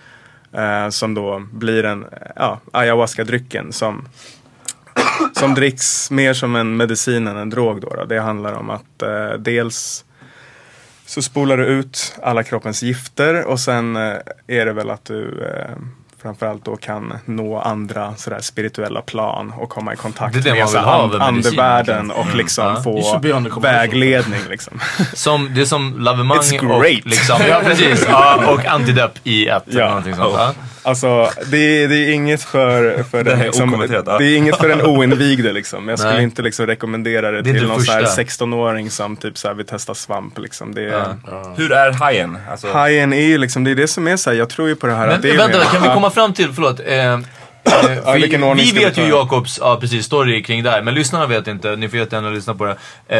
Eh, 0.51 0.89
som 0.89 1.13
då 1.13 1.39
blir 1.51 1.85
en 1.85 2.05
ja, 2.35 2.59
ayahuasca-drycken 2.71 3.71
som 3.71 4.07
som 5.43 5.53
dricks 5.55 6.11
mer 6.11 6.33
som 6.33 6.55
en 6.55 6.77
medicin 6.77 7.27
än 7.27 7.37
en 7.37 7.49
drog. 7.49 7.81
Då, 7.81 7.89
då. 7.89 8.05
Det 8.05 8.19
handlar 8.21 8.53
om 8.53 8.69
att 8.69 9.01
eh, 9.01 9.37
dels 9.39 10.05
så 11.05 11.21
spolar 11.21 11.57
du 11.57 11.65
ut 11.65 12.15
alla 12.23 12.43
kroppens 12.43 12.83
gifter 12.83 13.45
och 13.45 13.59
sen 13.59 13.95
eh, 13.95 14.01
är 14.47 14.65
det 14.65 14.73
väl 14.73 14.89
att 14.89 15.05
du 15.05 15.45
eh, 15.45 15.75
framförallt 16.21 16.65
då 16.65 16.75
kan 16.75 17.13
nå 17.25 17.59
andra 17.59 18.15
sådär 18.15 18.39
spirituella 18.41 19.01
plan 19.01 19.53
och 19.57 19.69
komma 19.69 19.93
i 19.93 19.95
kontakt 19.95 20.35
med 20.35 20.43
vill 20.53 20.67
så 20.67 20.77
ha 20.79 20.93
av 20.93 21.13
and, 21.13 21.13
en 21.23 21.35
medicin, 21.35 21.59
andevärlden 21.59 22.11
och 22.11 22.25
Mm. 22.25 22.37
liksom. 22.37 22.65
You 22.65 22.83
få 22.83 23.59
vägledning. 23.59 24.39
Liksom. 24.49 24.79
Som, 25.13 25.49
det 25.55 25.61
är 25.61 25.65
som 25.65 25.99
lavemang 25.99 26.37
och, 26.71 26.83
liksom, 27.05 27.39
ja, 27.49 27.61
precis, 27.63 28.07
och 28.47 28.65
antidepp 28.65 29.11
i 29.23 29.47
ett. 29.47 29.67
eller 29.67 29.81
Ja. 29.81 29.87
någonting 29.87 30.15
sånt, 30.15 30.33
ja. 30.37 30.53
Alltså 30.83 31.29
det 31.51 31.57
är, 31.57 31.87
det 31.87 31.95
är 31.97 32.11
inget 32.13 32.43
för, 32.43 33.03
för 33.03 33.23
Det 33.23 33.29
den, 33.29 33.39
liksom. 33.39 33.87
Det 34.19 34.25
är 34.25 34.37
inget 34.37 34.55
för 34.57 34.69
den 34.69 34.81
oinvigde 34.85 35.51
liksom. 35.53 35.87
Jag 35.89 35.99
skulle 35.99 36.13
Nej. 36.13 36.23
inte 36.23 36.41
liksom 36.41 36.67
rekommendera 36.67 37.31
det, 37.31 37.41
Det 37.41 37.53
till 37.53 37.67
någon 37.67 37.81
så 37.81 37.91
här 37.91 38.03
första. 38.03 38.45
16-åring 38.45 38.89
som 38.89 39.15
typ 39.17 39.37
så 39.37 39.47
här 39.47 39.55
vill 39.55 39.65
testa 39.65 39.95
svamp 39.95 40.37
liksom. 40.37 40.75
Det 40.75 40.81
är, 40.83 41.05
Ja. 41.27 41.53
Hur 41.57 41.71
är 41.71 41.91
hajen? 41.91 42.37
Alltså, 42.51 42.67
Hajen 42.71 43.13
är 43.13 43.25
ju 43.25 43.37
liksom, 43.37 43.63
det 43.63 43.71
är 43.71 43.75
det 43.75 43.87
som 43.87 44.07
är 44.07 44.17
så 44.17 44.29
här, 44.29 44.37
jag 44.37 44.49
tror 44.49 44.67
ju 44.67 44.75
på 44.75 44.87
det 44.87 44.93
här. 44.93 45.07
Men 45.07 45.15
att 45.15 45.21
det 45.21 45.29
är 45.29 45.37
vänta, 45.37 45.57
mer- 45.57 45.65
kan 45.65 45.81
vi 45.81 45.87
komma 45.87 46.09
fram 46.09 46.33
till, 46.33 46.53
förlåt. 46.53 46.79
Eh, 46.85 47.19
Ja, 47.65 48.13
vilken 48.13 48.41
vi, 48.41 48.53
vi 48.61 48.67
ska 48.67 48.79
vi 48.79 48.85
vet 48.85 48.97
ju? 48.97 49.01
Jakobs 49.07 49.57
ja, 49.61 49.77
precis, 49.81 50.05
story 50.05 50.43
kring 50.43 50.63
det 50.63 50.69
här, 50.71 50.81
men 50.81 50.93
lyssnarna 50.93 51.27
vet 51.27 51.47
inte. 51.47 51.75
Ni 51.75 51.89
får 51.89 51.99
jättegärna 51.99 52.29
lyssna 52.29 52.55
på 52.55 52.65
det. 52.65 52.77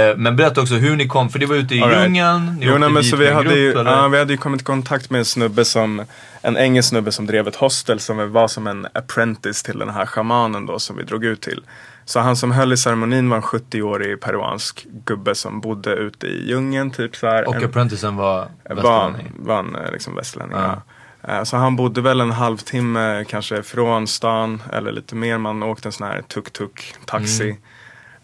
Eh, 0.10 0.18
men 0.18 0.36
berätta 0.36 0.62
också 0.62 0.74
hur 0.74 0.96
ni 0.96 1.08
kom, 1.08 1.30
för 1.30 1.40
det 1.40 1.46
var 1.46 1.56
ute 1.56 1.76
i 1.76 1.82
All 1.82 1.90
right. 1.90 2.04
djungeln, 2.04 2.56
ni 2.60 2.66
Jo, 2.66 2.72
åkte 2.72 2.80
nej, 2.80 2.90
men 2.90 3.02
dit 3.02 3.12
så 3.12 3.18
vi 3.18 3.32
hade, 3.32 3.44
grupp, 3.44 3.58
ju, 3.58 3.74
ja, 3.86 4.08
vi 4.08 4.18
hade 4.18 4.34
ju 4.34 4.38
kommit 4.38 4.62
i 4.62 4.64
kontakt 4.64 5.10
med 5.10 5.20
en 5.20 5.26
snubbe 5.26 5.66
som, 5.66 6.02
en 6.42 6.58
engelsk 6.58 6.90
snubbe 6.90 7.12
som 7.12 7.26
drev 7.26 7.48
ett 7.48 7.56
hostel 7.56 8.00
som 8.00 8.32
var 8.32 8.48
som 8.48 8.68
en 8.68 8.88
apprentice 8.94 9.64
till 9.64 9.80
den 9.80 9.90
här 9.90 10.06
shamanen 10.06 10.66
då 10.66 10.80
som 10.80 10.98
vi 10.98 11.04
drog 11.04 11.26
ut 11.26 11.42
till. 11.42 11.62
Så 12.06 12.20
han 12.20 12.36
som 12.36 12.52
höll 12.52 12.74
i 12.74 12.78
ceremonin 12.78 13.30
var 13.30 13.38
en 13.38 13.44
70-årig 13.44 14.22
peruansk 14.22 14.86
gubbe 15.06 15.36
som 15.36 15.62
bodde 15.62 15.94
ute 15.94 16.28
i 16.28 16.50
djungeln. 16.50 16.92
Typ 16.92 17.16
så 17.16 17.28
här, 17.28 17.48
Och 17.48 17.56
en- 17.56 17.66
apprenticen 17.66 18.16
var 18.16 18.48
var, 18.70 18.76
västerlänning. 18.76 19.32
var 19.36 19.60
en 19.60 19.76
eh, 19.76 19.92
liksom 19.92 20.16
västlänning. 20.16 20.58
Ja. 20.58 20.64
Ja. 20.64 20.82
Eh, 21.28 21.44
Så 21.44 21.58
han 21.58 21.76
bodde 21.76 22.02
väl 22.02 22.22
en 22.22 22.32
halvtimme 22.32 23.26
kanske 23.30 23.64
från 23.64 24.08
stan 24.08 24.62
eller 24.74 24.92
lite 24.92 25.16
mer. 25.16 25.38
Man 25.38 25.64
åkte 25.64 25.88
en 25.88 25.92
sån 25.92 26.08
här 26.08 26.22
tuk-tuk 26.22 26.96
taxi. 27.06 27.44
Mm. 27.44 27.58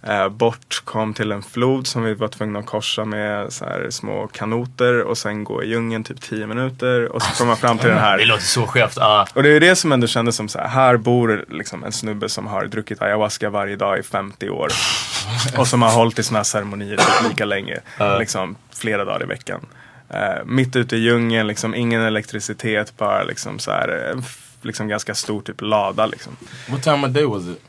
Eh, 0.04 0.30
bort, 0.30 0.82
kom 0.86 1.14
till 1.14 1.32
en 1.32 1.42
flod 1.44 1.88
som 1.88 2.04
vi 2.04 2.14
var 2.14 2.28
tvungna 2.28 2.60
att 2.60 2.66
korsa 2.66 3.06
med 3.06 3.54
så 3.54 3.66
här 3.66 3.88
små 3.90 4.28
kanoter 4.28 5.02
och 5.02 5.18
sen 5.18 5.44
gå 5.44 5.64
i 5.64 5.68
djungeln 5.70 6.04
typ 6.04 6.22
10 6.22 6.48
minuter 6.48 7.12
och 7.16 7.22
så 7.22 7.38
kom 7.38 7.48
man 7.48 7.58
fram 7.58 7.78
till 7.78 7.90
den 7.90 7.98
här. 7.98 8.18
Det 8.18 8.26
låter 8.26 8.44
så 8.44 8.68
skevt. 8.68 8.98
Ah. 8.98 9.28
Och 9.34 9.44
det 9.44 9.50
är 9.50 9.60
det 9.60 9.76
som 9.76 9.92
ändå 9.92 10.08
kändes 10.08 10.36
som 10.36 10.48
så 10.50 10.60
här, 10.60 10.68
här 10.68 10.98
bor 10.98 11.46
liksom 11.50 11.84
en 11.84 11.92
snubbe 11.92 12.30
som 12.30 12.48
har 12.48 12.66
druckit 12.66 13.02
ayahuasca 13.02 13.50
varje 13.50 13.76
dag 13.76 14.00
i 14.00 14.04
50 14.04 14.50
år. 14.50 14.70
och 15.58 15.68
som 15.68 15.82
har 15.82 15.92
hållit 15.92 16.20
i 16.20 16.24
såna 16.24 16.40
här 16.40 16.44
ceremonier 16.44 16.98
typ 16.98 17.30
lika 17.30 17.46
länge. 17.46 17.80
Liksom 18.20 18.56
flera 18.74 19.06
dagar 19.06 19.24
i 19.24 19.26
veckan. 19.26 19.66
Eh, 20.10 20.46
mitt 20.46 20.76
ute 20.76 20.96
i 20.96 21.00
djungeln, 21.00 21.48
liksom 21.48 21.76
ingen 21.76 22.02
elektricitet, 22.02 22.98
bara 22.98 23.24
liksom 23.24 23.60
så 23.60 23.72
här, 23.72 24.16
f- 24.20 24.58
liksom 24.62 24.88
ganska 24.88 25.16
stor 25.16 25.42
typ 25.42 25.62
lada 25.62 26.06
liksom. 26.06 26.36
What 26.70 26.84
time 26.84 27.08
of 27.08 27.14
day 27.14 27.24
was 27.26 27.48
it? 27.48 27.62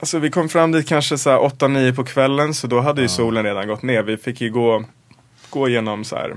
Alltså 0.00 0.18
vi 0.18 0.30
kom 0.30 0.48
fram 0.48 0.72
dit 0.72 0.88
kanske 0.88 1.18
så 1.18 1.30
här 1.30 1.38
8-9 1.38 1.94
på 1.94 2.04
kvällen 2.04 2.54
så 2.54 2.66
då 2.66 2.80
hade 2.80 3.02
ju 3.02 3.08
solen 3.08 3.44
redan 3.44 3.68
gått 3.68 3.82
ner. 3.82 4.02
Vi 4.02 4.16
fick 4.16 4.40
ju 4.40 4.50
gå, 4.50 4.84
gå 5.50 5.68
igenom 5.68 6.04
så 6.04 6.16
här, 6.16 6.36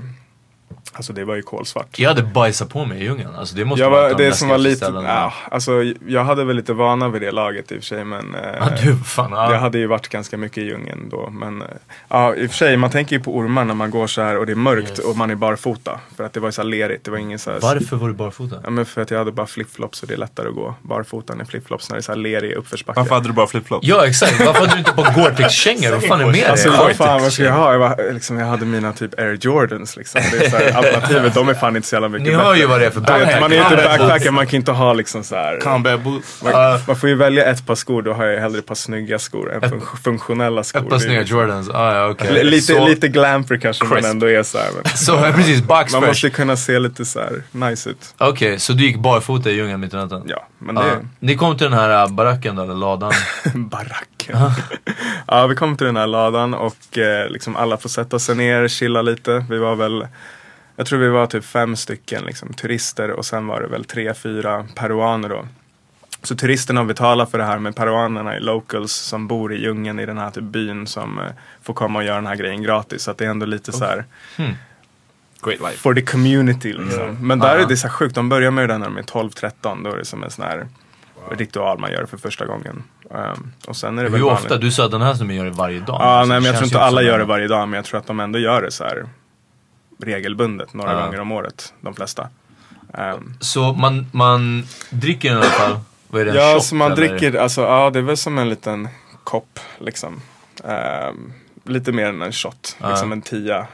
alltså 0.92 1.12
det 1.12 1.24
var 1.24 1.34
ju 1.34 1.42
kolsvart. 1.42 1.98
Jag 1.98 2.08
hade 2.08 2.22
bajsat 2.22 2.68
på 2.70 2.84
mig 2.84 2.98
i 3.00 3.04
djungeln. 3.04 3.34
Alltså 3.38 3.56
det 3.56 3.64
måste 3.64 3.82
Jag 3.82 3.90
vara 3.90 4.08
var, 4.08 4.18
det 4.18 4.32
som 4.32 4.48
var 4.48 4.58
lite, 4.58 4.92
ja, 4.94 5.32
alltså 5.50 5.72
jag 6.06 6.24
hade 6.24 6.44
väl 6.44 6.56
lite 6.56 6.72
vana 6.72 7.08
vid 7.08 7.22
det 7.22 7.30
laget 7.30 7.72
i 7.72 7.74
och 7.74 7.78
för 7.78 7.86
sig 7.86 8.04
men 8.04 8.36
Ja, 8.60 8.68
du, 8.82 8.96
fan, 8.96 9.30
ja. 9.32 9.52
Jag 9.52 9.60
hade 9.60 9.78
ju 9.78 9.86
varit 9.86 10.08
ganska 10.08 10.36
mycket 10.36 10.58
i 10.58 10.62
djungeln 10.62 11.08
då 11.10 11.30
men 11.30 11.62
eh, 11.62 11.68
ja 12.08 12.34
i 12.34 12.46
och 12.46 12.50
för 12.50 12.56
sig 12.56 12.76
man 12.76 12.90
tänker 12.90 13.16
ju 13.16 13.22
på 13.22 13.36
ormar 13.36 13.64
när 13.64 13.74
man 13.74 13.90
går 13.90 14.06
så 14.06 14.22
här 14.22 14.36
och 14.38 14.46
det 14.46 14.52
är 14.52 14.56
mörkt 14.56 14.98
och 14.98 15.16
man 15.16 15.30
är 15.30 15.34
barfota 15.34 16.00
för 16.16 16.24
att 16.24 16.32
det 16.32 16.40
var 16.40 16.48
ju 16.48 16.52
så 16.52 16.62
här 16.62 16.68
lerigt, 16.68 17.04
det 17.04 17.10
var 17.10 17.18
ingen 17.18 17.38
så 17.38 17.50
här 17.50 17.58
Varför 17.60 17.96
var 17.96 18.08
du 18.08 18.14
barfota? 18.14 18.56
Ja 18.64 18.70
men 18.70 18.86
för 18.86 19.02
att 19.02 19.10
jag 19.10 19.18
hade 19.18 19.32
bara 19.32 19.46
flipflops 19.46 20.02
och 20.02 20.08
det 20.08 20.14
är 20.14 20.18
lättare 20.18 20.48
att 20.48 20.54
gå 20.54 20.74
barfota 20.82 21.32
än 21.32 21.40
i 21.40 21.44
flipflops 21.44 21.90
när 21.90 21.96
det 21.96 22.00
är 22.00 22.02
så 22.02 22.12
här 22.12 22.18
lerig 22.18 22.52
uppförsbacke. 22.52 23.00
Varför 23.00 23.14
hade 23.14 23.28
du 23.28 23.32
bara 23.32 23.46
flipflops? 23.46 23.86
Ja 23.86 24.06
exakt, 24.06 24.40
varför 24.46 24.60
hade 24.60 24.72
du 24.72 24.78
inte 24.78 24.92
på 24.92 25.02
Gore-Tex-kängor? 25.02 25.90
Vad 25.92 26.04
fan 26.04 26.20
är 26.20 26.26
med 26.26 26.44
Alltså 26.50 26.70
dig? 26.70 26.78
vad 26.78 26.96
fan 26.96 27.22
vad 27.22 27.32
ska 27.32 27.42
jag 27.42 27.52
ha? 27.52 27.72
Jag, 27.72 27.78
var, 27.78 28.12
liksom, 28.12 28.38
jag 28.38 28.46
hade 28.46 28.64
mina 28.64 28.92
typ 28.92 29.18
Air 29.20 29.38
Jordans 29.40 29.96
liksom. 29.96 30.20
Det 30.32 30.46
är 30.46 30.50
så 30.50 30.56
här, 30.56 30.72
alternativet, 30.78 31.34
de 31.34 31.48
är 31.48 31.54
fan 31.54 31.76
inte 31.76 31.88
så 31.88 31.94
jävla 31.94 32.08
mycket 32.08 32.26
Ni 32.28 32.34
hör 32.34 32.54
ju 32.54 32.66
vad 32.66 32.80
det 32.80 32.86
är 32.86 32.90
för 32.90 33.00
Du 33.00 33.12
vet, 33.12 33.20
backpack. 33.22 33.40
Man 33.40 33.52
är 33.52 33.56
ju 33.56 33.62
inte 33.62 33.76
backpacker, 33.76 34.30
man 34.30 34.46
kan 34.46 34.56
inte 34.56 34.72
ha 34.72 34.92
liksom 34.92 35.24
så 35.24 35.36
här. 35.36 35.60
Combat 35.60 36.00
boots. 36.02 36.42
Man, 36.44 36.52
man 36.86 36.96
får 36.96 37.08
ju 37.08 37.14
välja 37.14 37.44
ett 37.44 37.66
par 37.66 37.74
skor, 37.74 38.02
då 38.02 38.12
har 38.12 38.24
jag 38.24 38.40
hellre 38.40 38.58
ett 38.58 38.66
par 38.66 38.74
snygga 38.74 39.18
skor 39.18 39.52
än 39.54 39.70
fun 39.70 39.80
funktionella 40.04 40.64
skor. 40.64 40.80
Ett 40.80 40.88
par 40.88 40.98
snygga 40.98 41.20
liksom- 41.20 41.38
Jordans, 41.38 41.68
ah, 41.70 41.94
ja. 41.94 42.14
L- 42.28 42.46
Lite, 42.46 42.62
Så- 42.74 42.86
lite 42.88 43.08
glamper 43.08 43.56
kanske 43.56 43.84
man 43.84 43.92
Crisp. 43.98 44.10
ändå 44.10 44.26
är 44.30 44.42
så 44.42 44.58
här, 44.58 44.66
men 44.74 44.84
Så, 44.96 45.12
ja, 45.12 45.32
precis, 45.36 45.62
box 45.62 45.92
Man 45.92 46.04
måste 46.06 46.30
kunna 46.30 46.56
se 46.56 46.78
lite 46.78 47.04
så 47.04 47.20
här 47.20 47.42
nice 47.52 47.90
ut. 47.90 48.14
Okej, 48.18 48.58
så 48.58 48.72
du 48.72 48.84
gick 48.86 48.96
barfota 48.98 49.50
i 49.50 49.52
djungeln 49.54 49.80
mitt 49.80 49.92
i 49.94 49.96
natten? 49.96 50.22
Ja, 50.26 50.46
men 50.58 50.74
det- 50.74 50.82
Ni 51.20 51.36
kom 51.36 51.56
till 51.58 51.70
den 51.70 51.78
här 51.78 52.02
äh, 52.04 52.08
baracken 52.12 52.56
då, 52.56 52.62
eller 52.62 52.74
ladan? 52.74 53.12
Baracken. 53.54 54.36
ja, 55.26 55.46
vi 55.46 55.54
kom 55.56 55.76
till 55.76 55.86
den 55.86 55.96
här 55.96 56.06
ladan 56.06 56.54
och 56.54 56.98
eh, 56.98 57.28
liksom 57.30 57.56
alla 57.56 57.76
får 57.76 57.88
sätta 57.88 58.18
sig 58.18 58.34
ner, 58.34 58.68
chilla 58.68 59.02
lite. 59.02 59.44
Vi 59.50 59.58
var 59.58 59.74
väl, 59.76 60.06
jag 60.78 60.86
tror 60.86 60.98
vi 60.98 61.08
var 61.08 61.26
typ 61.26 61.44
fem 61.44 61.76
stycken 61.76 62.24
liksom, 62.24 62.52
turister 62.52 63.10
och 63.10 63.24
sen 63.26 63.46
var 63.46 63.60
det 63.60 63.66
väl 63.68 63.84
tre, 63.84 64.14
fyra 64.14 64.66
peruaner 64.74 65.28
då. 65.28 65.46
Så 66.22 66.36
turisterna 66.36 66.84
betalar 66.84 67.26
för 67.26 67.38
det 67.38 67.44
här 67.44 67.58
med 67.58 67.76
peruanerna 67.76 68.34
är 68.34 68.40
locals 68.40 68.92
som 68.92 69.26
bor 69.28 69.54
i 69.54 69.62
djungeln 69.62 70.00
i 70.00 70.06
den 70.06 70.18
här 70.18 70.30
typ 70.30 70.44
byn 70.44 70.86
som 70.86 71.18
eh, 71.18 71.24
får 71.62 71.74
komma 71.74 71.98
och 71.98 72.04
göra 72.04 72.14
den 72.16 72.26
här 72.26 72.36
grejen 72.36 72.62
gratis. 72.62 73.02
Så 73.02 73.10
att 73.10 73.18
det 73.18 73.24
är 73.26 73.30
ändå 73.30 73.46
lite 73.46 73.72
så 73.72 73.84
här 73.84 74.04
Hmm. 74.36 74.52
Great 75.42 75.60
life. 75.60 75.76
for 75.78 75.94
the 75.94 76.02
community 76.02 76.72
liksom. 76.72 77.02
Mm. 77.02 77.26
Men 77.26 77.38
där 77.38 77.56
Ja. 77.56 77.62
är 77.64 77.66
det 77.68 77.76
så 77.76 77.88
sjukt, 77.88 78.14
de 78.14 78.28
börjar 78.28 78.50
med 78.50 78.68
det 78.68 78.78
när 78.78 78.86
de 78.86 78.96
är 78.96 79.02
12-13. 79.02 79.84
Då 79.84 79.92
är 79.92 79.96
det 79.96 80.04
som 80.04 80.22
en 80.24 80.30
sån 80.30 80.44
här 80.44 80.66
ritual 81.30 81.78
man 81.78 81.92
gör 81.92 82.06
för 82.06 82.16
första 82.16 82.46
gången. 82.46 82.82
Um, 83.10 83.52
och 83.66 83.76
sen 83.76 83.98
är 83.98 84.02
det 84.02 84.08
väl 84.08 84.20
Hur 84.20 84.26
vanligt. 84.26 84.44
ofta? 84.44 84.56
Du 84.56 84.70
sa 84.70 84.84
att 84.84 84.90
den 84.90 85.02
här 85.02 85.14
som 85.14 85.30
gör 85.30 85.44
det 85.44 85.50
varje 85.50 85.80
dag. 85.80 85.86
Ja, 86.00 86.04
Alltså, 86.04 86.28
nej, 86.32 86.40
men 86.40 86.46
jag 86.46 86.54
tror 86.56 86.64
inte 86.66 86.80
alla 86.80 87.02
gör 87.02 87.18
det 87.18 87.24
varje 87.24 87.48
dag, 87.48 87.68
men 87.68 87.76
jag 87.76 87.84
tror 87.84 88.00
att 88.00 88.06
de 88.06 88.20
ändå 88.20 88.38
gör 88.38 88.62
det 88.62 88.70
så 88.70 88.84
här 88.84 89.04
regelbundet 89.98 90.74
några 90.74 90.92
Ja. 90.92 91.04
gånger 91.04 91.20
om 91.20 91.32
året, 91.32 91.74
de 91.80 91.94
flesta. 91.94 92.28
Um, 92.98 93.34
Så 93.40 93.72
man, 93.72 94.06
man 94.12 94.66
dricker 94.90 95.28
den 95.30 95.38
i 95.38 95.40
alla 95.42 95.50
fall? 95.50 95.80
Vad 96.08 96.20
är 96.20 96.24
det, 96.24 96.30
en 96.30 96.36
ja, 96.36 96.54
shot, 96.54 96.64
så 96.64 96.74
man 96.74 96.92
eller? 96.92 97.08
dricker, 97.08 97.34
alltså 97.38 97.60
ja 97.60 97.90
det 97.90 97.98
är 97.98 98.02
väl 98.02 98.16
som 98.16 98.38
en 98.38 98.48
liten 98.48 98.88
kopp 99.24 99.60
liksom. 99.78 100.20
Ehm, 100.64 101.32
lite 101.64 101.92
mer 101.92 102.06
än 102.06 102.22
en 102.22 102.32
shot, 102.32 102.76
Ja. 102.80 102.90
liksom 102.90 103.12
en 103.12 103.22
tia. 103.22 103.66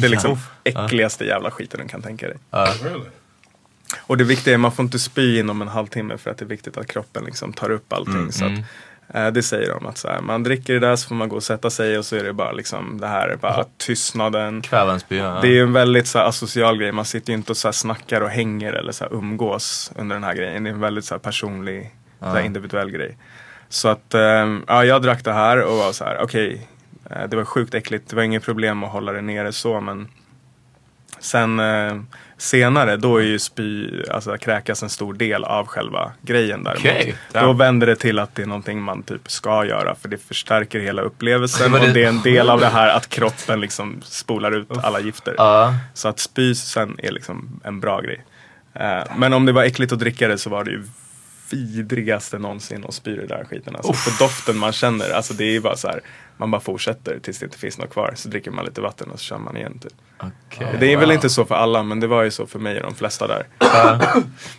Det 0.00 0.06
är 0.06 0.10
liksom 0.10 0.38
äckligaste 0.64 1.24
jävla 1.24 1.50
skiten 1.50 1.80
du 1.82 1.88
kan 1.88 2.02
tänka 2.02 2.28
dig. 2.28 2.36
Och 4.00 4.16
det 4.16 4.24
viktiga 4.24 4.54
är 4.54 4.58
man 4.58 4.72
får 4.72 4.82
inte 4.84 4.98
spy 4.98 5.38
inom 5.40 5.62
en 5.62 5.68
halvtimme 5.68 6.18
för 6.18 6.30
att 6.30 6.38
det 6.38 6.44
är 6.44 6.48
viktigt 6.48 6.76
att 6.76 6.86
kroppen 6.86 7.24
liksom 7.24 7.52
tar 7.52 7.70
upp 7.70 7.92
allting. 7.92 8.14
Mm, 8.14 8.32
så 8.32 8.44
att, 8.44 8.50
mm. 8.50 8.62
Eh, 9.12 9.26
det 9.26 9.42
säger 9.42 9.68
de 9.74 9.86
att 9.86 9.98
så 9.98 10.08
här, 10.08 10.20
man 10.20 10.42
dricker 10.42 10.72
det 10.74 10.78
där 10.80 10.96
så 10.96 11.08
får 11.08 11.14
man 11.14 11.28
gå 11.28 11.36
och 11.36 11.42
sätta 11.42 11.70
sig 11.70 11.98
och 11.98 12.04
så 12.04 12.16
är 12.16 12.24
det 12.24 12.32
bara 12.32 12.52
liksom 12.52 12.98
det 13.00 13.06
här 13.06 13.36
bara 13.40 13.64
tystnaden. 13.78 14.62
Kväva 14.62 14.92
en 14.92 15.00
spya. 15.00 15.24
ja. 15.24 15.38
Det 15.42 15.58
är 15.58 15.62
en 15.62 15.72
väldigt 15.72 16.06
så 16.06 16.18
här, 16.18 16.26
asocial 16.26 16.78
grej. 16.78 16.92
Man 16.92 17.04
sitter 17.04 17.32
ju 17.32 17.36
inte 17.36 17.52
och 17.52 17.56
så 17.56 17.68
här, 17.68 17.72
snackar 17.72 18.20
och 18.20 18.30
hänger 18.30 18.72
eller 18.72 18.92
så 18.92 19.04
här, 19.04 19.12
umgås 19.14 19.92
under 19.96 20.16
den 20.16 20.24
här 20.24 20.34
grejen. 20.34 20.64
Det 20.64 20.70
är 20.70 20.74
en 20.74 20.80
väldigt 20.80 21.04
så 21.04 21.14
här, 21.14 21.18
personlig, 21.18 21.90
så 22.20 22.26
Ja. 22.26 22.40
individuell 22.40 22.90
grej. 22.90 23.16
Så 23.68 23.88
att 23.88 24.14
ehm, 24.14 24.64
ja, 24.68 24.84
jag 24.84 25.02
drack 25.02 25.24
det 25.24 25.32
här 25.32 25.62
och 25.62 25.76
var 25.76 25.92
så 25.92 26.04
här, 26.04 26.18
okej. 26.22 26.68
eh, 27.10 27.28
det 27.28 27.36
var 27.36 27.44
sjukt 27.44 27.74
äckligt. 27.74 28.10
Det 28.10 28.16
var 28.16 28.22
inget 28.22 28.44
problem 28.44 28.84
att 28.84 28.90
hålla 28.92 29.12
det 29.12 29.20
nere 29.20 29.52
så 29.52 29.80
men 29.80 30.08
Sen 31.18 31.60
eh, 31.60 31.96
senare, 32.42 32.96
då 32.96 33.16
är 33.16 33.22
ju 33.22 33.38
spy, 33.38 33.88
alltså 34.10 34.38
kräkas 34.38 34.82
en 34.82 34.90
stor 34.90 35.14
del 35.14 35.44
av 35.44 35.66
själva 35.66 36.12
grejen 36.22 36.64
däremot. 36.64 36.80
Okej. 36.80 37.14
Då 37.32 37.52
vänder 37.52 37.86
det 37.86 37.96
till 37.96 38.18
att 38.18 38.34
det 38.34 38.42
är 38.42 38.46
någonting 38.46 38.82
man 38.82 39.02
typ 39.02 39.30
ska 39.30 39.64
göra 39.64 39.94
för 39.94 40.08
det 40.08 40.18
förstärker 40.18 40.80
hela 40.80 41.02
upplevelsen 41.02 41.74
och 41.74 41.80
det 41.80 42.04
är 42.04 42.08
en 42.08 42.22
del 42.22 42.50
av 42.50 42.60
det 42.60 42.66
här 42.66 42.88
att 42.88 43.08
kroppen 43.08 43.60
liksom 43.60 44.02
spolar 44.04 44.52
ut 44.52 44.68
alla 44.82 45.00
gifter. 45.00 45.34
Ja. 45.38 45.74
Så 45.94 46.08
att 46.08 46.18
spy 46.18 46.54
sen 46.54 46.96
är 46.98 47.12
liksom 47.12 47.60
en 47.64 47.80
bra 47.80 48.00
grej. 48.00 48.24
Eh, 48.74 49.02
men 49.16 49.32
om 49.32 49.46
det 49.46 49.52
var 49.52 49.62
äckligt 49.62 49.92
att 49.92 49.98
dricka 49.98 50.28
det 50.28 50.38
så 50.38 50.50
var 50.50 50.64
det 50.64 50.70
ju 50.70 50.84
vidrigaste 51.50 52.38
någonsin 52.38 52.84
att 52.88 52.94
spy 52.94 53.16
det 53.16 53.26
där 53.26 53.44
skiten. 53.44 53.76
Alltså, 53.76 53.92
för 53.92 54.24
doften 54.24 54.58
man 54.58 54.72
känner, 54.72 55.10
alltså 55.10 55.34
det 55.34 55.44
är 55.44 55.52
ju 55.52 55.60
bara 55.60 55.76
så 55.76 55.88
här, 55.88 56.00
man 56.36 56.50
bara 56.50 56.60
fortsätter 56.60 57.18
tills 57.18 57.38
det 57.38 57.44
inte 57.44 57.58
finns 57.58 57.78
något 57.78 57.90
kvar. 57.90 58.12
Så 58.16 58.28
dricker 58.28 58.50
man 58.50 58.64
lite 58.64 58.80
vatten 58.80 59.10
och 59.10 59.18
så 59.18 59.24
kör 59.24 59.38
man 59.38 59.56
igen 59.56 59.78
typ. 59.78 59.92
Okej, 60.22 60.76
det 60.80 60.92
är 60.92 60.96
väl 60.96 61.06
wow. 61.06 61.14
inte 61.14 61.30
så 61.30 61.44
för 61.44 61.54
alla 61.54 61.82
men 61.82 62.00
det 62.00 62.06
var 62.06 62.22
ju 62.22 62.30
så 62.30 62.46
för 62.46 62.58
mig 62.58 62.76
och 62.76 62.82
de 62.82 62.94
flesta 62.94 63.26
där. 63.26 63.46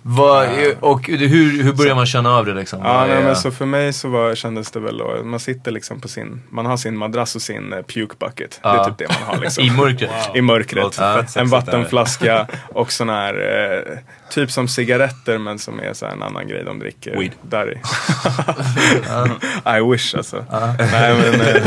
Vad, 0.02 0.50
och 0.80 1.08
hur, 1.08 1.64
hur 1.64 1.74
börjar 1.74 1.96
man 1.96 2.06
känna 2.06 2.32
av 2.32 2.46
det 2.46 2.54
liksom? 2.54 2.80
Ja, 2.84 3.06
nej, 3.08 3.24
men 3.24 3.36
så 3.36 3.52
för 3.52 3.66
mig 3.66 3.94
så 3.94 4.10
var, 4.10 4.36
kändes 4.36 4.72
det 4.72 4.80
väl 4.80 4.98
då, 4.98 5.24
man 5.24 5.40
sitter 5.40 5.72
liksom 5.72 6.02
på 6.02 6.08
sin, 6.08 6.42
man 6.50 6.66
har 6.66 6.78
sin 6.78 6.98
madrass 6.98 7.36
och 7.36 7.42
sin 7.42 7.74
eh, 7.74 7.82
puke 7.82 8.16
bucket. 8.20 8.60
Det 8.64 8.70
är 8.70 8.84
typ 8.86 8.98
det 8.98 9.08
man 9.08 9.36
har 9.36 9.42
liksom. 9.44 9.64
I 9.66 9.72
mörkret? 9.72 10.12
I 10.36 10.42
mörkret. 10.42 10.94
Sexigt 10.94 11.38
En 11.38 11.48
vattenflaska 11.48 12.48
och 12.70 12.92
sån 12.92 13.10
här, 13.10 13.34
eh, 13.34 13.98
typ 14.30 14.52
som 14.52 14.68
cigaretter 14.68 15.38
men 15.38 15.60
som 15.60 15.80
är 15.80 15.94
så 15.94 16.06
en 16.06 16.24
annan 16.24 16.48
grej 16.48 16.64
de 16.64 16.80
dricker. 16.80 17.18
Weed. 17.18 17.32
Där 17.42 17.74
i. 17.74 17.78
I 19.78 19.92
wish 19.92 20.16
alltså. 20.16 20.46
Nej 20.52 21.16
men, 21.16 21.42
eh, 21.42 21.63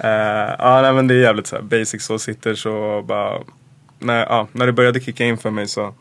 eh, 0.00 0.54
ja, 0.58 0.82
nej, 0.82 0.92
men 0.92 1.06
det 1.06 1.14
är 1.14 1.18
jävligt 1.18 1.46
så 1.46 1.56
här 1.56 1.62
basic 1.62 2.04
så, 2.04 2.18
sitter 2.18 2.54
så 2.54 3.02
bara, 3.02 3.38
när, 3.98 4.20
ja, 4.26 4.48
när 4.52 4.66
det 4.66 4.72
började 4.72 5.00
kicka 5.00 5.24
in 5.24 5.38
för 5.38 5.50
mig 5.50 5.68
så 5.68 5.94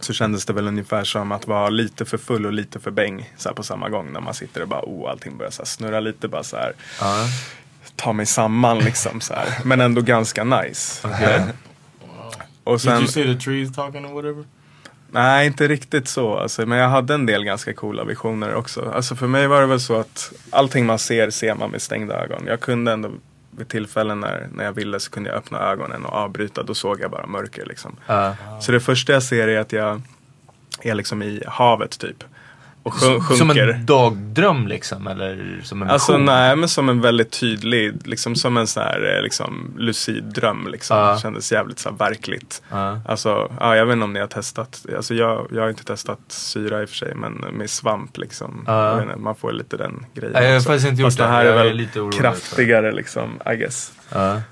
så 0.00 0.12
kändes 0.12 0.44
det 0.46 0.52
väl 0.52 0.68
ungefär 0.68 1.04
som 1.04 1.32
att 1.32 1.46
vara 1.46 1.68
lite 1.68 2.04
för 2.04 2.18
full 2.18 2.46
och 2.46 2.52
lite 2.52 2.80
för 2.80 2.90
bäng 2.90 3.32
så 3.36 3.48
här 3.48 3.54
på 3.56 3.62
samma 3.62 3.88
gång. 3.88 4.12
När 4.12 4.20
man 4.20 4.34
sitter 4.34 4.62
och 4.62 4.68
bara, 4.68 4.80
oh, 4.82 5.10
allting 5.10 5.36
börjar 5.36 5.50
så 5.50 5.62
här 5.62 5.66
snurra 5.66 6.00
lite 6.00 6.28
bara 6.28 6.42
så 6.42 6.56
här. 6.56 6.72
Ja. 7.00 7.26
Ta 7.96 8.12
mig 8.12 8.26
samman 8.26 8.78
liksom 8.78 9.20
så 9.20 9.34
här. 9.34 9.48
Men 9.64 9.80
ändå 9.80 10.00
ganska 10.00 10.44
nice. 10.44 11.08
Okej. 11.08 11.34
Eh, 11.34 11.42
Och 12.64 12.72
Did 12.72 12.80
sen, 12.80 12.98
you 12.98 13.06
see 13.06 13.24
the 13.34 13.40
trees 13.40 13.72
talking 13.74 14.06
or 14.06 14.14
whatever? 14.14 14.44
Nej 15.10 15.46
inte 15.46 15.68
riktigt 15.68 16.08
så 16.08 16.36
alltså, 16.36 16.66
Men 16.66 16.78
jag 16.78 16.88
hade 16.88 17.14
en 17.14 17.26
del 17.26 17.44
ganska 17.44 17.72
coola 17.72 18.04
visioner 18.04 18.54
också. 18.54 18.92
Alltså 18.94 19.16
för 19.16 19.26
mig 19.26 19.46
var 19.46 19.60
det 19.60 19.66
väl 19.66 19.80
så 19.80 20.00
att 20.00 20.32
allting 20.50 20.86
man 20.86 20.98
ser, 20.98 21.30
ser 21.30 21.54
man 21.54 21.70
med 21.70 21.82
stängda 21.82 22.14
ögon. 22.24 22.42
Jag 22.46 22.60
kunde 22.60 22.92
ändå 22.92 23.10
vid 23.50 23.68
tillfällen 23.68 24.20
när, 24.20 24.48
när 24.54 24.64
jag 24.64 24.72
ville 24.72 25.00
så 25.00 25.10
kunde 25.10 25.28
jag 25.30 25.36
öppna 25.38 25.58
ögonen 25.58 26.04
och 26.04 26.12
avbryta. 26.12 26.62
Då 26.62 26.74
såg 26.74 27.00
jag 27.00 27.10
bara 27.10 27.26
mörker 27.26 27.66
liksom. 27.66 27.96
Ja. 28.06 28.36
Så 28.60 28.72
det 28.72 28.80
första 28.80 29.12
jag 29.12 29.22
ser 29.22 29.48
är 29.48 29.58
att 29.58 29.72
jag 29.72 30.02
är 30.82 30.94
liksom 30.94 31.22
i 31.22 31.42
havet 31.46 31.98
typ. 31.98 32.24
Och 32.86 32.92
sjun- 32.94 33.20
Som 33.36 33.48
sjunker. 33.48 33.68
en 33.68 33.86
dagdröm 33.86 34.66
liksom? 34.66 35.06
Eller 35.06 35.60
som 35.62 35.82
en 35.82 35.90
Alltså 35.90 36.12
vision? 36.12 36.24
nej, 36.24 36.56
men 36.56 36.68
som 36.68 36.88
en 36.88 37.00
väldigt 37.00 37.30
tydlig, 37.40 37.94
liksom 38.06 38.34
som 38.34 38.56
en 38.56 38.66
sån 38.66 38.82
här 38.82 39.16
eh, 39.16 39.22
liksom, 39.22 39.74
lucid 39.78 40.24
dröm 40.24 40.68
liksom. 40.68 40.96
Ja. 40.96 41.18
Kändes 41.18 41.52
jävligt 41.52 41.78
så 41.78 41.88
här, 41.90 41.96
verkligt. 41.96 42.62
Ja. 42.70 43.00
Alltså, 43.08 43.52
ja, 43.60 43.76
jag 43.76 43.86
vet 43.86 43.92
inte 43.92 44.04
om 44.04 44.12
ni 44.12 44.20
har 44.20 44.26
testat. 44.26 44.86
Alltså, 44.96 45.14
jag, 45.14 45.46
jag 45.52 45.62
har 45.62 45.68
inte 45.68 45.84
testat 45.84 46.18
syra 46.28 46.82
i 46.82 46.84
och 46.84 46.88
för 46.88 46.96
sig, 46.96 47.14
men 47.14 47.32
med 47.32 47.70
svamp 47.70 48.16
liksom. 48.18 48.64
Vet 48.96 49.02
inte, 49.02 49.16
man 49.16 49.34
får 49.34 49.52
lite 49.52 49.76
den 49.76 50.06
grejen 50.14 50.32
Nej, 50.32 50.42
jag 50.44 50.50
har 50.50 50.56
också. 50.56 50.68
faktiskt 50.68 50.88
inte 50.88 51.02
gjort 51.02 51.06
Fast 51.06 51.18
det. 51.18 51.24
det 51.24 51.30
här 51.30 51.44
Jag 51.44 51.54
är 51.54 51.60
är 51.60 51.64
väl 51.64 51.76
lite 51.76 52.00
orolig 52.00 52.20
kraftigare 52.20 52.92
liksom, 52.92 53.30
I 53.52 53.56
guess. 53.56 53.92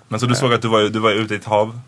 Men 0.08 0.20
så 0.20 0.26
du 0.26 0.34
såg 0.34 0.52
att 0.54 0.62
du 0.62 0.68
var, 0.68 0.80
du 0.80 0.98
var 0.98 1.10
ute 1.12 1.34
i 1.34 1.36
ett 1.36 1.44
hav? 1.44 1.80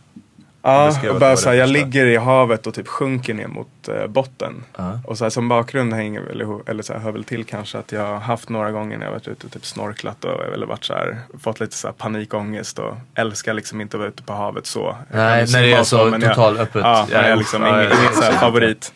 Ja, 0.67 0.89
och 0.89 0.95
bara 1.03 1.13
det 1.13 1.19
var 1.19 1.37
så 1.37 1.49
här, 1.49 1.57
det 1.57 1.61
jag 1.61 1.69
ligger 1.69 2.07
i 2.07 2.17
havet 2.17 2.67
och 2.67 2.75
typ 2.75 2.89
sjunker 2.89 3.35
ner 3.35 3.47
mot 3.47 3.89
eh, 3.89 4.07
botten. 4.07 4.65
Ja. 4.77 5.01
Och 5.05 5.19
så 5.19 5.25
här, 5.25 5.31
som 5.31 5.49
bakgrund 5.49 5.93
hänger 5.95 6.21
väl 6.21 6.41
ihop- 6.43 6.69
eller 6.69 6.83
så 6.83 6.93
här, 6.93 7.01
hör 7.01 7.13
väl 7.13 7.25
till 7.25 7.45
kanske 7.45 7.79
att 7.79 7.93
jag 7.93 8.07
har 8.07 8.19
haft 8.19 8.49
några 8.49 8.71
gånger 8.71 8.99
när 8.99 9.05
jag 9.07 9.13
varit 9.13 9.29
ute 9.29 9.47
och 9.47 9.53
typ 9.53 9.67
snorklat 9.67 10.25
och 10.25 10.45
eller 10.55 10.67
varit 10.67 10.85
så 10.85 10.95
här, 10.95 11.19
fått 11.43 11.61
lite 11.61 11.77
så 11.77 11.89
här 11.89 11.93
panikångest 11.93 12.79
och 12.79 12.95
älskar 13.15 13.55
liksom 13.55 13.81
inte 13.81 13.97
att 13.97 13.99
vara 13.99 14.09
ute 14.09 14.23
på 14.23 14.33
havet 14.33 14.67
så. 14.67 14.97
Nej, 15.11 15.47
när 15.53 15.63
det 15.63 15.73
är 15.73 15.83
så 15.85 16.05
men 16.05 16.21
jag- 16.23 16.35
total 16.35 16.59
öppet. 16.59 16.83
Ja, 16.85 17.07
jag 17.11 17.25
är 17.25 17.37
liksom 17.37 17.67
ingen, 17.67 17.83
ingen 17.83 18.39
favorit. 18.41 18.93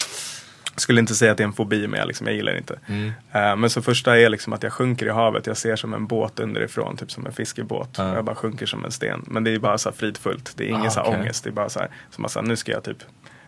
Skulle 0.81 1.01
inte 1.01 1.15
säga 1.15 1.33
att 1.33 1.39
det 1.39 1.45
är 1.45 1.47
en 1.47 1.53
fobi 1.53 1.87
men 1.87 2.01
jag, 2.01 2.07
liksom, 2.07 2.27
jag 2.27 2.37
gillar 2.37 2.53
det 2.53 2.59
inte. 2.59 2.79
Mm. 2.87 3.13
Eh, 3.33 3.57
men 3.57 3.71
så 3.71 3.83
första 3.83 4.19
är 4.19 4.29
liksom 4.29 4.53
att 4.53 4.63
jag 4.63 4.73
sjunker 4.73 5.07
i 5.07 5.11
havet. 5.11 5.47
Jag 5.47 5.57
ser 5.57 5.77
som 5.77 5.95
en 5.95 6.07
båt 6.07 6.41
underifrån, 6.41 6.97
typ 6.97 7.11
som 7.11 7.27
en 7.27 7.33
fiskebåt. 7.33 7.95
Ja. 7.99 8.15
Jag 8.15 8.25
bara 8.25 8.37
sjunker 8.37 8.67
som 8.67 8.85
en 8.85 8.91
sten. 8.91 9.25
Men 9.27 9.45
det 9.45 9.55
är 9.55 9.59
bara 9.59 9.79
så 9.79 9.89
här 9.89 9.97
fridfullt. 9.97 10.53
Det 10.57 10.65
är 10.65 10.69
ingen 10.69 10.87
Ah, 10.87 10.91
så 10.91 11.01
här 11.01 11.09
ångest. 11.09 11.45
Det 11.45 11.51
är 11.51 11.53
bara 11.53 11.69
så 11.69 11.79
här, 11.79 11.89
som 12.11 12.25
att 12.25 12.45
nu 12.45 12.57
ska 12.57 12.73
jag 12.73 12.85
typ 12.85 12.99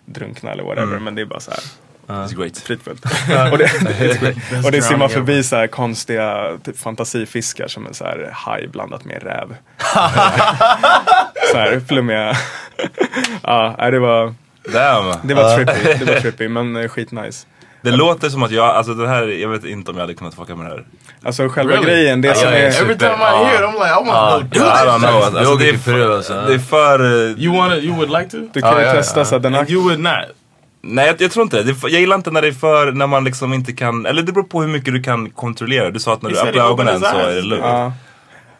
drunkna 0.04 0.52
eller 0.52 0.62
whatever. 0.62 0.92
Mm. 0.92 1.04
Men 1.04 1.14
det 1.14 1.22
är 1.22 1.26
bara 1.26 1.40
så 1.40 1.50
här 1.50 1.60
It's 2.06 2.36
great. 2.36 2.58
fridfullt. 2.58 3.04
och 3.52 3.58
det, 3.58 3.70
och 4.64 4.72
det 4.72 4.82
simmar 4.82 5.08
förbi 5.08 5.42
så 5.42 5.56
här 5.56 5.66
konstiga 5.66 6.58
typ, 6.64 6.78
fantasifiskar 6.78 7.68
som 7.68 7.86
en 7.86 7.94
så 7.94 8.04
här 8.04 8.30
haj 8.32 8.68
blandat 8.68 9.04
med 9.04 9.22
räv. 9.22 9.56
så 11.52 11.58
här 11.58 11.80
flummiga. 11.88 12.36
ja, 13.42 13.90
det 13.90 13.98
var, 13.98 14.34
Damn. 14.68 15.14
det 15.22 15.34
var 15.34 15.56
trippy. 15.56 16.04
Det 16.04 16.12
var 16.14 16.20
trippy 16.20 16.48
men 16.48 16.76
eh, 16.76 16.88
skitnice. 16.88 17.46
Det 17.82 17.90
låter 17.90 18.28
som 18.28 18.42
att 18.42 18.50
jag, 18.50 18.64
alltså 18.64 18.94
det 18.94 19.08
här, 19.08 19.22
jag 19.26 19.48
vet 19.48 19.64
inte 19.64 19.90
om 19.90 19.96
jag 19.96 20.02
hade 20.02 20.14
kunnat 20.14 20.34
fucka 20.34 20.56
med 20.56 20.66
det 20.66 20.70
här. 20.70 20.84
Alltså 21.22 21.48
själva 21.48 21.72
Really? 21.74 21.86
grejen, 21.86 22.20
det 22.20 22.34
som 22.34 22.48
är... 22.48 22.54
Every 22.54 22.98
time 22.98 23.12
I 23.12 23.44
hear 23.44 23.54
it, 23.54 23.70
I'm 23.70 23.72
like, 23.72 23.90
I 23.90 24.06
want 24.12 24.52
to 24.52 24.58
go 24.58 24.64
do 24.64 24.70
I 24.70 24.86
don't 24.86 25.00
this. 25.00 25.08
know. 25.08 25.22
Alltså, 25.22 25.54
åker 25.54 25.98
det, 26.08 26.16
alltså. 26.16 26.32
är, 26.34 26.46
det 26.46 26.54
är 26.54 26.58
för... 26.58 27.00
You 27.40 27.56
want 27.56 27.74
it? 27.74 27.84
You 27.84 27.96
would 27.96 28.10
like 28.10 28.30
to? 28.30 28.36
Du 28.52 28.60
kan 28.60 28.78
ju 28.78 28.82
ja, 28.86 28.92
testa 28.92 29.20
ja. 29.20 29.24
så 29.24 29.36
att 29.36 29.42
den. 29.42 29.54
And 29.54 29.70
you 29.70 29.82
would 29.82 30.00
not. 30.00 30.12
Nej 30.82 31.06
jag, 31.06 31.16
jag 31.22 31.30
tror 31.30 31.42
inte 31.42 31.62
det. 31.62 31.74
för- 31.74 31.88
Jag 31.88 32.00
gillar 32.00 32.16
inte 32.16 32.30
när 32.30 32.42
det 32.42 32.48
är 32.48 32.52
för, 32.52 32.92
när 32.92 33.06
man 33.06 33.24
liksom 33.24 33.52
inte 33.52 33.72
kan, 33.72 34.06
eller 34.06 34.22
det 34.22 34.32
beror 34.32 34.44
på 34.44 34.60
hur 34.60 34.68
mycket 34.68 34.94
du 34.94 35.02
kan 35.02 35.30
kontrollera. 35.30 35.90
Du 35.90 36.00
sa 36.00 36.12
att 36.12 36.22
när 36.22 36.30
du 36.30 36.40
öppnar 36.40 36.70
ögonen 36.70 37.00
så 37.00 37.06
är 37.06 37.34
det 37.34 37.42
lugnt. 37.42 37.64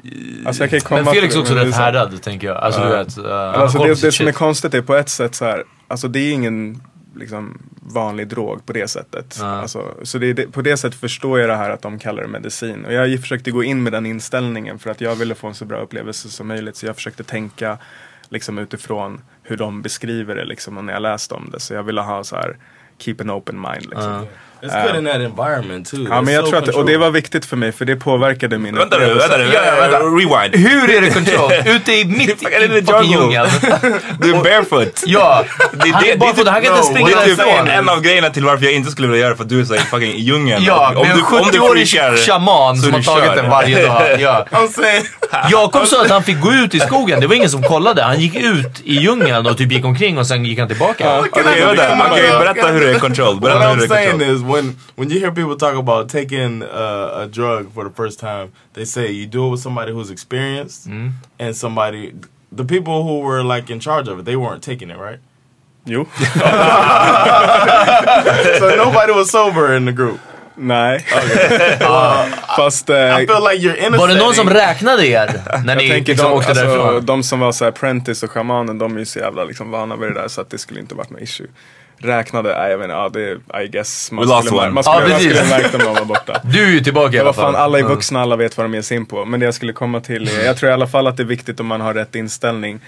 Ja. 0.03 0.12
Alltså 0.46 0.62
jag 0.62 0.70
kan 0.70 0.78
ju 0.78 0.84
komma 0.84 1.03
Men 1.03 1.14
Felix 1.14 1.34
är 1.34 1.40
också 1.40 1.55
rätt 1.55 1.74
härdad 1.74 2.22
tänker 2.22 2.46
jag. 2.46 2.57
Alltså 2.57 2.80
du 2.80 2.88
vet. 2.88 3.18
Uh, 3.18 3.32
Alltså 3.32 3.78
det, 3.78 4.03
det 4.03 4.12
som 4.12 4.26
är 4.28 4.32
konstigt 4.32 4.74
är 4.74 4.82
på 4.82 4.94
ett 4.94 5.09
sätt 5.09 5.34
så 5.34 5.44
här, 5.44 5.64
alltså 5.88 6.09
det 6.09 6.18
är 6.18 6.32
ingen 6.32 6.82
liksom, 7.16 7.62
vanlig 7.82 8.28
drog 8.28 8.66
på 8.66 8.72
det 8.72 8.88
sättet. 8.88 9.36
Ja. 9.40 9.46
Alltså, 9.46 9.94
så 10.03 10.18
det, 10.18 10.32
det, 10.32 10.53
på 10.53 10.62
det 10.62 10.76
sättet 10.76 11.00
förstår 11.00 11.40
jag 11.40 11.48
det 11.48 11.57
här 11.57 11.70
att 11.70 11.82
de 11.82 11.98
kallar 11.98 12.22
det 12.22 12.28
medicin. 12.28 12.84
Och 12.84 12.92
jag 12.92 13.20
försökte 13.20 13.50
gå 13.50 13.64
in 13.64 13.82
med 13.82 13.92
den 13.92 14.07
inställningen 14.07 14.78
för 14.78 14.90
att 14.90 15.00
jag 15.00 15.14
ville 15.14 15.34
få 15.34 15.46
en 15.46 15.55
så 15.55 15.64
bra 15.64 15.78
upplevelse 15.78 16.28
som 16.28 16.48
möjligt. 16.48 16.76
Så 16.76 16.86
jag 16.86 16.96
försökte 16.96 17.24
tänka 17.24 17.78
liksom 18.28 18.59
utifrån 18.59 19.20
hur 19.42 19.57
de 19.57 19.82
beskriver 19.82 20.34
det 20.34 20.44
liksom, 20.44 20.78
och 20.78 20.84
när 20.84 20.92
jag 20.92 21.03
läste 21.03 21.34
om 21.34 21.50
det. 21.53 21.61
Så 21.61 21.74
jag 21.74 21.82
ville 21.82 22.00
ha 22.00 22.24
så 22.24 22.36
här, 22.36 22.57
keep 22.98 23.16
an 23.20 23.30
open 23.30 23.61
mind 23.61 23.86
liksom. 23.86 24.12
Ja. 24.12 24.24
It's 24.65 24.87
good 24.87 24.97
in 24.97 25.05
that 25.05 25.15
environment 25.15 25.91
too. 25.91 26.07
Ja 26.11 26.21
men 26.23 26.35
jag 26.35 26.45
so 26.45 26.51
tror 26.51 26.63
att, 26.63 26.69
och 26.69 26.87
det 26.87 26.97
var 26.97 27.11
viktigt 27.11 27.45
för 27.47 27.57
mig 27.57 27.73
för 27.73 27.85
det 27.85 27.97
påverkade 27.97 28.59
min 28.59 28.75
Vänta 28.77 28.99
nu, 28.99 29.05
upplevelse. 29.05 29.29
vänta 29.29 29.45
nu, 29.45 29.53
Ja, 29.55 29.61
ja, 29.67 29.81
vänta. 29.81 29.99
rewind. 29.99 30.69
Hur 30.69 30.91
är 30.97 31.01
det 31.01 31.11
control? 31.11 31.53
Ute 31.67 31.93
i 31.93 32.05
mitt 32.05 32.43
Är 32.47 32.77
i 32.79 32.83
fucking 32.85 33.11
djungeln. 33.13 33.49
Du 34.21 34.35
är 34.35 34.43
barefoot. 34.43 35.03
Ja, 35.07 35.45
Det, 35.73 35.91
han 35.91 36.05
är 36.05 36.17
barfota, 36.17 36.51
han 36.51 36.63
kan 36.63 36.73
inte 36.77 36.87
no, 36.89 36.93
springa 36.93 37.09
det 37.09 37.15
är 37.23 37.25
typ 37.27 37.37
därifrån. 37.39 37.69
en 37.69 37.89
av 37.89 38.01
grejerna 38.01 38.31
till 38.31 38.45
varför 38.45 38.65
jag 38.65 38.75
inte 38.75 38.91
skulle 38.91 39.09
vilja 39.09 39.21
göra 39.21 39.31
det 39.31 39.37
för 39.37 39.45
att 39.45 39.49
du 39.51 39.61
är 39.61 39.65
så 39.65 39.75
här 39.75 39.81
fucking 39.83 40.13
i 40.13 40.21
djungeln. 40.21 40.65
Ja, 40.65 40.89
en 40.89 40.95
du- 40.95 41.01
om 41.01 41.07
du 41.17 41.59
70-årig 41.59 41.89
freakar 41.91 42.17
shaman 42.17 42.77
så 42.77 42.83
som 42.83 42.95
är 42.95 43.03
har 43.05 43.21
tagit 43.21 43.35
den 43.43 43.51
varje 43.51 43.87
dag. 43.87 44.03
Ja. 44.21 44.47
Jakob 45.51 45.87
sa 45.87 46.03
att 46.05 46.11
han 46.11 46.23
fick 46.23 46.41
gå 46.41 46.53
ut 46.53 46.75
i 46.75 46.81
skogen, 46.81 47.21
det 47.21 47.27
var 47.27 47.35
ingen 47.35 47.51
som 47.51 47.63
kollade. 47.63 48.03
Han 48.03 48.21
gick 48.21 48.35
ut 48.37 48.81
i 48.85 48.95
djungeln 48.95 49.47
och 49.47 49.59
typ 49.59 49.73
gick 49.73 49.85
omkring 49.85 50.19
och 50.19 50.27
sen 50.27 50.45
gick 50.45 50.59
han 50.59 50.69
tillbaka. 50.69 51.19
Okej, 51.21 51.43
vänta. 51.45 51.97
Berätta 52.39 52.67
hur 52.67 52.81
det 52.81 52.91
är 52.91 52.99
control. 52.99 53.41
Berätta 53.41 53.69
hur 53.69 53.81
det 53.81 53.85
är 53.85 54.11
control. 54.11 54.51
When 54.53 54.76
when 54.96 55.11
you 55.11 55.18
hear 55.18 55.32
people 55.32 55.57
talk 55.57 55.74
about 55.76 56.09
taking 56.09 56.62
uh, 56.62 57.24
a 57.24 57.26
drug 57.26 57.72
for 57.74 57.84
the 57.88 57.94
first 57.94 58.20
time, 58.20 58.48
they 58.72 58.84
say 58.84 59.11
you 59.11 59.26
do 59.26 59.46
it 59.46 59.50
with 59.50 59.61
somebody 59.61 59.92
who's 59.92 60.11
experienced 60.11 60.86
and 61.38 61.57
somebody. 61.57 62.12
The 62.57 62.64
people 62.64 63.03
who 63.03 63.20
were 63.20 63.42
like 63.57 63.72
in 63.72 63.80
charge 63.80 64.09
of 64.12 64.18
it, 64.18 64.24
they 64.24 64.36
weren't 64.36 64.62
taking 64.62 64.90
it, 64.90 64.98
right? 64.98 65.18
Jo. 65.86 66.05
so 68.59 68.76
nobody 68.76 69.12
was 69.12 69.30
sober 69.30 69.74
in 69.76 69.84
the 69.86 69.92
group. 69.92 70.20
Nej. 70.57 71.00
Fast... 72.57 72.90
eh, 72.90 73.16
I 73.18 73.26
feel 73.26 73.42
like 73.42 73.59
you're 73.61 73.90
Var 73.98 74.09
det 74.09 74.14
någon 74.14 74.34
som 74.34 74.50
räknade 74.50 75.07
er? 75.07 75.42
När 75.64 75.74
Jag 75.74 75.82
ni 75.82 75.88
tänker 75.88 76.12
liksom 76.12 76.30
de, 76.30 76.36
åkte 76.36 76.50
alltså, 76.50 76.64
därifrån? 76.66 77.07
de 77.07 77.22
som 77.22 77.40
var 77.40 77.53
så 77.53 77.64
här 77.64 77.70
apprentice 77.72 78.22
och 78.22 78.30
shamanen, 78.30 78.78
de 78.78 78.94
är 78.94 78.98
ju 78.98 79.05
så 79.07 79.18
jävla 79.18 79.44
liksom 79.44 79.70
vana 79.70 79.96
vid 79.96 80.09
det 80.09 80.14
där 80.20 80.28
så 80.28 80.40
att 80.40 80.50
det 80.50 80.59
skulle 80.59 80.80
inte 80.80 80.94
varit 80.94 81.11
något 81.11 81.20
issue. 81.20 81.46
Räknade, 82.03 82.55
nej 82.59 82.70
jag 82.70 82.78
inte, 82.78 82.90
ja 82.90 83.09
det, 83.09 83.62
I 83.64 83.68
guess 83.68 84.11
man 84.12 84.24
We 84.24 84.30
lost 84.34 84.46
skulle, 84.46 84.61
one. 84.61 84.68
mär- 84.70 84.72
man 84.74 84.84
skulle, 84.84 85.03
Ja, 85.03 85.09
man 85.09 85.20
skulle 85.20 85.44
märkt 85.48 85.74
om 85.74 85.80
de 85.80 85.94
var 85.94 86.05
borta. 86.05 86.40
Du 86.44 86.64
är 86.64 86.70
ju 86.70 86.80
tillbaka 86.80 87.16
i 87.16 87.20
alla 87.20 87.32
fall. 87.32 87.57
alla 87.57 87.78
är 87.78 87.82
vuxna, 87.82 88.20
alla 88.20 88.36
vet 88.36 88.57
vad 88.57 88.64
de 88.64 88.74
ger 88.74 88.82
sig 88.82 88.96
in 88.96 89.07
på. 89.07 89.24
Men 89.24 89.40
det 89.40 89.46
jag 89.46 89.55
skulle 89.55 89.72
komma 89.72 90.00
till 90.00 90.28
är, 90.28 90.44
jag 90.44 90.57
tror 90.57 90.70
i 90.70 90.72
alla 90.72 90.86
fall 90.86 91.07
att 91.07 91.16
det 91.16 91.22
är 91.22 91.24
viktigt 91.26 91.61
om 91.61 91.66
man 91.66 91.80
har 91.80 91.94
rätt 91.94 92.14
inställning. 92.14 92.80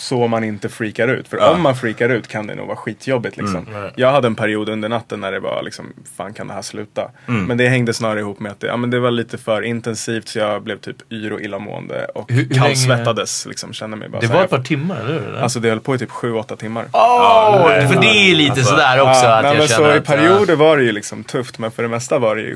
Så 0.00 0.26
man 0.28 0.44
inte 0.44 0.68
freakar 0.68 1.08
ut. 1.08 1.28
För 1.28 1.36
Ja. 1.36 1.50
om 1.50 1.62
man 1.62 1.76
freakar 1.76 2.08
ut 2.08 2.28
kan 2.28 2.46
det 2.46 2.54
nog 2.54 2.66
vara 2.66 2.76
skitjobbigt 2.76 3.36
liksom. 3.36 3.66
Mm. 3.74 3.90
Jag 3.96 4.12
hade 4.12 4.26
en 4.26 4.34
period 4.34 4.68
under 4.68 4.88
natten 4.88 5.20
när 5.20 5.32
det 5.32 5.40
var 5.40 5.62
liksom, 5.62 5.92
fan 6.16 6.32
kan 6.32 6.46
det 6.48 6.54
här 6.54 6.62
sluta? 6.62 7.10
Mm. 7.28 7.44
Men 7.44 7.56
det 7.58 7.68
hängde 7.68 7.94
snarare 7.94 8.20
ihop 8.20 8.40
med 8.40 8.52
att 8.52 8.60
det, 8.60 8.66
ja, 8.66 8.76
men 8.76 8.90
det 8.90 9.00
var 9.00 9.10
lite 9.10 9.38
för 9.38 9.62
intensivt 9.62 10.28
så 10.28 10.38
jag 10.38 10.62
blev 10.62 10.78
typ 10.78 11.12
yr 11.12 11.32
och 11.32 11.40
illamående. 11.40 12.04
Och 12.14 12.32
Hur- 12.32 12.44
hur 12.44 12.54
kallsvettades 12.54 13.46
liksom, 13.46 13.72
kände 13.72 13.96
mig 13.96 14.08
bara 14.08 14.20
Det 14.20 14.26
var 14.26 14.36
här, 14.36 14.44
ett 14.44 14.50
par 14.50 14.62
timmar, 14.62 15.00
eller 15.00 15.12
hur? 15.20 15.36
Alltså 15.36 15.60
det 15.60 15.68
höll 15.68 15.80
på 15.80 15.94
i 15.94 15.98
typ 15.98 16.10
7-8 16.10 16.56
timmar. 16.56 16.84
Åh, 16.92 17.64
nej. 17.68 17.88
för 17.88 18.00
det 18.00 18.06
är 18.30 18.34
lite 18.34 18.52
Alltså, 18.52 18.66
sådär 18.66 19.00
också 19.00 19.24
Ja, 19.24 19.36
att 19.36 19.42
nej, 19.44 19.52
jag 19.52 19.58
men 19.58 19.68
känner 19.68 19.88
så 19.90 19.94
i 19.94 19.98
att... 19.98 20.04
perioder 20.04 20.56
var 20.56 20.76
det 20.76 20.82
ju 20.82 20.92
liksom 20.92 21.24
tufft 21.24 21.58
men 21.58 21.70
för 21.70 21.82
det 21.82 21.88
mesta 21.88 22.18
var 22.18 22.36
det 22.36 22.42
ju 22.42 22.54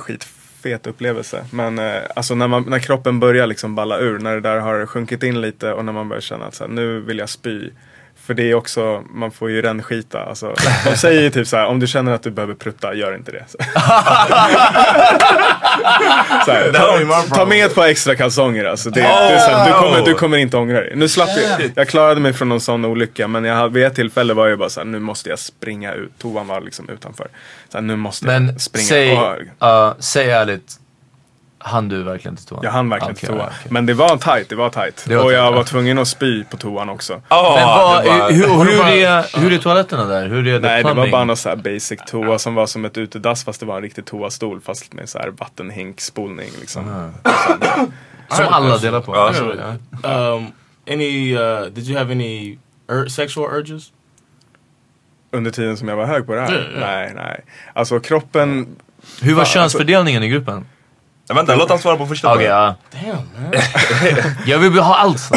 Fet 0.63 0.87
upplevelse. 0.87 1.45
Men 1.51 1.79
eh, 1.79 2.03
alltså 2.17 2.35
när, 2.35 2.49
man, 2.49 2.65
när 2.69 2.79
kroppen 2.79 3.21
börjar 3.21 3.47
liksom 3.47 3.75
balla 3.75 3.99
ur, 3.99 4.19
när 4.19 4.35
det 4.35 4.41
där 4.41 4.59
har 4.59 4.87
sjunkit 4.87 5.23
in 5.23 5.41
lite 5.41 5.73
och 5.73 5.85
när 5.85 5.93
man 5.93 6.09
börjar 6.09 6.21
känna 6.21 6.47
att 6.47 6.55
så 6.55 6.65
här, 6.65 6.71
nu 6.71 7.01
vill 7.01 7.19
jag 7.19 7.29
spy. 7.29 7.71
För 8.27 8.35
det 8.35 8.51
är 8.51 8.55
också, 8.55 9.03
man 9.11 9.31
får 9.31 9.51
ju 9.51 9.62
rännskita. 9.62 10.23
Alltså, 10.25 10.55
de 10.85 10.97
säger 10.97 11.20
ju 11.23 11.31
typ 11.31 11.47
så 11.47 11.57
här, 11.57 11.66
om 11.66 11.81
du 11.81 11.87
känner 11.87 12.12
att 12.12 12.23
du 12.23 12.31
behöver 12.31 12.55
prutta, 12.55 12.95
gör 12.95 13.14
inte 13.14 13.33
det. 13.33 13.45
Så. 13.49 13.59
så 16.45 16.51
här, 16.53 16.73
ta, 16.73 17.35
ta 17.37 17.47
med 17.47 17.66
ett 17.66 17.75
par 17.75 17.87
extra 17.87 18.14
kalsonger 18.16 18.64
alltså. 18.64 18.91
Det, 18.91 19.01
det 19.01 19.07
är 19.07 19.39
så 19.39 19.51
här, 19.51 19.66
du, 19.66 19.73
kommer, 19.73 20.03
du 20.05 20.14
kommer 20.14 20.37
inte 20.39 20.57
ångra 20.57 20.81
dig. 20.81 20.93
Nu 20.97 21.09
slapp 21.09 21.29
jag, 21.59 21.70
jag 21.75 21.89
klarade 21.89 22.20
mig 22.20 22.33
från 22.33 22.49
någon 22.49 22.61
sån 22.61 22.85
olycka 22.85 23.29
men 23.29 23.45
jag, 23.45 23.55
hade- 23.55 23.75
vid 23.75 23.85
ett 23.85 23.95
tillfälle 23.95 24.35
var 24.35 24.49
jag 24.49 24.59
bara 24.59 24.68
så 24.70 24.81
här, 24.81 24.85
nu 24.87 24.99
måste 24.99 25.31
jag 25.31 25.39
springa 25.39 25.93
ut. 25.93 26.18
Toan 26.18 26.47
var 26.47 26.61
liksom 26.61 26.89
utanför. 26.89 27.27
Så 27.68 27.79
här, 27.79 27.83
nu 27.83 27.97
måste 27.97 28.27
Men 28.27 28.47
jag 28.47 28.61
springa. 28.61 28.87
säg, 28.89 29.12
uh, 29.62 29.93
säg 29.99 30.31
ärligt, 30.31 30.73
hann 31.65 31.89
du 31.89 32.03
verkligen 32.03 32.37
till 32.37 32.47
toan? 32.47 32.61
jag 32.65 32.71
hann 32.71 32.89
verkligen 32.89 33.13
Okej, 33.13 33.21
till 33.21 33.29
toan. 33.29 33.41
okej. 33.41 33.67
Men 33.71 33.87
det 33.87 33.95
var 33.95 34.17
tight, 34.17 34.49
det 34.49 34.55
var 34.57 34.71
tight. 34.71 35.05
Det 35.09 35.17
var 35.17 35.25
och 35.25 35.33
jag 35.33 35.45
tight, 35.47 35.53
var 35.53 35.61
ja. 35.61 35.65
tvungen 35.65 35.99
att 35.99 36.09
spy 36.09 36.45
på 36.45 36.57
toan 36.57 36.89
också. 36.89 37.13
Men 37.13 37.23
Ja, 37.29 37.93
vad, 37.97 38.05
det 38.05 38.11
var- 38.19 38.31
hur, 38.33 38.65
hur, 38.65 38.87
är, 39.07 39.41
hur 39.41 39.53
är 39.53 39.59
toaletterna 39.59 40.05
där? 40.05 40.29
Hur 40.29 40.39
är 40.49 40.53
det 40.53 40.59
Nej 40.59 40.77
det 40.79 40.83
var 40.89 40.93
plumbing? 40.95 41.11
bara 41.13 41.25
någon 41.25 41.37
så 41.37 41.49
här 41.49 41.57
basic 41.57 42.01
toa 42.07 42.39
som 42.39 42.55
var 42.55 42.67
som 42.67 42.85
ett 42.85 42.99
utedass 42.99 43.45
fast 43.45 43.61
det 43.61 43.67
var 43.67 43.77
en 43.77 43.83
riktig 43.83 44.05
toastol 44.05 44.61
fast 44.61 44.93
med 44.93 45.09
så 45.09 45.19
här 45.19 45.29
vattenhink, 45.29 46.01
spolning 46.01 46.51
liksom. 46.61 47.13
Som 48.29 48.47
alla 48.51 48.79
delar 48.79 49.01
på? 49.01 49.15
Ja. 49.17 49.33
Ja. 50.03 50.35
Um, 50.35 50.47
any? 50.91 51.37
Uh, 51.39 51.63
did 51.67 51.89
you 51.89 51.99
have 51.99 52.13
any 52.13 52.59
ur- 52.89 53.09
sexual 53.09 53.51
urges? 53.61 53.93
Under 55.35 55.51
tiden 55.51 55.77
som 55.77 55.89
jag 55.89 55.97
var 55.97 56.07
hög 56.07 56.27
på 56.27 56.35
det 56.35 56.41
här? 56.41 56.53
Ja, 56.53 56.81
ja. 56.81 56.87
Nej, 56.87 57.13
nej. 57.15 57.45
Alltså 57.73 58.01
kroppen, 58.01 58.67
Hur 59.23 59.35
var 59.35 59.45
Fan, 59.45 59.53
könsfördelningen 59.53 60.23
i 60.23 60.29
gruppen? 60.29 60.65
Ja, 61.29 61.35
Vänta, 61.35 61.55
låt 61.57 61.68
han 61.70 61.79
svara 61.79 61.97
på 61.97 62.07
första 62.07 62.33
Okej, 62.35 62.47
frågan. 62.47 62.75
ja. 62.91 63.01
Damn, 63.12 63.16
man. 63.45 63.53
Jag 64.47 64.59
vill 64.59 64.79
ha 64.79 64.97
allt. 64.97 65.31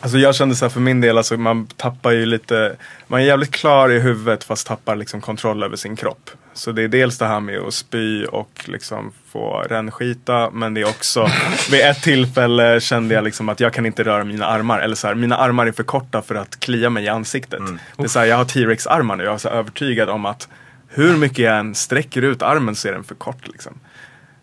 alltså 0.00 0.18
jag 0.18 0.34
kände 0.34 0.56
så 0.56 0.64
här 0.64 0.70
för 0.70 0.80
min 0.80 1.00
del, 1.00 1.18
alltså 1.18 1.36
man 1.36 1.66
tappar 1.66 2.10
ju 2.10 2.26
lite, 2.26 2.76
man 3.06 3.20
är 3.20 3.24
jävligt 3.24 3.50
klar 3.50 3.88
i 3.90 4.00
huvudet 4.00 4.44
fast 4.44 4.66
tappar 4.66 4.96
liksom 4.96 5.20
kontroll 5.20 5.62
över 5.62 5.76
sin 5.76 5.96
kropp. 5.96 6.30
Så 6.54 6.72
det 6.72 6.82
är 6.82 6.88
dels 6.88 7.18
det 7.18 7.26
här 7.26 7.40
med 7.40 7.58
att 7.58 7.74
spy 7.74 8.24
och 8.24 8.64
liksom 8.64 9.12
få 9.32 9.64
rännskita 9.68 10.50
men 10.50 10.74
det 10.74 10.80
är 10.80 10.88
också, 10.88 11.28
vid 11.70 11.80
ett 11.80 12.02
tillfälle 12.02 12.80
kände 12.80 13.14
jag 13.14 13.24
liksom 13.24 13.48
att 13.48 13.60
jag 13.60 13.72
kan 13.72 13.86
inte 13.86 14.02
röra 14.04 14.24
mina 14.24 14.46
armar. 14.46 14.78
Eller 14.80 14.94
så 14.96 15.06
här, 15.06 15.14
mina 15.14 15.36
armar 15.36 15.66
är 15.66 15.72
för 15.72 15.82
korta 15.82 16.22
för 16.22 16.34
att 16.34 16.60
klia 16.60 16.90
mig 16.90 17.04
i 17.04 17.08
ansiktet. 17.08 17.60
Det 17.96 18.04
är 18.04 18.08
så 18.08 18.18
här, 18.18 18.26
jag 18.26 18.36
har 18.36 18.44
T-Rex 18.44 18.86
armar 18.86 19.16
nu, 19.16 19.24
jag 19.24 19.34
är 19.34 19.38
så 19.38 19.48
övertygad 19.48 20.08
om 20.08 20.26
att 20.26 20.48
hur 20.88 21.16
mycket 21.16 21.38
jag 21.38 21.58
än 21.58 21.74
sträcker 21.74 22.22
ut 22.22 22.42
armen 22.42 22.74
så 22.74 22.88
är 22.88 22.92
den 22.92 23.04
för 23.04 23.14
kort 23.14 23.46
liksom. 23.48 23.78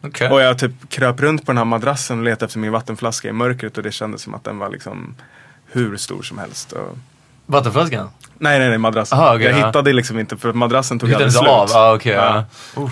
Okej. 0.05 0.29
Och 0.29 0.41
jag 0.41 0.59
typ 0.59 0.71
kröp 0.89 1.19
runt 1.19 1.45
på 1.45 1.51
den 1.51 1.57
här 1.57 1.65
madrassen 1.65 2.17
och 2.19 2.23
letade 2.25 2.45
efter 2.45 2.59
min 2.59 2.71
vattenflaska 2.71 3.29
i 3.29 3.31
mörkret 3.31 3.77
och 3.77 3.83
det 3.83 3.91
kändes 3.91 4.21
som 4.21 4.33
att 4.33 4.43
den 4.43 4.57
var 4.57 4.69
liksom 4.69 5.15
hur 5.71 5.97
stor 5.97 6.21
som 6.21 6.37
helst. 6.37 6.71
Och... 6.71 6.97
Vattenflaskan? 7.45 8.09
Nej, 8.37 8.59
nej, 8.59 8.69
nej, 8.69 8.77
madrassen. 8.77 9.19
Aha, 9.19 9.35
okej, 9.35 9.45
jag 9.47 9.59
ja. 9.59 9.65
hittade 9.67 9.93
liksom 9.93 10.19
inte 10.19 10.37
för 10.37 10.49
att 10.49 10.55
madrassen 10.55 10.99
tog 10.99 11.09
aldrig 11.09 11.27
inte 11.27 11.37
slut. 11.37 11.49
av? 11.49 11.69
Ah, 11.73 11.93
okej, 11.95 12.13
ja. 12.13 12.43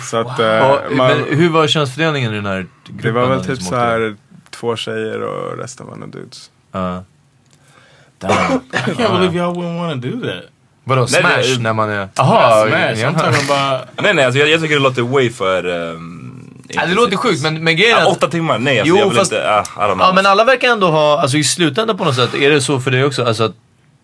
Så 0.02 0.16
att, 0.16 0.38
eh, 0.38 0.70
Och, 0.70 0.96
man, 0.96 1.08
Men 1.08 1.38
hur 1.38 1.48
var 1.48 1.66
könsfördelningen 1.66 2.32
i 2.32 2.36
den 2.36 2.46
här 2.46 2.66
gruppen? 2.86 3.02
det 3.02 3.10
var 3.20 3.26
väl 3.26 3.44
typ 3.44 3.56
som 3.58 3.66
så 3.66 3.76
här 3.76 4.16
två 4.50 4.76
tjejer 4.76 5.22
och 5.22 5.58
resten 5.58 5.86
var 5.86 6.06
dudes. 6.06 6.50
Ja. 6.72 7.04
I 8.22 8.26
can't 8.26 9.18
believe 9.18 9.38
y'all 9.38 9.54
wouldn't 9.54 9.78
want 9.78 10.02
to 10.02 10.08
do 10.08 10.20
that. 10.20 10.44
Vadå, 10.84 11.00
Nej, 11.00 11.20
smash 11.20 11.56
det- 11.56 11.62
när 11.62 11.72
man 11.72 11.90
är... 11.90 12.08
Aha, 12.16 12.66
smash. 12.68 12.78
ja. 12.80 13.08
I'm 13.10 13.18
talking 13.18 13.50
about. 13.50 13.88
Nej 14.02 14.14
nej, 14.14 14.24
alltså, 14.24 14.38
jag, 14.38 14.48
jag 14.48 14.60
tycker 14.60 14.74
det 14.74 14.80
låter 14.82 15.02
way 15.02 15.30
för... 15.30 15.66
Um, 15.66 16.23
Ja, 16.68 16.86
det 16.86 16.94
låter 16.94 17.16
sjukt 17.16 17.42
men, 17.42 17.64
men 17.64 17.76
grejen 17.76 17.98
Ja, 18.00 18.06
åtta 18.06 18.28
timmar? 18.28 18.58
Nej, 18.58 18.80
alltså, 18.80 18.94
Jo, 18.94 18.98
jag 18.98 19.08
vill 19.08 19.18
fast- 19.18 19.32
inte... 19.32 19.44
Uh. 19.44 19.62
Ja 19.76 20.12
men 20.14 20.26
alla 20.26 20.44
verkar 20.44 20.68
ändå 20.68 20.90
ha, 20.90 21.20
alltså 21.20 21.36
i 21.36 21.44
slutändan 21.44 21.96
på 21.96 22.04
något 22.04 22.14
sätt, 22.16 22.34
är 22.34 22.50
det 22.50 22.60
så 22.60 22.80
för 22.80 22.90
dig 22.90 23.04
också? 23.04 23.24
Alltså 23.24 23.44
att 23.44 23.54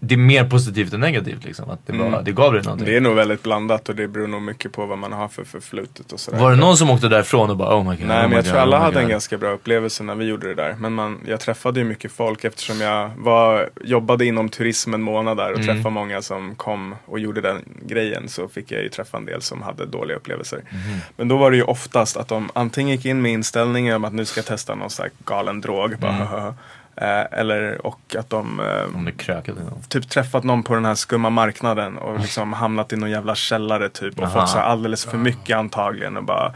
det 0.03 0.15
är 0.15 0.19
mer 0.19 0.45
positivt 0.45 0.93
än 0.93 1.01
negativt 1.01 1.45
liksom? 1.45 1.71
Att 1.71 1.87
det, 1.87 1.93
bara, 1.93 2.09
Mm. 2.09 2.25
det 2.25 2.33
gav 2.33 2.53
dig 2.53 2.63
någonting? 2.63 2.87
Det 2.87 2.97
är 2.97 3.01
nog 3.01 3.15
väldigt 3.15 3.43
blandat 3.43 3.89
och 3.89 3.95
det 3.97 4.09
beror 4.09 4.27
nog 4.27 4.43
mycket 4.43 4.73
på 4.73 4.87
vad 4.87 4.99
man 4.99 5.13
har 5.13 5.29
för 5.29 5.45
förflutet 5.45 6.13
och 6.13 6.21
sådär. 6.21 6.39
Var 6.39 6.51
det 6.51 6.57
någon 6.57 6.77
som 6.77 6.91
åkte 6.91 7.09
därifrån 7.09 7.51
och 7.51 7.57
bara 7.57 7.77
oh 7.79 7.91
my 7.91 7.97
god? 7.97 8.07
Nej 8.07 8.17
oh 8.17 8.23
men 8.23 8.33
jag 8.33 8.45
god, 8.45 8.51
tror 8.51 8.61
alla 8.61 8.77
oh 8.79 8.83
hade 8.83 8.99
en 8.99 9.05
God. 9.05 9.11
ganska 9.11 9.39
bra 9.39 9.51
upplevelse 9.51 10.03
när 10.03 10.15
vi 10.15 10.25
gjorde 10.25 10.49
det 10.49 10.55
där. 10.55 10.77
Men 10.79 10.93
man, 10.93 11.21
jag 11.27 11.41
träffade 11.41 11.81
ju 11.81 11.87
mycket 11.87 12.13
folk 12.13 12.45
eftersom 12.45 12.81
jag 12.81 13.11
var, 13.17 13.71
jobbade 13.85 14.27
inom 14.27 14.49
turism 14.49 14.95
en 14.95 15.03
månad 15.03 15.37
där 15.37 15.53
och 15.53 15.59
Mm. 15.61 15.67
träffade 15.67 15.95
många 15.95 16.23
som 16.23 16.55
kom 16.55 16.95
och 17.07 17.19
gjorde 17.21 17.41
den 17.41 17.57
grejen. 17.87 18.29
Så 18.29 18.49
fick 18.49 18.73
jag 18.73 18.83
ju 18.83 18.89
träffa 18.89 19.17
en 19.17 19.25
del 19.25 19.43
som 19.43 19.63
hade 19.63 19.87
dåliga 19.87 20.17
upplevelser. 20.17 20.61
Mhm. 20.71 20.99
Men 21.17 21.29
då 21.29 21.37
var 21.37 21.51
det 21.51 21.57
ju 21.57 21.63
oftast 21.63 22.17
att 22.17 22.29
de 22.29 22.49
antingen 22.53 22.91
gick 22.97 23.05
in 23.07 23.23
med 23.23 23.33
inställningen 23.33 23.97
om 23.97 24.05
att 24.05 24.13
nu 24.13 24.25
ska 24.25 24.39
jag 24.39 24.47
testa 24.47 24.75
någon 24.75 24.91
här 24.99 25.11
galen 25.25 25.61
drog. 25.61 25.99
Bara, 25.99 26.11
Mm. 26.41 26.55
Eller 27.01 27.87
och 27.87 28.17
att 28.19 28.31
de 28.31 28.61
eh, 28.61 29.77
typ 29.89 30.09
träffat 30.09 30.45
någon 30.45 30.63
på 30.63 30.75
den 30.75 30.85
här 30.85 30.95
skumma 30.95 31.31
marknaden 31.31 31.99
och 31.99 32.21
liksom 32.21 32.53
hamnat 32.53 32.93
i 32.93 32.97
någon 32.97 33.11
jävla 33.11 33.35
källare 33.35 33.89
typ 33.89 34.19
och 34.19 34.25
Aha. 34.25 34.41
fått 34.41 34.51
så 34.51 34.59
alldeles 34.59 35.05
för 35.05 35.19
mycket 35.19 35.57
antagligen 35.57 36.17
och 36.17 36.25
bara 36.25 36.55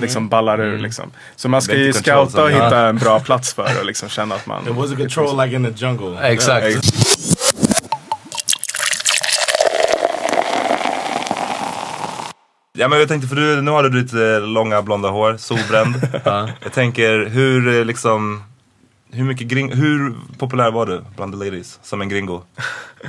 liksom 0.00 0.28
ballar 0.28 0.60
ur 0.60 0.72
Mm. 0.72 0.82
liksom. 0.82 1.10
Så 1.36 1.48
man 1.48 1.62
ska 1.62 1.76
ju 1.76 1.92
scouta 1.92 2.42
och 2.42 2.50
hitta 2.50 2.88
en 2.88 2.96
bra 2.96 3.20
plats 3.20 3.54
för 3.54 3.80
och 3.80 3.86
liksom 3.86 4.08
känna 4.08 4.34
att 4.34 4.46
man... 4.46 4.68
It 4.68 4.74
was 4.74 4.92
a 4.92 4.96
control 4.96 5.44
like 5.44 5.56
in 5.56 5.64
the 5.64 5.84
jungle. 5.84 6.18
Exakt. 6.32 6.66
Yeah. 6.66 6.80
Ja 12.78 12.88
men 12.88 12.98
jag 12.98 13.08
tänkte, 13.08 13.28
för 13.28 13.36
du, 13.36 13.62
nu 13.62 13.70
har 13.70 13.82
du 13.82 14.02
ditt 14.02 14.12
eh, 14.14 14.48
långa 14.48 14.82
blonda 14.82 15.08
hår, 15.08 15.36
solbränd. 15.36 15.94
Ja. 16.24 16.48
Jag 16.62 16.72
tänker, 16.72 17.26
hur 17.26 17.78
eh, 17.78 17.84
liksom... 17.84 18.42
Hur 19.14 19.24
mycket 19.24 19.46
gring, 19.46 19.72
hur 19.72 20.14
populär 20.38 20.70
var 20.70 20.86
du 20.86 21.04
bland 21.16 21.32
the 21.32 21.44
ladies 21.44 21.78
som 21.82 22.00
en 22.00 22.08
gringo? 22.08 22.42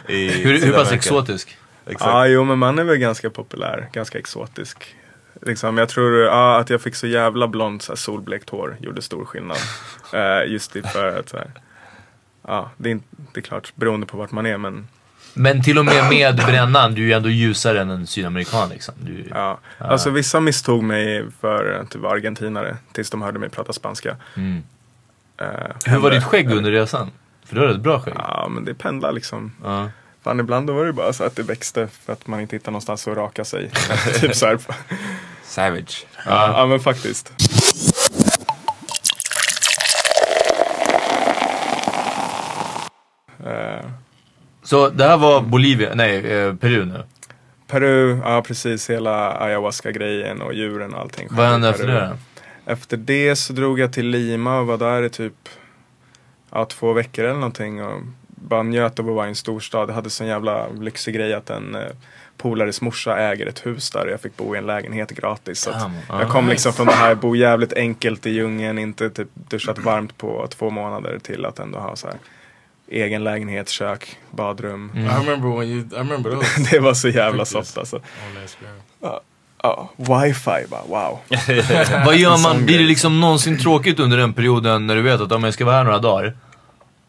I 0.07 0.29
Hur, 0.43 0.65
hur 0.65 0.73
pass 0.73 0.91
exotisk? 0.91 1.57
Exakt. 1.85 2.05
Ja, 2.05 2.27
jo 2.27 2.43
men 2.43 2.59
man 2.59 2.79
är 2.79 2.83
väl 2.83 2.97
ganska 2.97 3.29
populär, 3.29 3.89
ganska 3.93 4.19
exotisk. 4.19 4.95
Liksom, 5.41 5.77
jag 5.77 5.89
tror 5.89 6.19
ja, 6.19 6.59
att 6.59 6.69
jag 6.69 6.81
fick 6.81 6.95
så 6.95 7.07
jävla 7.07 7.47
blont 7.47 7.81
så 7.81 7.95
solblekt 7.95 8.49
hår 8.49 8.77
gjorde 8.79 9.01
stor 9.01 9.25
skillnad. 9.25 9.57
Eh, 10.13 10.51
just 10.51 10.73
det 10.73 10.91
för 10.91 11.19
att 11.19 11.29
så 11.29 11.37
här, 11.37 11.51
ja, 12.47 12.71
det 12.77 12.89
är, 12.89 12.91
inte, 12.91 13.07
det 13.33 13.39
är 13.39 13.41
klart 13.41 13.75
beroende 13.75 14.05
på 14.05 14.17
vart 14.17 14.31
man 14.31 14.45
är 14.45 14.57
men 14.57 14.87
Men 15.33 15.63
till 15.63 15.79
och 15.79 15.85
med 15.85 16.09
med 16.09 16.35
brännan, 16.35 16.93
du 16.95 17.01
är 17.01 17.05
ju 17.05 17.13
ändå 17.13 17.29
ljusare 17.29 17.81
än 17.81 17.89
en 17.89 18.07
sydamerikan 18.07 18.69
liksom. 18.69 18.93
Du, 18.99 19.25
ja. 19.29 19.59
Alltså 19.77 20.09
vissa 20.09 20.39
misstog 20.39 20.83
mig 20.83 21.25
för 21.41 21.79
att 21.81 21.95
vara 21.95 22.13
argentinare 22.13 22.77
tills 22.91 23.09
de 23.09 23.21
hörde 23.21 23.39
mig 23.39 23.49
prata 23.49 23.73
spanska. 23.73 24.15
Mm. 24.35 24.63
Eh, 25.43 25.75
Hur 25.85 25.99
var 25.99 26.11
ditt 26.11 26.23
skägg 26.23 26.51
under 26.51 26.71
resan? 26.71 27.11
För 27.45 27.55
du 27.55 27.61
har 27.61 27.67
ett 27.67 27.79
bra 27.81 27.99
skägg. 28.01 28.13
Ja 28.17 28.47
men 28.51 28.65
det 28.65 28.73
pendlar 28.73 29.11
liksom. 29.11 29.51
Ja. 29.63 29.89
Fan 30.23 30.39
ibland 30.39 30.67
då 30.67 30.73
var 30.73 30.85
det 30.85 30.93
bara 30.93 31.13
så 31.13 31.23
att 31.23 31.35
det 31.35 31.43
växte 31.43 31.87
för 31.87 32.13
att 32.13 32.27
man 32.27 32.39
inte 32.39 32.55
hittade 32.55 32.71
någonstans 32.71 33.07
att 33.07 33.17
raka 33.17 33.45
sig. 33.45 33.71
typ 34.21 34.35
så 34.35 34.45
här. 34.45 34.57
Savage. 35.43 36.05
Ja, 36.25 36.53
ja 36.59 36.65
men 36.65 36.79
faktiskt. 36.79 37.33
Eh, 43.45 43.85
Så 44.63 44.89
det 44.89 45.03
här 45.03 45.17
var 45.17 45.41
Bolivia, 45.41 45.89
nej 45.95 46.31
eh, 46.31 46.55
Peru 46.55 46.85
nu. 46.85 47.03
Peru, 47.67 48.19
ja 48.23 48.41
precis 48.47 48.89
hela 48.89 49.31
ayahuasca-grejen 49.37 50.41
och 50.41 50.53
djuren 50.53 50.93
och 50.93 50.99
allting. 51.01 51.27
Vad 51.31 51.47
hände 51.47 51.69
efter 51.69 51.87
det 51.87 51.93
då? 52.09 52.17
Efter 52.65 52.97
det 52.97 53.35
så 53.35 53.53
drog 53.53 53.79
jag 53.79 53.93
till 53.93 54.07
Lima 54.07 54.59
och 54.59 54.67
var 54.67 54.77
där 54.77 55.03
i 55.03 55.09
typ 55.09 55.49
ja, 56.49 56.65
två 56.65 56.93
veckor 56.93 57.25
eller 57.25 57.33
någonting. 57.33 57.83
Och 57.83 58.01
bara 58.27 58.63
njöt 58.63 58.99
av 58.99 59.09
att 59.09 59.15
vara 59.15 59.25
i 59.25 59.29
en 59.29 59.35
storstad. 59.35 59.89
Jag 59.89 59.95
hade 59.95 60.09
sån 60.09 60.27
jävla 60.27 60.67
lyxig 60.69 61.15
grej 61.15 61.33
att 61.33 61.49
en 61.49 61.75
eh, 61.75 61.81
polares 62.37 62.81
morsa 62.81 63.17
äger 63.17 63.47
ett 63.47 63.65
hus 63.65 63.91
där 63.91 64.05
och 64.05 64.11
jag 64.11 64.21
fick 64.21 64.37
bo 64.37 64.55
i 64.55 64.57
en 64.57 64.65
lägenhet 64.65 65.11
gratis. 65.11 65.59
Så 65.59 65.71
ah, 65.71 65.91
jag 66.19 66.29
kom 66.29 66.45
nice. 66.45 66.51
liksom 66.51 66.73
från 66.73 66.87
det 66.87 66.93
här, 66.93 67.15
bo 67.15 67.35
jävligt 67.35 67.73
enkelt 67.73 68.25
i 68.25 68.29
djungeln, 68.29 68.79
inte 68.79 69.09
typ 69.09 69.29
duschat 69.33 69.79
varmt 69.79 70.17
på 70.17 70.47
två 70.47 70.69
månader 70.69 71.19
till 71.19 71.45
att 71.45 71.59
ändå 71.59 71.79
ha 71.79 71.95
så 71.95 72.07
här 72.07 72.17
egen 72.87 73.23
lägenhet, 73.23 73.69
kök, 73.69 74.17
badrum. 74.31 74.91
I 74.95 74.99
remember 74.99 75.59
when 75.59 75.69
you. 75.69 75.79
I 75.79 75.97
remember 75.97 76.31
those. 76.35 76.67
Det 76.71 76.79
var 76.79 76.93
så 76.93 77.09
jävla 77.09 77.45
soft 77.45 77.77
alltså. 77.77 78.01
screen. 78.47 79.19
Ja, 79.65 79.89
wifi 79.95 80.65
bara, 80.69 80.81
wow. 80.87 81.19
Vad 82.05 82.15
gör 82.15 82.43
man, 82.43 82.65
blir 82.65 82.79
det 82.79 82.85
liksom 82.85 83.21
någonsin 83.21 83.59
tråkigt 83.59 83.99
under 83.99 84.17
den 84.17 84.33
perioden 84.33 84.87
när 84.87 84.95
du 84.95 85.01
vet 85.01 85.21
att 85.21 85.31
om 85.31 85.43
jag 85.43 85.53
ska 85.53 85.65
vara 85.65 85.75
här 85.75 85.83
några 85.83 85.99
dagar 85.99 86.33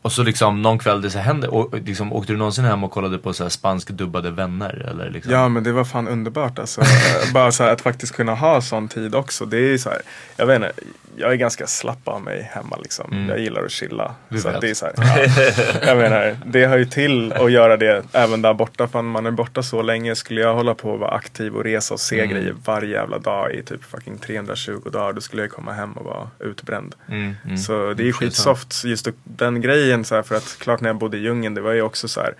och 0.04 0.12
så 0.12 0.22
liksom 0.22 0.62
någon 0.62 0.78
kväll 0.78 1.02
det 1.02 1.10
så 1.10 1.18
händer, 1.18 1.54
och, 1.54 1.80
liksom, 1.80 2.12
åkte 2.12 2.32
du 2.32 2.36
någonsin 2.36 2.64
hem 2.64 2.84
och 2.84 2.90
kollade 2.90 3.18
på 3.18 3.32
så 3.32 3.42
här 3.42 3.50
spansk 3.50 3.90
dubbade 3.90 4.30
vänner? 4.30 4.86
Eller 4.90 5.10
liksom? 5.10 5.32
Ja 5.32 5.48
men 5.48 5.64
det 5.64 5.72
var 5.72 5.84
fan 5.84 6.08
underbart 6.08 6.58
alltså. 6.58 6.82
Bara 7.34 7.52
så 7.52 7.62
här, 7.64 7.72
att 7.72 7.80
faktiskt 7.80 8.12
kunna 8.16 8.34
ha 8.34 8.60
sån 8.60 8.88
tid 8.88 9.14
också. 9.14 9.46
Det 9.46 9.58
är 9.58 9.78
så 9.78 9.90
här, 9.90 10.00
jag 10.36 10.46
vet 10.46 10.56
inte, 10.56 10.72
jag 11.16 11.32
är 11.32 11.36
ganska 11.36 11.66
slapp 11.66 12.08
av 12.08 12.22
mig 12.22 12.50
hemma 12.54 12.76
liksom. 12.82 13.12
Mm. 13.12 13.28
Jag 13.28 13.38
gillar 13.38 13.64
att 13.64 13.70
chilla. 13.70 14.14
Vi 14.28 14.40
så 14.40 14.60
det 14.60 14.70
är 14.70 14.74
så 14.74 14.86
här, 14.86 14.94
ja. 14.96 15.86
Jag 15.86 15.96
menar, 15.96 16.36
det 16.46 16.66
hör 16.66 16.78
ju 16.78 16.84
till 16.84 17.32
att 17.32 17.52
göra 17.52 17.76
det 17.76 18.04
även 18.12 18.42
där 18.42 18.54
borta. 18.54 18.88
För 18.88 19.02
man 19.02 19.26
är 19.26 19.30
borta 19.30 19.62
så 19.62 19.82
länge. 19.82 20.16
Skulle 20.16 20.40
jag 20.40 20.54
hålla 20.54 20.74
på 20.74 20.90
och 20.90 20.98
vara 20.98 21.10
aktiv 21.10 21.54
och 21.54 21.64
resa 21.64 21.94
och 21.94 22.00
se 22.00 22.20
Mm. 22.24 22.30
grejer 22.30 22.54
varje 22.64 22.90
jävla 22.90 23.18
dag 23.18 23.52
i 23.54 23.62
typ 23.62 23.84
fucking 23.84 24.18
320 24.18 24.80
dagar. 24.92 25.12
Då 25.12 25.20
skulle 25.20 25.42
jag 25.42 25.50
komma 25.50 25.72
hem 25.72 25.92
och 25.92 26.04
vara 26.04 26.28
utbränd. 26.38 26.94
Mm, 27.08 27.34
mm. 27.44 27.56
Så 27.58 27.72
det 27.72 27.90
är 27.90 27.94
Det 27.94 28.08
är 28.08 28.12
skitsoft 28.12 28.84
just 28.84 29.08
den 29.24 29.60
grejen 29.60 29.93
så 30.02 30.14
här, 30.14 30.22
för 30.22 30.34
att 30.34 30.56
klart 30.60 30.80
när 30.80 30.88
jag 30.88 30.96
bodde 30.96 31.16
i 31.16 31.20
djungeln 31.20 31.54
det 31.54 31.60
var 31.60 31.72
ju 31.72 31.82
också 31.82 32.08
så 32.08 32.20
här 32.20 32.34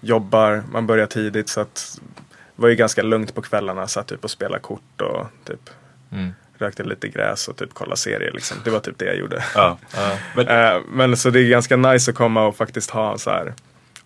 jobbar, 0.00 0.62
man 0.72 0.86
börjar 0.86 1.06
tidigt 1.06 1.48
så 1.48 1.60
att 1.60 1.98
det 2.56 2.62
var 2.62 2.68
ju 2.68 2.74
ganska 2.74 3.02
lugnt 3.02 3.34
på 3.34 3.42
kvällarna, 3.42 3.86
satt 3.88 4.06
typ 4.06 4.24
och 4.24 4.30
spelade 4.30 4.60
kort 4.60 5.00
och 5.00 5.26
typ 5.44 5.70
Mm. 6.12 6.30
rökte 6.58 6.84
lite 6.84 7.08
gräs 7.08 7.48
och 7.48 7.56
typ 7.56 7.70
kolla 7.72 7.96
serier 7.96 8.30
liksom. 8.32 8.56
Det 8.64 8.70
var 8.70 8.80
typ 8.80 8.98
det 8.98 9.04
jag 9.04 9.16
gjorde. 9.16 9.44
Ja. 9.54 9.78
Men, 10.36 10.48
Eh, 10.76 10.80
Men 10.92 11.16
så 11.16 11.30
det 11.30 11.40
är 11.40 11.48
ganska 11.48 11.76
nice 11.76 12.10
att 12.10 12.16
komma 12.16 12.46
och 12.46 12.56
faktiskt 12.56 12.90
ha 12.90 13.12
en 13.12 13.18
så 13.18 13.30
här 13.30 13.54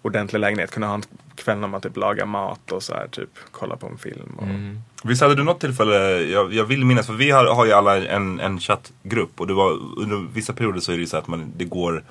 ordentlig 0.03 0.39
lägenhet, 0.41 0.71
kunna 0.71 0.87
ha 0.87 0.95
en 0.95 1.03
kväll 1.35 1.59
när 1.59 1.69
man 1.69 1.81
typ 1.81 1.97
lagar 1.97 2.27
mat 2.27 2.73
och 2.73 2.83
så 2.83 2.95
här 2.95 3.07
typ 3.09 3.29
kolla 3.51 3.77
på 3.77 3.87
en 3.87 3.99
film. 3.99 4.33
Och, 4.37 4.43
Mm. 4.43 4.79
Visst 5.05 5.23
hade 5.23 5.35
du 5.35 5.43
något 5.45 5.61
tillfälle, 5.61 6.21
jag, 6.21 6.53
jag 6.53 6.65
vill 6.65 6.85
minnas, 6.85 7.07
för 7.07 7.13
vi 7.13 7.31
har, 7.31 7.55
har 7.55 7.67
ju 7.67 7.73
alla 7.73 7.97
en, 8.07 8.41
en 8.41 8.61
chattgrupp 8.61 9.41
och 9.41 9.47
det 9.47 9.55
var, 9.55 9.71
under 9.99 10.27
vissa 10.35 10.53
perioder 10.53 10.81
så 10.81 10.93
är 10.93 10.97
det 10.97 11.01
ju 11.01 11.07
så 11.07 11.17
att 11.17 11.27
man, 11.27 11.53
det 11.57 11.65
går 11.65 12.05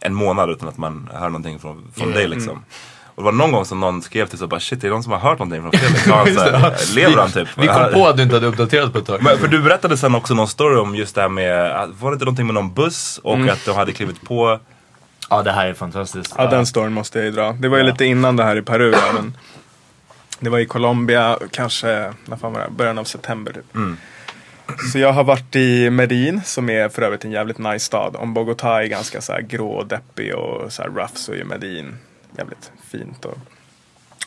en 0.00 0.14
månad 0.14 0.50
utan 0.50 0.68
att 0.68 0.78
man 0.78 1.10
hör 1.14 1.28
någonting 1.28 1.58
från, 1.58 1.92
från 1.96 2.10
dig 2.12 2.28
liksom. 2.28 2.64
Och 3.04 3.22
det 3.22 3.24
var 3.24 3.32
någon 3.32 3.52
gång 3.52 3.64
som 3.64 3.80
någon 3.80 4.02
skrev 4.02 4.26
till 4.26 4.38
så 4.38 4.46
bara 4.46 4.60
shit, 4.60 4.84
är 4.84 4.88
det 4.88 4.94
någon 4.94 5.02
som 5.02 5.12
har 5.12 5.18
hört 5.18 5.38
någonting 5.38 5.62
från? 5.62 6.12
Har 6.12 6.24
han 6.24 6.34
så 6.34 6.40
här, 6.40 6.94
lever 6.94 7.16
han 7.16 7.30
typ? 7.30 7.48
Vi 7.56 7.66
kom 7.66 7.92
på 7.92 8.06
att 8.06 8.16
du 8.16 8.22
inte 8.22 8.34
hade 8.36 8.46
uppdaterat 8.46 8.92
på 8.92 8.98
ett 8.98 9.06
tag. 9.06 9.22
Men, 9.22 9.38
för 9.38 9.48
du 9.48 9.62
berättade 9.62 9.96
sen 9.96 10.14
också 10.14 10.34
någon 10.34 10.48
story 10.48 10.76
om 10.76 10.94
just 10.94 11.14
det 11.14 11.20
här 11.20 11.28
med, 11.28 11.88
var 12.00 12.10
det 12.10 12.14
inte 12.14 12.24
någonting 12.24 12.46
med 12.46 12.54
någon 12.54 12.74
buss 12.74 13.20
och 13.22 13.34
Mm. 13.34 13.48
att 13.48 13.64
de 13.64 13.76
hade 13.76 13.92
klivit 13.92 14.22
på 14.22 14.60
Ja 15.30 15.42
det 15.42 15.52
här 15.52 15.66
är 15.66 15.74
fantastiskt. 15.74 16.34
Ja, 16.38 16.46
den 16.46 16.66
storyn 16.66 16.92
måste 16.92 17.18
jag 17.18 17.24
ju 17.26 17.30
dra. 17.32 17.52
Det 17.52 17.68
var 17.68 17.76
ju 17.78 17.82
lite 17.84 18.04
innan 18.04 18.36
det 18.36 18.44
här 18.44 18.56
i 18.56 18.62
Peru. 18.62 18.90
Ja, 18.92 19.12
men 19.14 19.36
det 20.40 20.50
var 20.50 20.58
i 20.58 20.66
Colombia, 20.66 21.38
kanske, 21.50 22.12
när 22.26 22.36
fan 22.36 22.52
var 22.52 22.60
det? 22.60 22.70
Början 22.70 22.98
av 22.98 23.04
september 23.04 23.52
typ. 23.52 23.64
Så 24.92 24.98
jag 24.98 25.12
har 25.12 25.24
varit 25.24 25.56
i 25.56 25.90
Medin, 25.90 26.40
som 26.44 26.70
är 26.70 26.88
för 26.88 27.02
övrigt 27.02 27.24
en 27.24 27.30
jävligt 27.32 27.58
nice 27.58 27.84
stad. 27.84 28.16
Om 28.16 28.34
Bogotá 28.38 28.82
är 28.82 28.86
ganska 28.86 29.20
så 29.20 29.32
här 29.32 29.40
grå 29.40 29.70
och 29.70 29.86
deppig 29.86 30.34
och 30.34 30.72
så 30.72 30.82
här 30.82 30.88
rough 30.88 31.14
så 31.14 31.32
är 31.34 31.44
Medin 31.44 31.94
jävligt 32.38 32.70
fint. 32.90 33.24
Och 33.24 33.38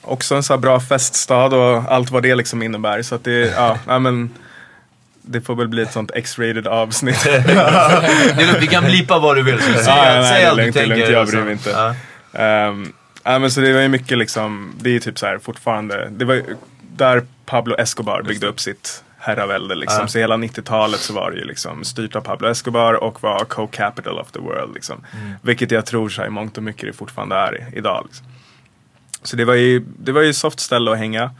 också 0.02 0.36
en 0.36 0.44
så 0.44 0.54
här 0.54 0.58
bra 0.58 0.80
feststad 0.80 1.46
och 1.56 1.92
allt 1.92 2.12
vad 2.12 2.24
det 2.24 2.36
liksom 2.36 2.64
innebär. 2.64 3.02
Så 3.02 3.16
att 3.16 3.24
det, 3.24 3.32
ja, 3.56 3.78
ja 3.88 4.00
men 4.00 4.30
det 5.22 5.42
får 5.42 5.56
väl 5.56 5.68
bli 5.68 5.82
ett 5.82 5.94
sånt 5.94 6.12
X-rated 6.16 6.68
avsnitt. 6.68 7.26
Vi 8.60 8.68
kan 8.68 8.84
blipa 8.84 9.20
vad 9.20 9.36
du 9.36 9.44
vill. 9.44 9.60
Så 9.60 9.74
säg, 9.74 9.84
Ja, 9.88 10.30
säg 10.30 10.46
allt 10.46 10.58
du 10.58 10.72
tänker. 10.72 10.96
lugnt, 10.96 11.10
jag 11.10 11.28
bryr 11.28 11.42
mig 11.42 11.52
inte. 11.54 11.70
Ja. 11.70 11.96
Ehm, 12.40 12.94
ja, 13.24 13.40
men 13.40 13.52
så 13.52 13.62
det 13.62 13.74
var 13.74 13.82
ju 13.82 13.88
mycket 13.88 14.18
liksom, 14.18 14.74
det 14.82 14.90
är 14.90 14.94
ju 14.94 15.00
typ 15.00 15.20
så 15.20 15.26
här 15.26 15.38
fortfarande, 15.38 16.10
det 16.10 16.26
var 16.26 16.34
ju, 16.34 16.44
där 16.96 17.26
Pablo 17.46 17.76
Escobar 17.76 18.22
byggde 18.22 18.48
upp 18.48 18.60
sitt 18.60 19.04
herravälde. 19.22 19.76
Liksom. 19.76 20.02
Ja. 20.02 20.08
Så 20.08 20.20
hela 20.20 20.38
90-talet 20.38 21.00
så 21.00 21.14
var 21.14 21.32
det 21.32 21.38
ju 21.38 21.46
liksom 21.46 21.84
styrt 21.84 22.16
av 22.16 22.22
Pablo 22.22 22.48
Escobar 22.48 22.94
och 22.94 23.24
var 23.24 23.46
co-capital 23.46 24.20
of 24.20 24.32
the 24.32 24.40
world. 24.40 24.74
Liksom. 24.74 25.06
Mm. 25.22 25.34
Vilket 25.42 25.72
jag 25.72 25.86
tror 25.86 26.10
så 26.10 26.22
här, 26.22 26.28
i 26.28 26.32
mångt 26.32 26.58
och 26.58 26.64
mycket 26.64 26.86
det 26.90 26.94
fortfarande 26.94 27.36
är 27.36 27.68
idag. 27.74 28.04
Liksom. 28.06 28.26
Så 29.24 29.36
det 29.36 29.46
var 29.46 29.54
ju, 29.54 29.80
det 30.00 30.12
var 30.12 30.22
ju 30.22 30.34
soft 30.34 30.60
ställe 30.60 30.92
att 30.92 30.98
hänga. 30.98 31.32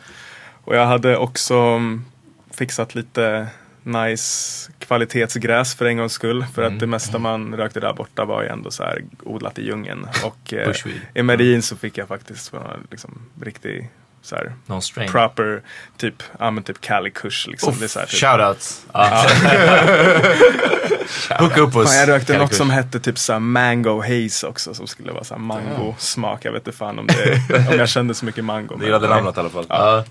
Och 0.64 0.76
jag 0.76 0.86
hade 0.86 1.18
också 1.18 1.56
mm, 1.56 2.06
fixat 2.52 2.96
lite 2.96 3.48
nice 3.84 4.72
kvalitetsgräs 4.80 5.76
för 5.76 5.86
en 5.86 5.98
gångs 5.98 6.14
skull. 6.14 6.46
För 6.54 6.62
Mm. 6.62 6.74
att 6.74 6.80
det 6.80 6.88
mesta 6.88 7.20
man 7.20 7.56
rökte 7.56 7.80
där 7.80 7.94
borta 7.94 8.26
var 8.26 8.42
ju 8.42 8.48
ändå 8.48 8.72
så 8.72 8.84
här 8.84 9.04
odlat 9.24 9.60
i 9.60 9.66
djungeln. 9.66 10.08
Och 10.24 10.54
eh, 10.54 10.76
i 11.14 11.24
Medellin 11.24 11.62
så 11.62 11.76
fick 11.76 11.98
jag 11.98 12.08
faktiskt 12.08 12.54
liksom 12.92 13.22
riktig 13.42 13.90
så 14.22 14.36
här, 14.36 14.54
Någon 14.66 14.82
strain. 14.82 15.12
proper, 15.12 15.62
typ, 15.98 16.24
ja 16.40 16.52
men 16.52 16.64
typ 16.64 16.82
Cali 16.82 17.12
Kush 17.12 17.48
liksom. 17.50 17.74
Uff, 17.74 17.80
det 17.80 17.86
är 17.86 17.88
så 17.88 18.00
här, 18.00 18.06
typ. 18.06 18.20
shoutouts. 18.20 18.86
Ja. 18.94 19.26
Hooka 21.40 21.62
upp 21.62 21.76
oss. 21.76 21.88
Fan, 21.90 22.00
jag 22.00 22.10
rökte 22.10 22.38
något 22.38 22.54
som 22.54 22.70
hette 22.70 23.00
typ 23.00 23.18
såhär 23.18 23.40
mango 23.40 24.02
haze 24.02 24.48
också 24.48 24.74
som 24.74 24.88
skulle 24.88 25.12
vara 25.12 25.24
såhär 25.24 25.42
mango 25.42 25.96
smak. 25.98 26.46
Jag 26.46 26.52
vet 26.52 26.68
inte 26.68 26.78
fan 26.78 27.00
om, 27.00 27.08
det, 27.08 27.70
om 27.72 27.78
jag 27.80 27.90
kände 27.90 28.14
så 28.14 28.26
mycket 28.26 28.46
mango. 28.46 28.76
Du 28.76 28.86
gillade 28.86 29.08
namnet 29.08 29.38
i 29.38 29.40
alla 29.40 29.50
fall. 29.50 29.66
Ja. 29.70 30.04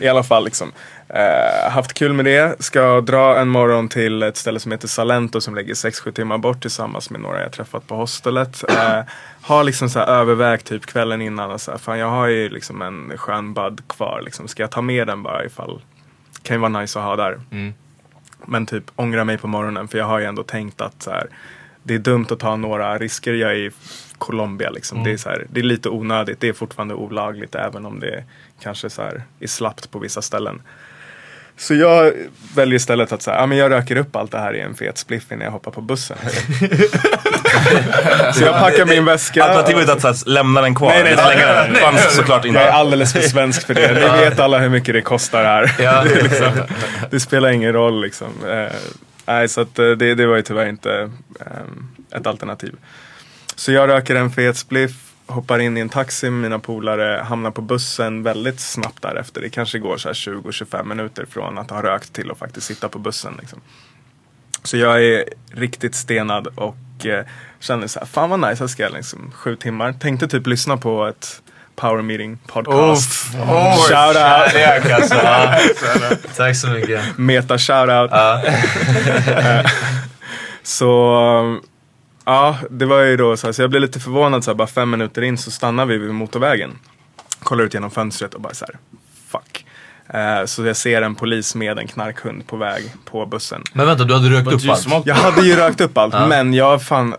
I 0.00 0.08
alla 0.08 0.22
fall 0.22 0.44
liksom. 0.44 0.72
Eh, 1.08 1.70
haft 1.70 1.94
kul 1.94 2.12
med 2.12 2.24
det. 2.24 2.62
Ska 2.64 3.00
dra 3.00 3.36
en 3.38 3.48
morgon 3.48 3.88
till 3.88 4.22
ett 4.22 4.36
ställe 4.36 4.60
som 4.60 4.72
heter 4.72 4.88
Salento 4.88 5.40
som 5.40 5.54
ligger 5.54 5.74
6-7 5.74 6.12
timmar 6.12 6.38
bort 6.38 6.62
tillsammans 6.62 7.10
med 7.10 7.20
några 7.20 7.42
jag 7.42 7.52
träffat 7.52 7.86
på 7.86 7.96
hostelet. 7.96 8.64
Eh, 8.68 9.00
har 9.46 9.64
liksom 9.64 9.88
så 9.88 9.98
här 9.98 10.06
övervägt 10.06 10.66
typ 10.66 10.86
kvällen 10.86 11.22
innan 11.22 11.50
och 11.50 11.60
så 11.60 11.70
här, 11.70 11.78
fan 11.78 11.98
jag 11.98 12.10
har 12.10 12.26
ju 12.26 12.48
liksom 12.48 12.82
en 12.82 13.12
skön 13.16 13.54
bud 13.54 13.88
kvar 13.88 14.22
liksom. 14.24 14.48
Ska 14.48 14.62
jag 14.62 14.70
ta 14.70 14.82
med 14.82 15.06
den 15.06 15.22
bara 15.22 15.44
ifall, 15.44 15.80
kan 16.42 16.56
ju 16.56 16.60
vara 16.60 16.80
nice 16.80 16.98
att 16.98 17.04
ha 17.04 17.16
där. 17.16 17.40
Mm. 17.50 17.74
Men 18.46 18.66
typ 18.66 18.84
ångra 18.96 19.24
mig 19.24 19.38
på 19.38 19.48
morgonen 19.48 19.88
för 19.88 19.98
jag 19.98 20.04
har 20.04 20.18
ju 20.18 20.24
ändå 20.24 20.42
tänkt 20.42 20.80
att 20.80 21.02
så 21.02 21.10
här, 21.10 21.26
det 21.82 21.94
är 21.94 21.98
dumt 21.98 22.26
att 22.30 22.38
ta 22.38 22.56
några 22.56 22.98
risker. 22.98 23.34
Jag 23.34 23.50
är 23.50 23.56
i 23.56 23.70
Colombia 24.18 24.70
liksom. 24.70 24.98
Mm. 24.98 25.04
Det, 25.04 25.12
är 25.12 25.16
så 25.16 25.28
här, 25.28 25.46
det 25.50 25.60
är 25.60 25.64
lite 25.64 25.88
onödigt. 25.88 26.40
Det 26.40 26.48
är 26.48 26.52
fortfarande 26.52 26.94
olagligt 26.94 27.54
även 27.54 27.86
om 27.86 28.00
det 28.00 28.24
kanske 28.60 28.90
så 28.90 29.02
här, 29.02 29.22
är 29.40 29.46
slappt 29.46 29.90
på 29.90 29.98
vissa 29.98 30.22
ställen. 30.22 30.62
Så 31.58 31.74
jag 31.74 32.12
väljer 32.54 32.76
istället 32.76 33.12
att 33.12 33.22
säga, 33.22 33.36
ja 33.36 33.46
men 33.46 33.58
jag 33.58 33.70
röker 33.70 33.96
upp 33.96 34.16
allt 34.16 34.32
det 34.32 34.38
här 34.38 34.56
i 34.56 34.60
en 34.60 34.74
fet 34.74 34.98
spliff 34.98 35.32
innan 35.32 35.44
jag 35.44 35.50
hoppar 35.50 35.70
på 35.70 35.80
bussen. 35.80 36.16
så 38.34 38.44
jag 38.44 38.54
packar 38.54 38.86
min 38.86 39.04
väska. 39.04 39.44
Alternativet 39.44 39.88
att 39.88 40.00
så 40.00 40.06
här, 40.08 40.16
lämna 40.26 40.60
den 40.60 40.74
kvar. 40.74 40.88
Nej, 40.88 41.02
nej, 41.02 41.16
nej, 41.16 41.36
nej, 41.36 41.68
nej. 41.72 41.82
Fanns 41.82 42.16
såklart 42.16 42.44
inte. 42.44 42.60
Jag 42.60 42.68
är 42.68 42.72
alldeles 42.72 43.12
för 43.12 43.20
svensk 43.20 43.66
för 43.66 43.74
det. 43.74 43.92
Ni 43.92 44.24
vet 44.24 44.40
alla 44.40 44.58
hur 44.58 44.68
mycket 44.68 44.94
det 44.94 45.00
kostar 45.00 45.44
här. 45.44 45.74
Ja. 45.78 46.04
det, 46.08 46.14
är 46.14 46.22
liksom, 46.22 46.52
det 47.10 47.20
spelar 47.20 47.48
ingen 47.48 47.72
roll 47.72 48.02
liksom. 48.02 48.28
Eh, 48.48 48.72
nej, 49.26 49.48
så 49.48 49.60
att, 49.60 49.78
eh, 49.78 49.90
det, 49.90 50.14
det 50.14 50.26
var 50.26 50.36
ju 50.36 50.42
tyvärr 50.42 50.68
inte 50.68 51.10
eh, 51.40 52.18
ett 52.18 52.26
alternativ. 52.26 52.74
Så 53.56 53.72
jag 53.72 53.88
röker 53.88 54.14
en 54.14 54.30
fet 54.30 54.56
spliff, 54.56 54.92
hoppar 55.26 55.58
in 55.58 55.76
i 55.76 55.80
en 55.80 55.88
taxi 55.88 56.30
med 56.30 56.40
mina 56.42 56.58
polare, 56.58 57.22
hamnar 57.22 57.50
på 57.50 57.60
bussen 57.60 58.22
väldigt 58.22 58.60
snabbt 58.60 59.02
därefter. 59.02 59.40
Det 59.40 59.48
kanske 59.50 59.78
går 59.78 59.96
så 59.96 60.08
här 60.08 60.14
20-25 60.14 60.84
minuter 60.84 61.26
från 61.30 61.58
att 61.58 61.70
ha 61.70 61.82
rökt 61.82 62.12
till 62.12 62.30
att 62.30 62.38
faktiskt 62.38 62.66
sitta 62.66 62.88
på 62.88 62.98
bussen. 62.98 63.36
Liksom. 63.40 63.60
Så 64.62 64.76
jag 64.76 65.04
är 65.04 65.24
riktigt 65.52 65.94
stenad 65.94 66.46
och 66.46 67.06
eh, 67.06 67.24
känner 67.60 67.86
så 67.86 67.98
här, 67.98 68.06
fan 68.06 68.30
vad 68.30 68.40
nice, 68.40 68.62
här 68.62 68.68
ska 68.68 68.82
jag 68.82 68.92
liksom 68.92 69.30
sju 69.34 69.56
timmar. 69.56 69.92
Tänkte 69.92 70.28
typ 70.28 70.46
lyssna 70.46 70.76
på 70.76 71.06
ett 71.06 71.42
power 71.76 72.02
meeting 72.02 72.38
podcast. 72.46 73.10
Uff. 73.10 73.34
Oj, 73.34 73.76
shout 73.88 74.16
out! 74.16 74.52
kärlek, 74.52 74.90
alltså. 74.90 75.14
Ja. 75.14 75.58
Tack 76.36 76.56
så 76.56 76.68
mycket. 76.68 77.18
Meta 77.18 77.58
shout 77.58 77.90
out. 77.90 78.10
Eh, 79.28 79.66
så 80.62 81.60
ja, 82.26 82.58
det 82.70 82.86
var 82.86 83.00
ju 83.00 83.16
då 83.16 83.36
så, 83.36 83.46
här, 83.46 83.52
så 83.52 83.62
jag 83.62 83.70
blev 83.70 83.82
lite 83.82 84.00
förvånad 84.00 84.44
så 84.44 84.50
här, 84.50 84.56
bara 84.56 84.68
fem 84.68 84.90
minuter 84.90 85.22
in 85.22 85.38
så 85.38 85.50
stannar 85.50 85.86
vi 85.86 85.98
vid 85.98 86.10
motorvägen. 86.14 86.78
Kollar 87.42 87.64
ut 87.64 87.74
genom 87.74 87.90
fönstret 87.90 88.34
och 88.34 88.40
bara 88.40 88.54
så 88.54 88.64
här, 88.64 88.76
fuck. 89.28 89.66
Eh, 90.08 90.44
så 90.44 90.64
jag 90.66 90.76
ser 90.76 91.02
en 91.02 91.14
polis 91.14 91.54
med 91.54 91.78
en 91.78 91.86
knarkhund 91.86 92.46
på 92.46 92.56
väg 92.56 92.92
på 93.04 93.26
bussen. 93.26 93.62
Men 93.72 93.86
vänta, 93.86 94.04
du 94.04 94.14
hade 94.14 94.30
rökt 94.30 94.44
But 94.44 94.54
upp 94.54 94.62
you 94.62 94.72
allt? 94.72 94.80
smoked 94.80 95.08
Jag 95.08 95.14
hade 95.14 95.46
ju 95.46 95.56
rökt 95.56 95.80
upp 95.80 95.98
allt 95.98 96.14
Ja. 96.18 96.26
men 96.26 96.54
jag 96.54 96.82
fan 96.82 97.14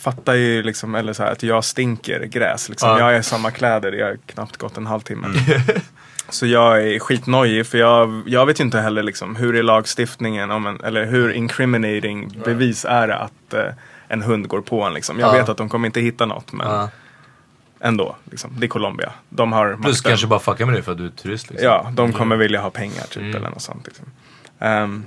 fattar 0.00 0.34
ju 0.34 0.62
liksom, 0.62 0.94
eller 0.94 1.12
så 1.12 1.22
här, 1.22 1.32
att 1.32 1.42
jag 1.42 1.64
stinker 1.64 2.24
gräs. 2.24 2.68
Liksom. 2.68 2.88
Ja. 2.88 2.98
Jag 2.98 3.14
är 3.14 3.20
i 3.20 3.22
samma 3.22 3.50
kläder, 3.50 3.92
jag 3.92 4.06
har 4.06 4.16
knappt 4.26 4.56
gått 4.56 4.76
en 4.76 4.86
halvtimme. 4.86 5.26
Så 6.30 6.46
jag 6.46 6.82
är 6.82 6.98
skitnojig 6.98 7.66
för 7.66 7.78
jag, 7.78 8.22
jag 8.26 8.46
vet 8.46 8.60
ju 8.60 8.64
inte 8.64 8.80
heller 8.80 9.02
liksom, 9.02 9.36
hur 9.36 9.56
är 9.56 9.62
lagstiftningen, 9.62 10.50
om 10.50 10.66
en, 10.66 10.80
eller 10.80 11.06
hur 11.06 11.32
incriminating 11.32 12.32
bevis 12.44 12.84
är 12.84 13.08
det 13.08 13.16
att 13.16 13.54
eh, 13.54 13.60
en 14.08 14.22
hund 14.22 14.48
går 14.48 14.60
på 14.60 14.82
en. 14.82 14.94
Liksom. 14.94 15.18
Jag 15.18 15.28
Ja. 15.28 15.32
vet 15.40 15.48
att 15.48 15.56
de 15.56 15.68
kommer 15.68 15.86
inte 15.86 16.00
hitta 16.00 16.26
något 16.26 16.52
men 16.52 16.66
Ja. 16.70 16.90
ändå. 17.80 18.16
Liksom. 18.30 18.50
Det 18.60 18.66
är 18.66 18.68
Colombia. 18.68 19.12
De 19.28 19.52
har 19.52 19.66
Plus 19.74 19.78
makten. 19.96 20.10
kanske 20.10 20.26
bara 20.26 20.40
fucka 20.40 20.66
med 20.66 20.74
dig 20.74 20.82
för 20.82 20.92
att 20.92 20.98
du 20.98 21.06
är 21.06 21.10
turist 21.10 21.50
liksom. 21.50 21.66
Ja, 21.66 21.92
de 21.94 22.12
kommer 22.12 22.36
vilja 22.36 22.60
ha 22.60 22.70
pengar 22.70 23.02
typ 23.04 23.16
Mm. 23.22 23.36
eller 23.36 23.50
något 23.50 23.62
sånt. 23.62 23.86
Liksom. 23.86 24.06
Ehm, 24.58 25.04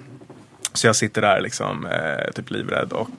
så 0.74 0.88
jag 0.88 0.96
sitter 0.96 1.22
där 1.22 1.42
liksom, 1.42 1.86
eh, 1.86 2.32
typ 2.36 2.50
livrädd 2.50 2.94
och 2.94 3.10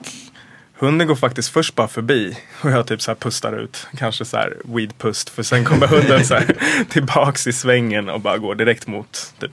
hunden 0.79 1.07
går 1.07 1.15
faktiskt 1.15 1.49
först 1.49 1.75
bara 1.75 1.87
förbi 1.87 2.37
och 2.61 2.71
jag 2.71 2.87
typ 2.87 3.01
så 3.01 3.11
här 3.11 3.15
pustar 3.15 3.53
ut, 3.53 3.87
kanske 3.97 4.25
så 4.25 4.37
här 4.37 4.57
weedpust 4.63 5.29
för 5.29 5.43
sen 5.43 5.65
kommer 5.65 5.87
hunden 5.87 6.25
så 6.25 6.39
tillbaks 6.89 7.47
i 7.47 7.53
svängen 7.53 8.09
och 8.09 8.21
bara 8.21 8.37
går 8.37 8.55
direkt 8.55 8.87
mot 8.87 9.33
typ, 9.39 9.51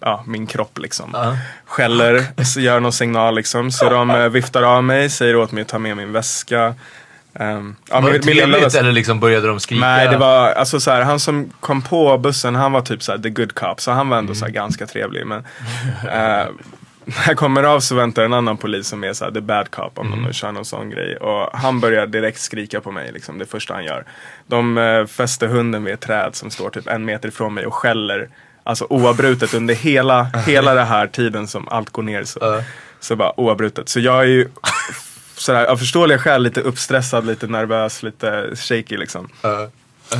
ja, 0.00 0.24
min 0.26 0.46
kropp 0.46 0.78
liksom. 0.78 1.10
Ja. 1.12 1.36
Skäller, 1.64 2.44
så 2.44 2.60
gör 2.60 2.80
någon 2.80 2.92
signal 2.92 3.34
liksom. 3.34 3.70
Så 3.70 3.90
de 3.90 4.10
eh, 4.10 4.28
viftar 4.28 4.62
av 4.62 4.84
mig, 4.84 5.10
säger 5.10 5.36
åt 5.36 5.52
mig 5.52 5.62
att 5.62 5.68
ta 5.68 5.78
med 5.78 5.96
min 5.96 6.12
väska. 6.12 6.74
Ehm, 7.34 7.76
ja, 7.90 8.00
var 8.00 8.12
det 8.12 8.18
trevligt 8.18 8.74
eller 8.74 8.92
liksom 8.92 9.20
började 9.20 9.48
de 9.48 9.60
skrika? 9.60 9.80
Nej, 9.80 10.08
det 10.08 10.16
var 10.16 10.52
alltså 10.52 10.80
så 10.80 10.90
här, 10.90 11.02
han 11.02 11.20
som 11.20 11.52
kom 11.60 11.82
på 11.82 12.18
bussen, 12.18 12.54
han 12.54 12.72
var 12.72 12.80
typ 12.80 13.02
så 13.02 13.12
här 13.12 13.18
the 13.18 13.30
good 13.30 13.54
cop. 13.54 13.80
Så 13.80 13.90
han 13.90 14.08
var 14.08 14.18
ändå 14.18 14.34
så 14.34 14.44
här 14.44 14.52
ganska 14.52 14.86
trevlig. 14.86 15.26
Men 15.26 15.38
eh, 16.04 16.46
när 17.04 17.28
jag 17.28 17.36
kommer 17.36 17.62
av 17.62 17.80
så 17.80 17.94
väntar 17.94 18.24
en 18.24 18.32
annan 18.32 18.56
polis 18.56 18.88
som 18.88 19.04
är 19.04 19.12
så 19.12 19.24
här 19.24 19.32
the 19.32 19.40
bad 19.40 19.70
cop 19.70 19.98
om 19.98 20.10
de 20.10 20.22
nu 20.22 20.32
kör 20.32 20.52
någon 20.52 20.64
sån 20.64 20.90
grej. 20.90 21.16
Och 21.16 21.58
han 21.58 21.80
börjar 21.80 22.06
direkt 22.06 22.40
skrika 22.40 22.80
på 22.80 22.90
mig, 22.90 23.12
liksom, 23.12 23.38
det 23.38 23.46
första 23.46 23.74
han 23.74 23.84
gör. 23.84 24.04
De 24.46 24.78
eh, 24.78 25.06
fäster 25.06 25.46
hunden 25.46 25.84
vid 25.84 25.94
ett 25.94 26.00
träd 26.00 26.30
som 26.32 26.50
står 26.50 26.70
typ 26.70 26.88
en 26.88 27.04
meter 27.04 27.28
ifrån 27.28 27.54
mig 27.54 27.66
och 27.66 27.74
skäller. 27.74 28.28
Alltså 28.66 28.86
oavbrutet 28.90 29.54
under 29.54 29.74
hela, 29.74 30.22
hela 30.46 30.74
den 30.74 30.86
här 30.86 31.06
tiden 31.06 31.48
som 31.48 31.68
allt 31.68 31.90
går 31.90 32.02
ner. 32.02 32.24
Så, 32.24 32.62
så 33.00 33.16
bara 33.16 33.40
oavbrutet. 33.40 33.88
Så 33.88 34.00
jag 34.00 34.20
är 34.20 34.26
ju 34.28 34.48
sådär, 35.36 35.66
av 35.66 35.76
förståeliga 35.76 36.18
skäl 36.18 36.42
lite 36.42 36.60
uppstressad, 36.60 37.26
lite 37.26 37.46
nervös, 37.46 38.02
lite 38.02 38.50
shaky 38.56 38.96
liksom. 38.96 39.28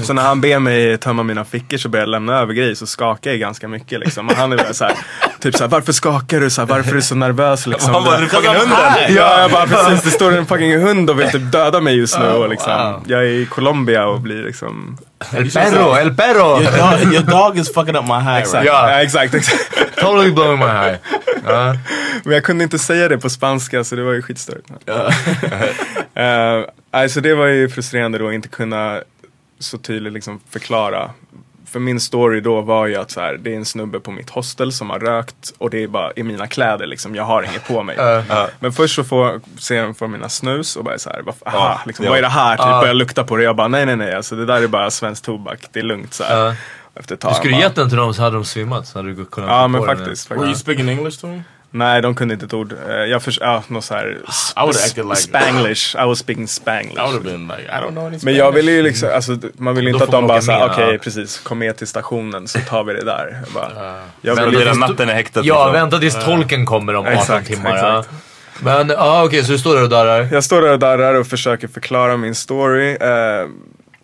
Så 0.02 0.12
när 0.12 0.22
han 0.22 0.40
ber 0.40 0.58
mig 0.58 0.98
tömma 0.98 1.22
mina 1.22 1.44
fickor 1.44 1.76
så 1.76 1.88
börjar 1.88 2.02
jag 2.02 2.10
lämna 2.10 2.38
över 2.38 2.52
grejer 2.52 2.74
så 2.74 2.86
skakar 2.86 3.30
jag 3.30 3.40
ganska 3.40 3.68
mycket 3.68 4.00
liksom. 4.00 4.28
Och 4.28 4.34
han 4.34 4.52
är 4.52 4.56
bara 4.56 4.74
såhär, 4.74 4.94
typ 5.40 5.56
såhär, 5.56 5.68
varför 5.68 5.92
skakar 5.92 6.40
du? 6.40 6.50
Såhär, 6.50 6.66
varför 6.68 6.90
är 6.90 6.94
du 6.94 7.02
så 7.02 7.14
nervös 7.14 7.66
liksom? 7.66 7.94
Han 7.94 8.04
bara, 8.04 8.20
"Du 8.20 8.28
fucking 8.28 8.50
hunden!" 8.50 8.78
Ja, 9.08 9.40
jag 9.40 9.50
bara 9.50 9.66
precis, 9.66 10.02
det 10.02 10.10
står 10.10 10.36
en 10.36 10.46
fucking 10.46 10.80
hund 10.80 11.10
och 11.10 11.20
vill 11.20 11.30
typ 11.30 11.52
döda 11.52 11.80
mig 11.80 11.96
just 11.96 12.18
nu 12.18 12.26
och 12.26 12.48
liksom. 12.48 13.02
Jag 13.06 13.20
är 13.20 13.28
i 13.28 13.46
Colombia 13.46 14.06
och 14.06 14.20
blir 14.20 14.42
liksom 14.42 14.98
El 15.32 15.50
perro, 15.50 15.96
el 15.96 16.14
perro! 16.16 16.62
Your 16.62 16.72
dog, 16.78 17.12
your 17.12 17.22
dog 17.22 17.58
is 17.58 17.74
fucking 17.74 17.96
up 17.96 18.04
my 18.04 18.20
high 18.20 18.38
Exakt, 18.38 18.54
right 18.54 18.66
ja. 18.66 19.02
exakt, 19.02 19.34
exakt. 19.34 19.96
Totally 19.96 20.30
blowing 20.32 20.58
my 20.58 20.64
high. 20.66 20.96
Ja. 21.46 21.76
Men 22.24 22.34
jag 22.34 22.44
kunde 22.44 22.64
inte 22.64 22.78
säga 22.78 23.08
det 23.08 23.18
på 23.18 23.30
spanska 23.30 23.84
så 23.84 23.96
det 23.96 24.02
var 24.02 24.12
ju 24.12 24.22
skitstörigt. 24.22 24.70
uh, 24.88 26.64
alltså 26.90 27.20
det 27.20 27.34
var 27.34 27.46
ju 27.46 27.68
frustrerande 27.68 28.18
då 28.18 28.28
att 28.28 28.34
inte 28.34 28.48
kunna 28.48 29.00
så 29.64 29.78
tydligt 29.78 30.12
liksom 30.12 30.40
förklara. 30.50 31.10
För 31.66 31.80
min 31.80 32.00
story 32.00 32.40
då 32.40 32.60
var 32.60 32.86
ju 32.86 32.96
att 32.96 33.10
så 33.10 33.20
här, 33.20 33.34
det 33.36 33.52
är 33.52 33.56
en 33.56 33.64
snubbe 33.64 34.00
på 34.00 34.10
mitt 34.10 34.30
hostel 34.30 34.72
som 34.72 34.90
har 34.90 34.98
rökt 34.98 35.52
och 35.58 35.70
det 35.70 35.82
är 35.82 35.88
bara 35.88 36.12
i 36.16 36.22
mina 36.22 36.46
kläder 36.46 36.86
liksom, 36.86 37.14
jag 37.14 37.24
har 37.24 37.42
inget 37.42 37.68
på 37.68 37.82
mig. 37.82 37.96
Men 38.60 38.72
först 38.72 38.94
så 38.94 39.04
får, 39.04 39.40
ser 39.58 39.82
de 39.82 39.94
får 39.94 40.08
mina 40.08 40.28
snus 40.28 40.76
och 40.76 40.84
bara 40.84 40.98
så 40.98 41.10
här, 41.10 41.22
vad, 41.22 41.34
aha, 41.46 41.58
Ja, 41.58 41.80
liksom, 41.86 42.04
ja. 42.04 42.10
vad 42.10 42.18
är 42.18 42.22
det 42.22 42.28
här? 42.28 42.56
Typ 42.56 42.66
Ja. 42.66 42.80
börjar 42.80 42.94
lukta 42.94 43.24
på 43.24 43.36
det. 43.36 43.42
Jag 43.44 43.56
bara 43.56 43.68
nej 43.68 43.86
nej 43.86 43.96
nej, 43.96 44.14
alltså, 44.14 44.36
det 44.36 44.46
där 44.46 44.62
är 44.62 44.68
bara 44.68 44.90
svensk 44.90 45.24
tobak, 45.24 45.58
det 45.72 45.78
är 45.80 45.84
lugnt 45.84 46.14
så 46.14 46.24
här. 46.24 46.36
Ja. 46.46 46.54
Efter 46.96 47.14
ett 47.14 47.20
tag 47.20 47.30
Du 47.30 47.34
skulle 47.34 47.52
bara, 47.54 47.60
gett 47.62 47.74
den 47.74 47.88
till 47.88 47.98
dem 47.98 48.14
så 48.14 48.22
hade 48.22 48.36
de 48.36 48.44
svimmat. 48.44 48.86
Så 48.86 48.98
hade 48.98 49.12
du 49.14 49.24
kunnat 49.24 49.50
Ja 49.50 49.68
men 49.68 49.80
på 49.80 49.86
den. 49.86 49.96
faktiskt. 49.96 50.30
Were 50.30 50.36
you 50.36 50.46
faktiskt. 50.46 50.60
speaking 50.64 50.88
English 50.88 51.20
to 51.20 51.26
him? 51.26 51.42
Nej, 51.76 52.02
de 52.02 52.14
kunde 52.14 52.34
inte 52.34 52.46
ett 52.46 52.54
ord. 52.54 52.74
Eh, 52.88 52.94
Jag 52.94 53.22
förs- 53.22 53.38
ja, 53.40 53.62
något 53.68 53.84
så 53.84 53.94
här 53.94 54.18
I 54.56 54.60
acted 54.60 55.04
like- 55.04 55.14
Spanglish. 55.16 55.96
I 55.96 56.06
was 56.06 56.18
speaking 56.18 56.48
Spanglish. 56.48 56.92
I 56.98 57.00
would 57.00 57.12
have 57.12 57.24
been 57.24 57.46
like, 57.48 57.62
I 57.62 57.80
don't 57.82 57.90
know 57.90 58.06
any 58.06 58.18
Men 58.22 58.34
jag 58.34 58.52
ville 58.52 58.72
ju 58.72 58.82
liksom, 58.82 59.08
alltså, 59.14 59.38
man 59.56 59.74
vill 59.74 59.84
ju 59.84 59.90
inte 59.90 60.04
att 60.04 60.10
de 60.10 60.26
bara 60.26 60.40
med, 60.42 60.70
okej 60.70 60.92
ja. 60.92 60.98
precis, 60.98 61.38
kom 61.38 61.58
med 61.58 61.76
till 61.76 61.86
stationen 61.86 62.48
så 62.48 62.58
tar 62.58 62.84
vi 62.84 62.92
det 62.94 63.04
där. 63.04 63.40
Jag 63.44 63.52
bara, 63.54 64.00
jag 64.20 64.36
vill 64.36 64.48
blir 64.48 64.58
ju- 64.58 64.64
det 64.64 64.74
natten 64.74 65.08
i 65.10 65.12
häktet. 65.12 65.44
Ja, 65.44 65.54
liksom. 65.66 65.72
vänta 65.72 65.98
tills 65.98 66.24
tolken 66.24 66.66
kommer 66.66 66.94
om 66.94 67.06
18 67.06 67.18
Exakt, 67.18 67.46
timmar. 67.46 67.74
exakt. 67.74 68.08
Ja. 68.12 68.16
Men 68.62 68.88
ja, 68.88 69.24
okej, 69.24 69.44
så 69.44 69.52
du 69.52 69.58
står 69.58 69.74
där 69.74 69.82
och 69.82 69.88
darrar. 69.88 70.28
Jag 70.32 70.44
står 70.44 70.62
där 70.62 70.72
och 70.72 70.78
darrar 70.78 71.14
och 71.14 71.26
försöker 71.26 71.68
förklara 71.68 72.16
min 72.16 72.34
story. 72.34 72.90
Eh, 73.00 73.48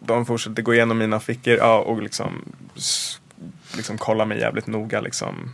de 0.00 0.26
fortsätter 0.26 0.62
gå 0.62 0.74
igenom 0.74 0.98
mina 0.98 1.20
fickor 1.20 1.54
ja, 1.56 1.78
och 1.78 2.02
liksom 2.02 2.52
liksom 3.76 3.98
kolla 3.98 4.24
mig 4.24 4.38
jävligt 4.38 4.66
noga 4.66 5.00
liksom. 5.00 5.52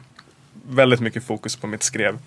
Väldigt 0.68 1.00
mycket 1.00 1.26
fokus 1.26 1.56
på 1.56 1.66
mitt 1.66 1.82
skrev. 1.82 2.18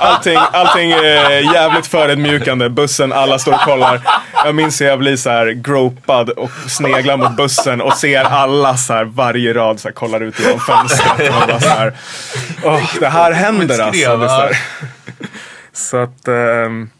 Allting, 0.00 0.38
allting 0.52 0.90
är 0.92 1.54
jävligt 1.54 1.86
förödmjukande. 1.86 2.68
Bussen, 2.68 3.12
alla 3.12 3.38
står 3.38 3.52
och 3.52 3.60
kollar. 3.60 4.00
Jag 4.44 4.54
minns 4.54 4.80
hur 4.80 4.86
jag 4.86 4.98
blir 4.98 5.16
så 5.16 5.30
här 5.30 5.46
gropad 5.50 6.30
och 6.30 6.50
sneglar 6.68 7.16
mot 7.16 7.36
bussen 7.36 7.80
och 7.80 7.92
ser 7.92 8.24
alla 8.24 8.76
så 8.76 8.92
här 8.92 9.04
varje 9.04 9.54
rad 9.54 9.80
så 9.80 9.88
här, 9.88 9.92
kollar 9.92 10.20
ut 10.20 10.40
genom 10.40 10.60
fönstret. 10.60 11.32
Och 11.42 11.48
bara 11.48 11.60
så 11.60 11.68
här, 11.68 11.92
"Åh, 12.64 12.80
det 13.00 13.08
här 13.08 13.32
händer 13.32 13.78
alltså. 13.78 14.56
så, 15.72 15.96
att 15.96 16.28
ehm, 16.28 16.90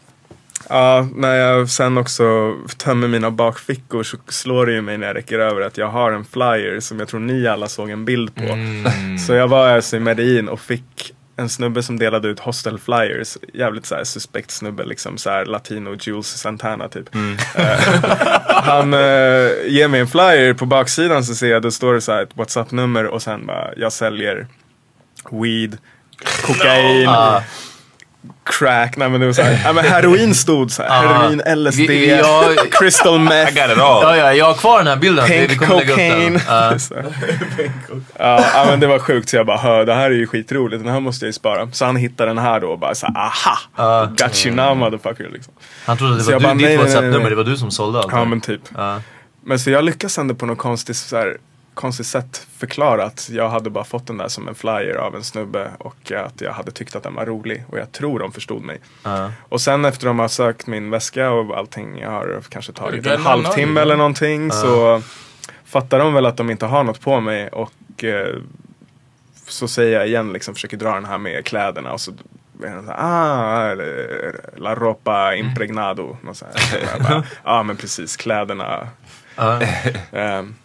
Ja, 0.69 1.07
när 1.15 1.35
jag 1.35 1.69
sen 1.69 1.97
också 1.97 2.55
tömmer 2.77 3.07
mina 3.07 3.31
bakfickor 3.31 4.03
så 4.03 4.17
slår 4.27 4.65
det 4.65 4.73
ju 4.73 4.81
mig 4.81 4.97
när 4.97 5.07
jag 5.07 5.15
räcker 5.15 5.39
över 5.39 5.61
att 5.61 5.77
jag 5.77 5.87
har 5.87 6.11
en 6.11 6.25
flyer 6.25 6.79
som 6.79 6.99
jag 6.99 7.07
tror 7.07 7.19
ni 7.19 7.47
alla 7.47 7.67
såg 7.67 7.89
en 7.89 8.05
bild 8.05 8.35
på. 8.35 8.43
Mm. 8.43 9.17
Så 9.17 9.33
jag 9.33 9.47
var 9.47 9.67
alltså 9.69 9.97
i 9.97 9.99
Medellin 9.99 10.49
och 10.49 10.59
fick 10.59 11.13
en 11.37 11.49
snubbe 11.49 11.83
som 11.83 11.99
delade 11.99 12.27
ut 12.27 12.39
hostel 12.39 12.79
flyers. 12.79 13.37
Jävligt 13.53 13.85
såhär 13.85 14.03
suspekt 14.03 14.51
snubbe 14.51 14.85
liksom 14.85 15.17
såhär 15.17 15.45
latino 15.45 15.95
Jules 16.01 16.27
Santana 16.27 16.87
typ. 16.87 17.15
Eh, 17.15 17.21
han 18.47 18.93
eh, 18.93 18.99
ger 19.67 19.87
mig 19.87 19.99
en 19.99 20.07
flyer, 20.07 20.53
på 20.53 20.65
baksidan 20.65 21.23
så 21.23 21.35
ser 21.35 21.47
jag 21.47 21.61
då 21.61 21.71
står 21.71 21.93
det 21.93 22.01
så 22.01 22.11
här 22.11 22.23
ett 22.23 22.37
WhatsApp-nummer 22.37 23.05
och 23.05 23.21
sen 23.21 23.45
bara 23.45 23.69
jag 23.77 23.93
säljer 23.93 24.47
weed, 25.31 25.77
kokain, 26.45 27.07
Ah. 27.09 27.41
Crack, 28.43 28.97
nej 28.97 29.09
men 29.09 29.19
det 29.19 29.25
var 29.25 29.33
såhär, 29.33 29.61
ja 29.65 29.73
men 29.73 29.85
heroin 29.85 30.35
stod 30.35 30.71
såhär, 30.71 30.89
heroin, 30.89 31.41
LSD, 31.63 31.77
Vi- 31.87 32.09
jag- 32.09 32.71
crystal 32.71 33.19
meth, 33.29 33.57
Ja, 33.57 34.17
ja, 34.17 34.33
jag 34.33 34.45
har 34.45 34.53
kvar 34.53 34.77
den 34.77 34.87
här 34.87 34.95
bilden. 34.95 35.25
Vi- 35.29 35.39
vi 35.39 35.47
pink 35.47 35.59
kommer 35.61 35.75
lägga 35.75 35.91
upp 35.93 35.97
den. 35.97 36.11
cocaine. 36.11 36.39
Ja. 36.47 36.79
Så. 36.79 36.93
Ja, 38.17 38.45
ja 38.53 38.65
men 38.69 38.79
det 38.79 38.87
var 38.87 38.99
sjukt 38.99 39.29
så 39.29 39.35
jag 39.35 39.45
bara 39.45 39.57
hör, 39.57 39.85
det 39.85 39.93
här 39.93 40.05
är 40.11 40.15
ju 40.15 40.27
skitroligt, 40.27 40.83
den 40.83 40.93
här 40.93 40.99
måste 40.99 41.25
jag 41.25 41.29
ju 41.29 41.33
spara. 41.33 41.67
Så 41.71 41.85
han 41.85 41.95
hittade 41.95 42.29
den 42.29 42.37
här 42.37 42.59
då 42.59 42.67
och 42.67 42.79
bara 42.79 42.95
så 42.95 43.07
aha, 43.07 44.05
got 44.05 44.45
you 44.45 44.55
now 44.55 44.77
motherfucker 44.77 45.29
liksom. 45.33 45.53
Han 45.85 45.97
trodde 45.97 46.13
att 46.13 46.19
det 46.19 46.23
Så 46.25 46.31
var 46.31 46.39
du, 46.39 46.43
bara, 46.43 46.53
ditt 46.53 46.61
nej, 46.61 46.67
nej, 46.69 46.77
nej, 46.77 46.85
WhatsApp-nummer, 46.85 47.19
nej. 47.19 47.29
det 47.29 47.35
var 47.35 47.43
du 47.43 47.57
som 47.57 47.71
sålde 47.71 47.99
allt. 47.99 48.11
Ja 48.11 48.25
men 48.25 48.41
typ. 48.41 48.61
Ja. 48.77 49.01
Men 49.45 49.59
så 49.59 49.69
jag 49.69 49.83
lyckas 49.83 50.17
ändå 50.17 50.35
på 50.35 50.45
något 50.45 50.57
konstigt, 50.57 50.95
så 50.97 51.17
här, 51.17 51.37
konstigt 51.75 52.05
sätt 52.07 52.47
förklara 52.57 53.03
att 53.03 53.29
jag 53.29 53.49
hade 53.49 53.69
bara 53.69 53.83
fått 53.83 54.07
den 54.07 54.17
där 54.17 54.27
som 54.27 54.47
en 54.47 54.55
flyer 54.55 54.95
av 54.95 55.15
en 55.15 55.23
snubbe 55.23 55.71
och 55.77 56.11
att 56.11 56.41
jag 56.41 56.53
hade 56.53 56.71
tyckt 56.71 56.95
att 56.95 57.03
den 57.03 57.15
var 57.15 57.25
rolig 57.25 57.65
och 57.69 57.77
jag 57.77 57.91
tror 57.91 58.19
de 58.19 58.31
förstod 58.31 58.63
mig. 58.63 58.79
Ja. 59.03 59.31
Och 59.49 59.61
sen 59.61 59.85
efter 59.85 60.07
de 60.07 60.19
har 60.19 60.27
sökt 60.27 60.67
min 60.67 60.89
väska 60.89 61.31
och 61.31 61.57
allting, 61.57 61.99
jag 61.99 62.11
har 62.11 62.41
kanske 62.49 62.71
tagit 62.71 63.05
en 63.05 63.21
halvtimme 63.21 63.81
eller 63.81 63.95
någonting 63.95 64.47
Ja. 64.47 64.53
så 64.53 65.01
fattar 65.65 65.99
de 65.99 66.13
väl 66.13 66.25
att 66.25 66.37
de 66.37 66.49
inte 66.49 66.65
har 66.65 66.83
något 66.83 67.01
på 67.01 67.19
mig 67.19 67.47
och 67.47 68.03
eh, 68.03 68.35
så 69.47 69.67
säger 69.67 69.97
jag 69.97 70.07
igen 70.07 70.33
liksom, 70.33 70.53
försöker 70.53 70.77
dra 70.77 70.93
den 70.93 71.05
här 71.05 71.17
med 71.17 71.45
kläderna 71.45 71.93
och 71.93 72.01
så 72.01 72.11
ah, 72.97 73.73
la 74.55 74.75
ropa 74.75 75.35
impregnado. 75.35 76.17
Och 76.27 76.37
så 76.37 76.45
här. 76.45 76.59
Så 76.59 76.77
jag 76.93 77.03
bara, 77.03 77.23
Ja 77.43 77.63
men 77.63 77.77
precis, 77.77 78.17
kläderna. 78.17 78.87
Ja. 79.35 79.61
Ehm, 80.11 80.55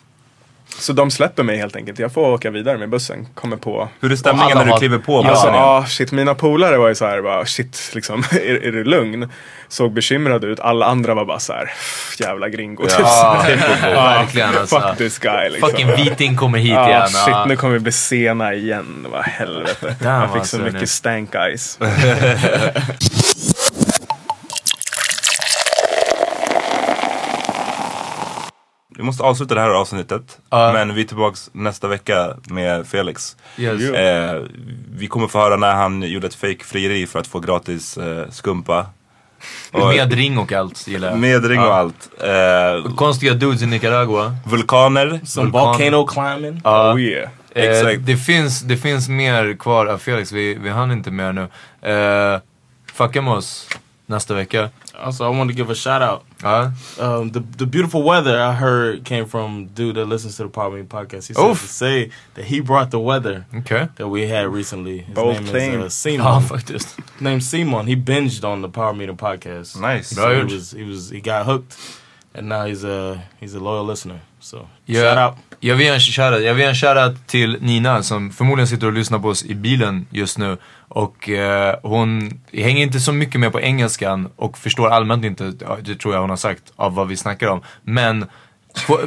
så 0.78 0.92
de 0.92 1.10
släpper 1.10 1.42
mig 1.42 1.56
helt 1.56 1.76
enkelt. 1.76 1.98
Jag 1.98 2.12
får 2.12 2.28
åka 2.30 2.50
vidare 2.50 2.78
med 2.78 2.88
bussen. 2.88 3.26
Kommer 3.34 3.56
på. 3.56 3.88
Hur 4.00 4.12
är 4.12 4.16
stämningen 4.16 4.58
när 4.58 4.64
du 4.64 4.72
kliver 4.72 4.98
på 4.98 5.18
Alltså, 5.18 5.32
bussen 5.32 5.48
igen? 5.54 5.62
ja, 5.62 5.84
shit, 5.88 6.12
mina 6.12 6.34
polare 6.34 6.76
var 6.78 6.88
ju 6.88 6.94
så 6.94 7.06
här, 7.06 7.22
bara, 7.22 7.46
shit, 7.46 7.90
liksom, 7.94 8.18
är, 8.30 8.66
är 8.66 8.72
du 8.72 8.84
lugn? 8.84 9.28
Såg 9.68 9.92
bekymrade 9.92 10.46
ut. 10.46 10.60
Alla 10.60 10.86
andra 10.86 11.14
var 11.14 11.24
bara 11.24 11.38
så 11.38 11.52
här, 11.52 11.70
jävla 12.18 12.48
gringo. 12.48 12.82
typ. 12.86 12.98
Ja, 13.00 13.44
Ja, 13.82 14.02
verkligen, 14.04 14.56
alltså. 14.58 14.80
Fuck 14.80 14.98
this 14.98 15.18
guy. 15.18 15.48
Liksom. 15.50 15.70
Fucking 15.70 15.86
viting 15.96 16.36
kommer 16.36 16.58
hit 16.58 16.72
ja, 16.72 16.88
igen. 16.88 17.08
Shit, 17.08 17.28
Ja. 17.28 17.44
nu 17.48 17.56
kommer 17.56 17.74
vi 17.74 17.80
bli 17.80 17.92
sena 17.92 18.54
igen. 18.54 19.06
Vad 19.12 19.22
helvete. 19.24 19.96
Damn, 20.00 20.20
jag 20.20 20.28
fick 20.30 20.38
alltså, 20.38 20.56
så 20.56 20.62
nu. 20.62 20.70
mycket 20.72 20.90
stank 20.90 21.34
eyes. 21.34 21.78
Vi 29.00 29.04
måste 29.06 29.22
avsluta 29.22 29.54
det 29.54 29.60
här 29.60 29.68
avsnittet. 29.70 30.38
Ja. 30.50 30.72
Men 30.72 30.94
vi 30.94 31.00
är 31.00 31.04
tillbaks 31.06 31.50
nästa 31.52 31.88
vecka 31.88 32.36
med 32.50 32.86
Felix. 32.86 33.36
Yes. 33.58 33.82
Eh, 33.90 34.42
vi 34.94 35.06
kommer 35.06 35.26
få 35.28 35.38
höra 35.38 35.56
när 35.56 35.72
han 35.74 36.02
gjorde 36.02 36.26
ett 36.26 36.34
fake 36.34 36.64
frieri 36.64 37.06
för 37.06 37.18
att 37.18 37.26
få 37.26 37.38
gratis 37.40 37.96
eh, 37.98 38.28
skumpa. 38.30 38.86
Och- 39.72 39.88
Med 39.88 40.12
ring 40.12 40.38
och 40.38 40.52
allt 40.52 40.88
gillar 40.88 41.08
jag. 41.08 41.18
Med 41.18 41.44
ring 41.44 41.60
och 41.60 41.74
allt. 41.74 42.08
Eh, 42.20 42.94
Konstiga 42.94 43.34
dudes 43.34 43.62
i 43.62 43.66
Nicaragua. 43.66 44.34
vulkaner. 44.46 45.20
Some 45.24 45.50
volcano 45.50 46.06
climbing. 46.06 46.60
Ja. 46.64 46.92
Oh 46.94 47.00
yeah. 47.00 47.28
Eh, 47.54 47.88
det, 47.98 48.16
finns, 48.16 48.60
det 48.60 48.76
finns 48.76 49.08
mer 49.08 49.56
kvar 49.58 49.86
av 49.86 49.98
Felix, 49.98 50.32
vi, 50.32 50.54
vi 50.54 50.68
hann 50.70 50.92
inte 50.92 51.10
mer 51.10 51.32
nu. 51.32 51.42
Eh, 51.92 52.40
fucka 52.92 53.22
med 53.22 53.32
oss 53.32 53.68
nästa 54.06 54.34
vecka. 54.34 54.68
Also, 55.00 55.24
I 55.24 55.36
want 55.36 55.50
to 55.50 55.56
give 55.56 55.70
a 55.70 55.74
shout 55.74 56.02
out. 56.02 56.24
Ja. 56.42 56.70
Um, 56.98 57.30
the 57.30 57.40
the 57.58 57.66
beautiful 57.66 58.02
weather 58.02 58.40
I 58.40 58.52
heard 58.54 59.04
came 59.04 59.24
from 59.26 59.66
dude 59.74 59.96
that 59.96 60.06
listens 60.06 60.36
to 60.36 60.42
the 60.44 60.48
Power 60.48 60.70
Meeting 60.70 60.88
podcast. 60.88 61.28
He 61.28 61.34
said 61.34 61.42
Oof. 61.50 61.60
to 61.60 61.66
say 61.68 62.10
that 62.34 62.44
he 62.44 62.60
brought 62.60 62.90
the 62.90 62.98
weather 63.00 63.44
Okay. 63.54 63.88
that 63.96 64.08
we 64.08 64.26
had 64.28 64.46
recently. 64.48 64.98
His 65.00 65.14
Bold 65.14 65.34
name 65.36 65.44
claim. 65.46 65.80
is 65.80 65.86
uh, 65.86 65.88
Simon. 65.90 66.20
Ja, 66.26 66.40
faktiskt. 66.40 66.98
named 67.20 67.42
Simon. 67.42 67.86
He 67.86 67.96
binged 67.96 68.44
on 68.44 68.62
the 68.62 68.68
Power 68.68 68.94
Meeting 68.94 69.16
podcast. 69.16 69.76
Nice. 69.80 70.08
So 70.14 70.44
he 70.46 70.54
was 70.54 70.70
he 70.72 70.84
was 70.84 71.10
he 71.10 71.20
got 71.20 71.44
hooked, 71.46 71.76
and 72.34 72.48
now 72.48 72.66
he's 72.66 72.84
a 72.84 73.20
he's 73.40 73.56
a 73.56 73.60
loyal 73.60 73.86
listener. 73.86 74.20
So 74.40 74.68
Ja, 74.86 75.02
shout 75.02 75.18
out. 75.18 75.38
Jag 75.62 75.76
vill 75.76 75.92
en 75.92 76.00
shoutout, 76.00 76.42
jag 76.42 76.54
vill 76.54 76.68
en 76.68 76.74
shoutout 76.74 77.26
till 77.26 77.56
Nina 77.60 78.02
som 78.02 78.30
förmodligen 78.30 78.68
sitter 78.68 78.86
och 78.86 78.92
lyssnar 78.92 79.18
på 79.18 79.28
oss 79.28 79.44
i 79.44 79.54
bilen 79.54 80.06
just 80.10 80.38
nu. 80.38 80.56
Och 80.88 81.28
eh, 81.28 81.76
hon 81.82 82.40
hänger 82.52 82.82
inte 82.82 83.00
så 83.00 83.12
mycket 83.12 83.40
med 83.40 83.52
på 83.52 83.60
engelskan 83.60 84.28
och 84.36 84.58
förstår 84.58 84.88
allmänt 84.88 85.24
inte, 85.24 85.52
det 85.80 85.94
tror 85.94 86.14
jag 86.14 86.20
hon 86.20 86.30
har 86.30 86.36
sagt, 86.36 86.72
av 86.76 86.94
vad 86.94 87.08
vi 87.08 87.16
snackar 87.16 87.48
om. 87.48 87.62
Men 87.82 88.26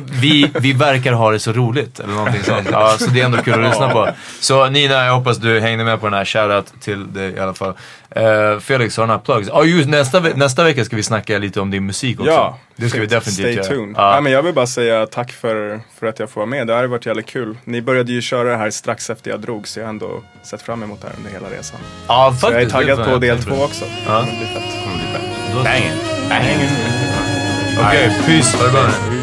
vi, 0.05 0.51
vi 0.59 0.73
verkar 0.73 1.13
ha 1.13 1.31
det 1.31 1.39
så 1.39 1.51
roligt 1.51 1.99
eller 1.99 2.13
någonting 2.13 2.43
sånt. 2.43 2.67
Ja, 2.71 2.95
så 2.99 3.05
det 3.09 3.21
är 3.21 3.25
ändå 3.25 3.37
kul 3.37 3.53
att 3.53 3.69
lyssna 3.69 3.89
på. 3.89 4.09
Så 4.39 4.69
Nina, 4.69 4.93
jag 5.05 5.13
hoppas 5.15 5.37
du 5.37 5.59
hängde 5.59 5.83
med 5.83 5.99
på 5.99 6.05
den 6.05 6.13
här. 6.13 6.25
Shoutout 6.25 6.73
till 6.81 7.13
dig 7.13 7.31
i 7.33 7.39
alla 7.39 7.53
fall. 7.53 7.73
Eh, 8.15 8.59
Felix, 8.59 8.97
har 8.97 9.03
du 9.03 9.07
några 9.07 9.19
plugs? 9.19 9.47
Ja, 9.51 9.63
just 9.63 9.89
nästa, 9.89 10.19
ve- 10.19 10.33
nästa 10.35 10.63
vecka 10.63 10.85
ska 10.85 10.95
vi 10.95 11.03
snacka 11.03 11.37
lite 11.37 11.59
om 11.61 11.71
din 11.71 11.85
musik 11.85 12.19
också. 12.19 12.31
Ja, 12.31 12.57
det 12.75 12.89
ska 12.89 12.99
vi 12.99 13.05
definitivt 13.05 13.33
Stay 13.45 13.53
göra. 13.53 13.65
tuned. 13.65 13.95
Ja. 13.97 14.15
Ja. 14.15 14.21
men 14.21 14.31
jag 14.31 14.43
vill 14.43 14.53
bara 14.53 14.67
säga 14.67 15.05
tack 15.05 15.31
för, 15.31 15.79
för 15.99 16.07
att 16.07 16.19
jag 16.19 16.29
får 16.29 16.41
vara 16.41 16.49
med. 16.49 16.67
Det 16.67 16.73
här 16.73 16.81
har 16.81 16.87
varit 16.87 17.05
jävligt 17.05 17.25
kul. 17.25 17.57
Ni 17.63 17.81
började 17.81 18.11
ju 18.11 18.21
köra 18.21 18.49
det 18.51 18.57
här 18.57 18.69
strax 18.69 19.09
efter 19.09 19.31
jag 19.31 19.39
drog 19.39 19.67
så 19.67 19.79
jag 19.79 19.85
har 19.85 19.89
ändå 19.89 20.23
sett 20.43 20.61
fram 20.61 20.83
emot 20.83 21.01
det 21.01 21.07
här 21.07 21.15
under 21.17 21.31
hela 21.31 21.47
resan. 21.57 21.79
Ja, 22.07 22.35
Så 22.39 22.45
jag 22.45 22.51
är 22.53 22.55
faktiskt. 22.69 22.75
taggad 22.75 23.05
på 23.05 23.17
del 23.17 23.43
två 23.43 23.55
också. 23.63 23.85
Ja. 24.07 24.19
Det 24.19 24.37
blir 24.37 24.47
fett. 24.47 25.63
Banging. 25.63 25.91
Banging. 26.29 26.69
Okej, 27.79 28.11
peace. 28.25 28.57
Ha 28.57 28.65
det 28.65 28.71
bra 28.71 29.22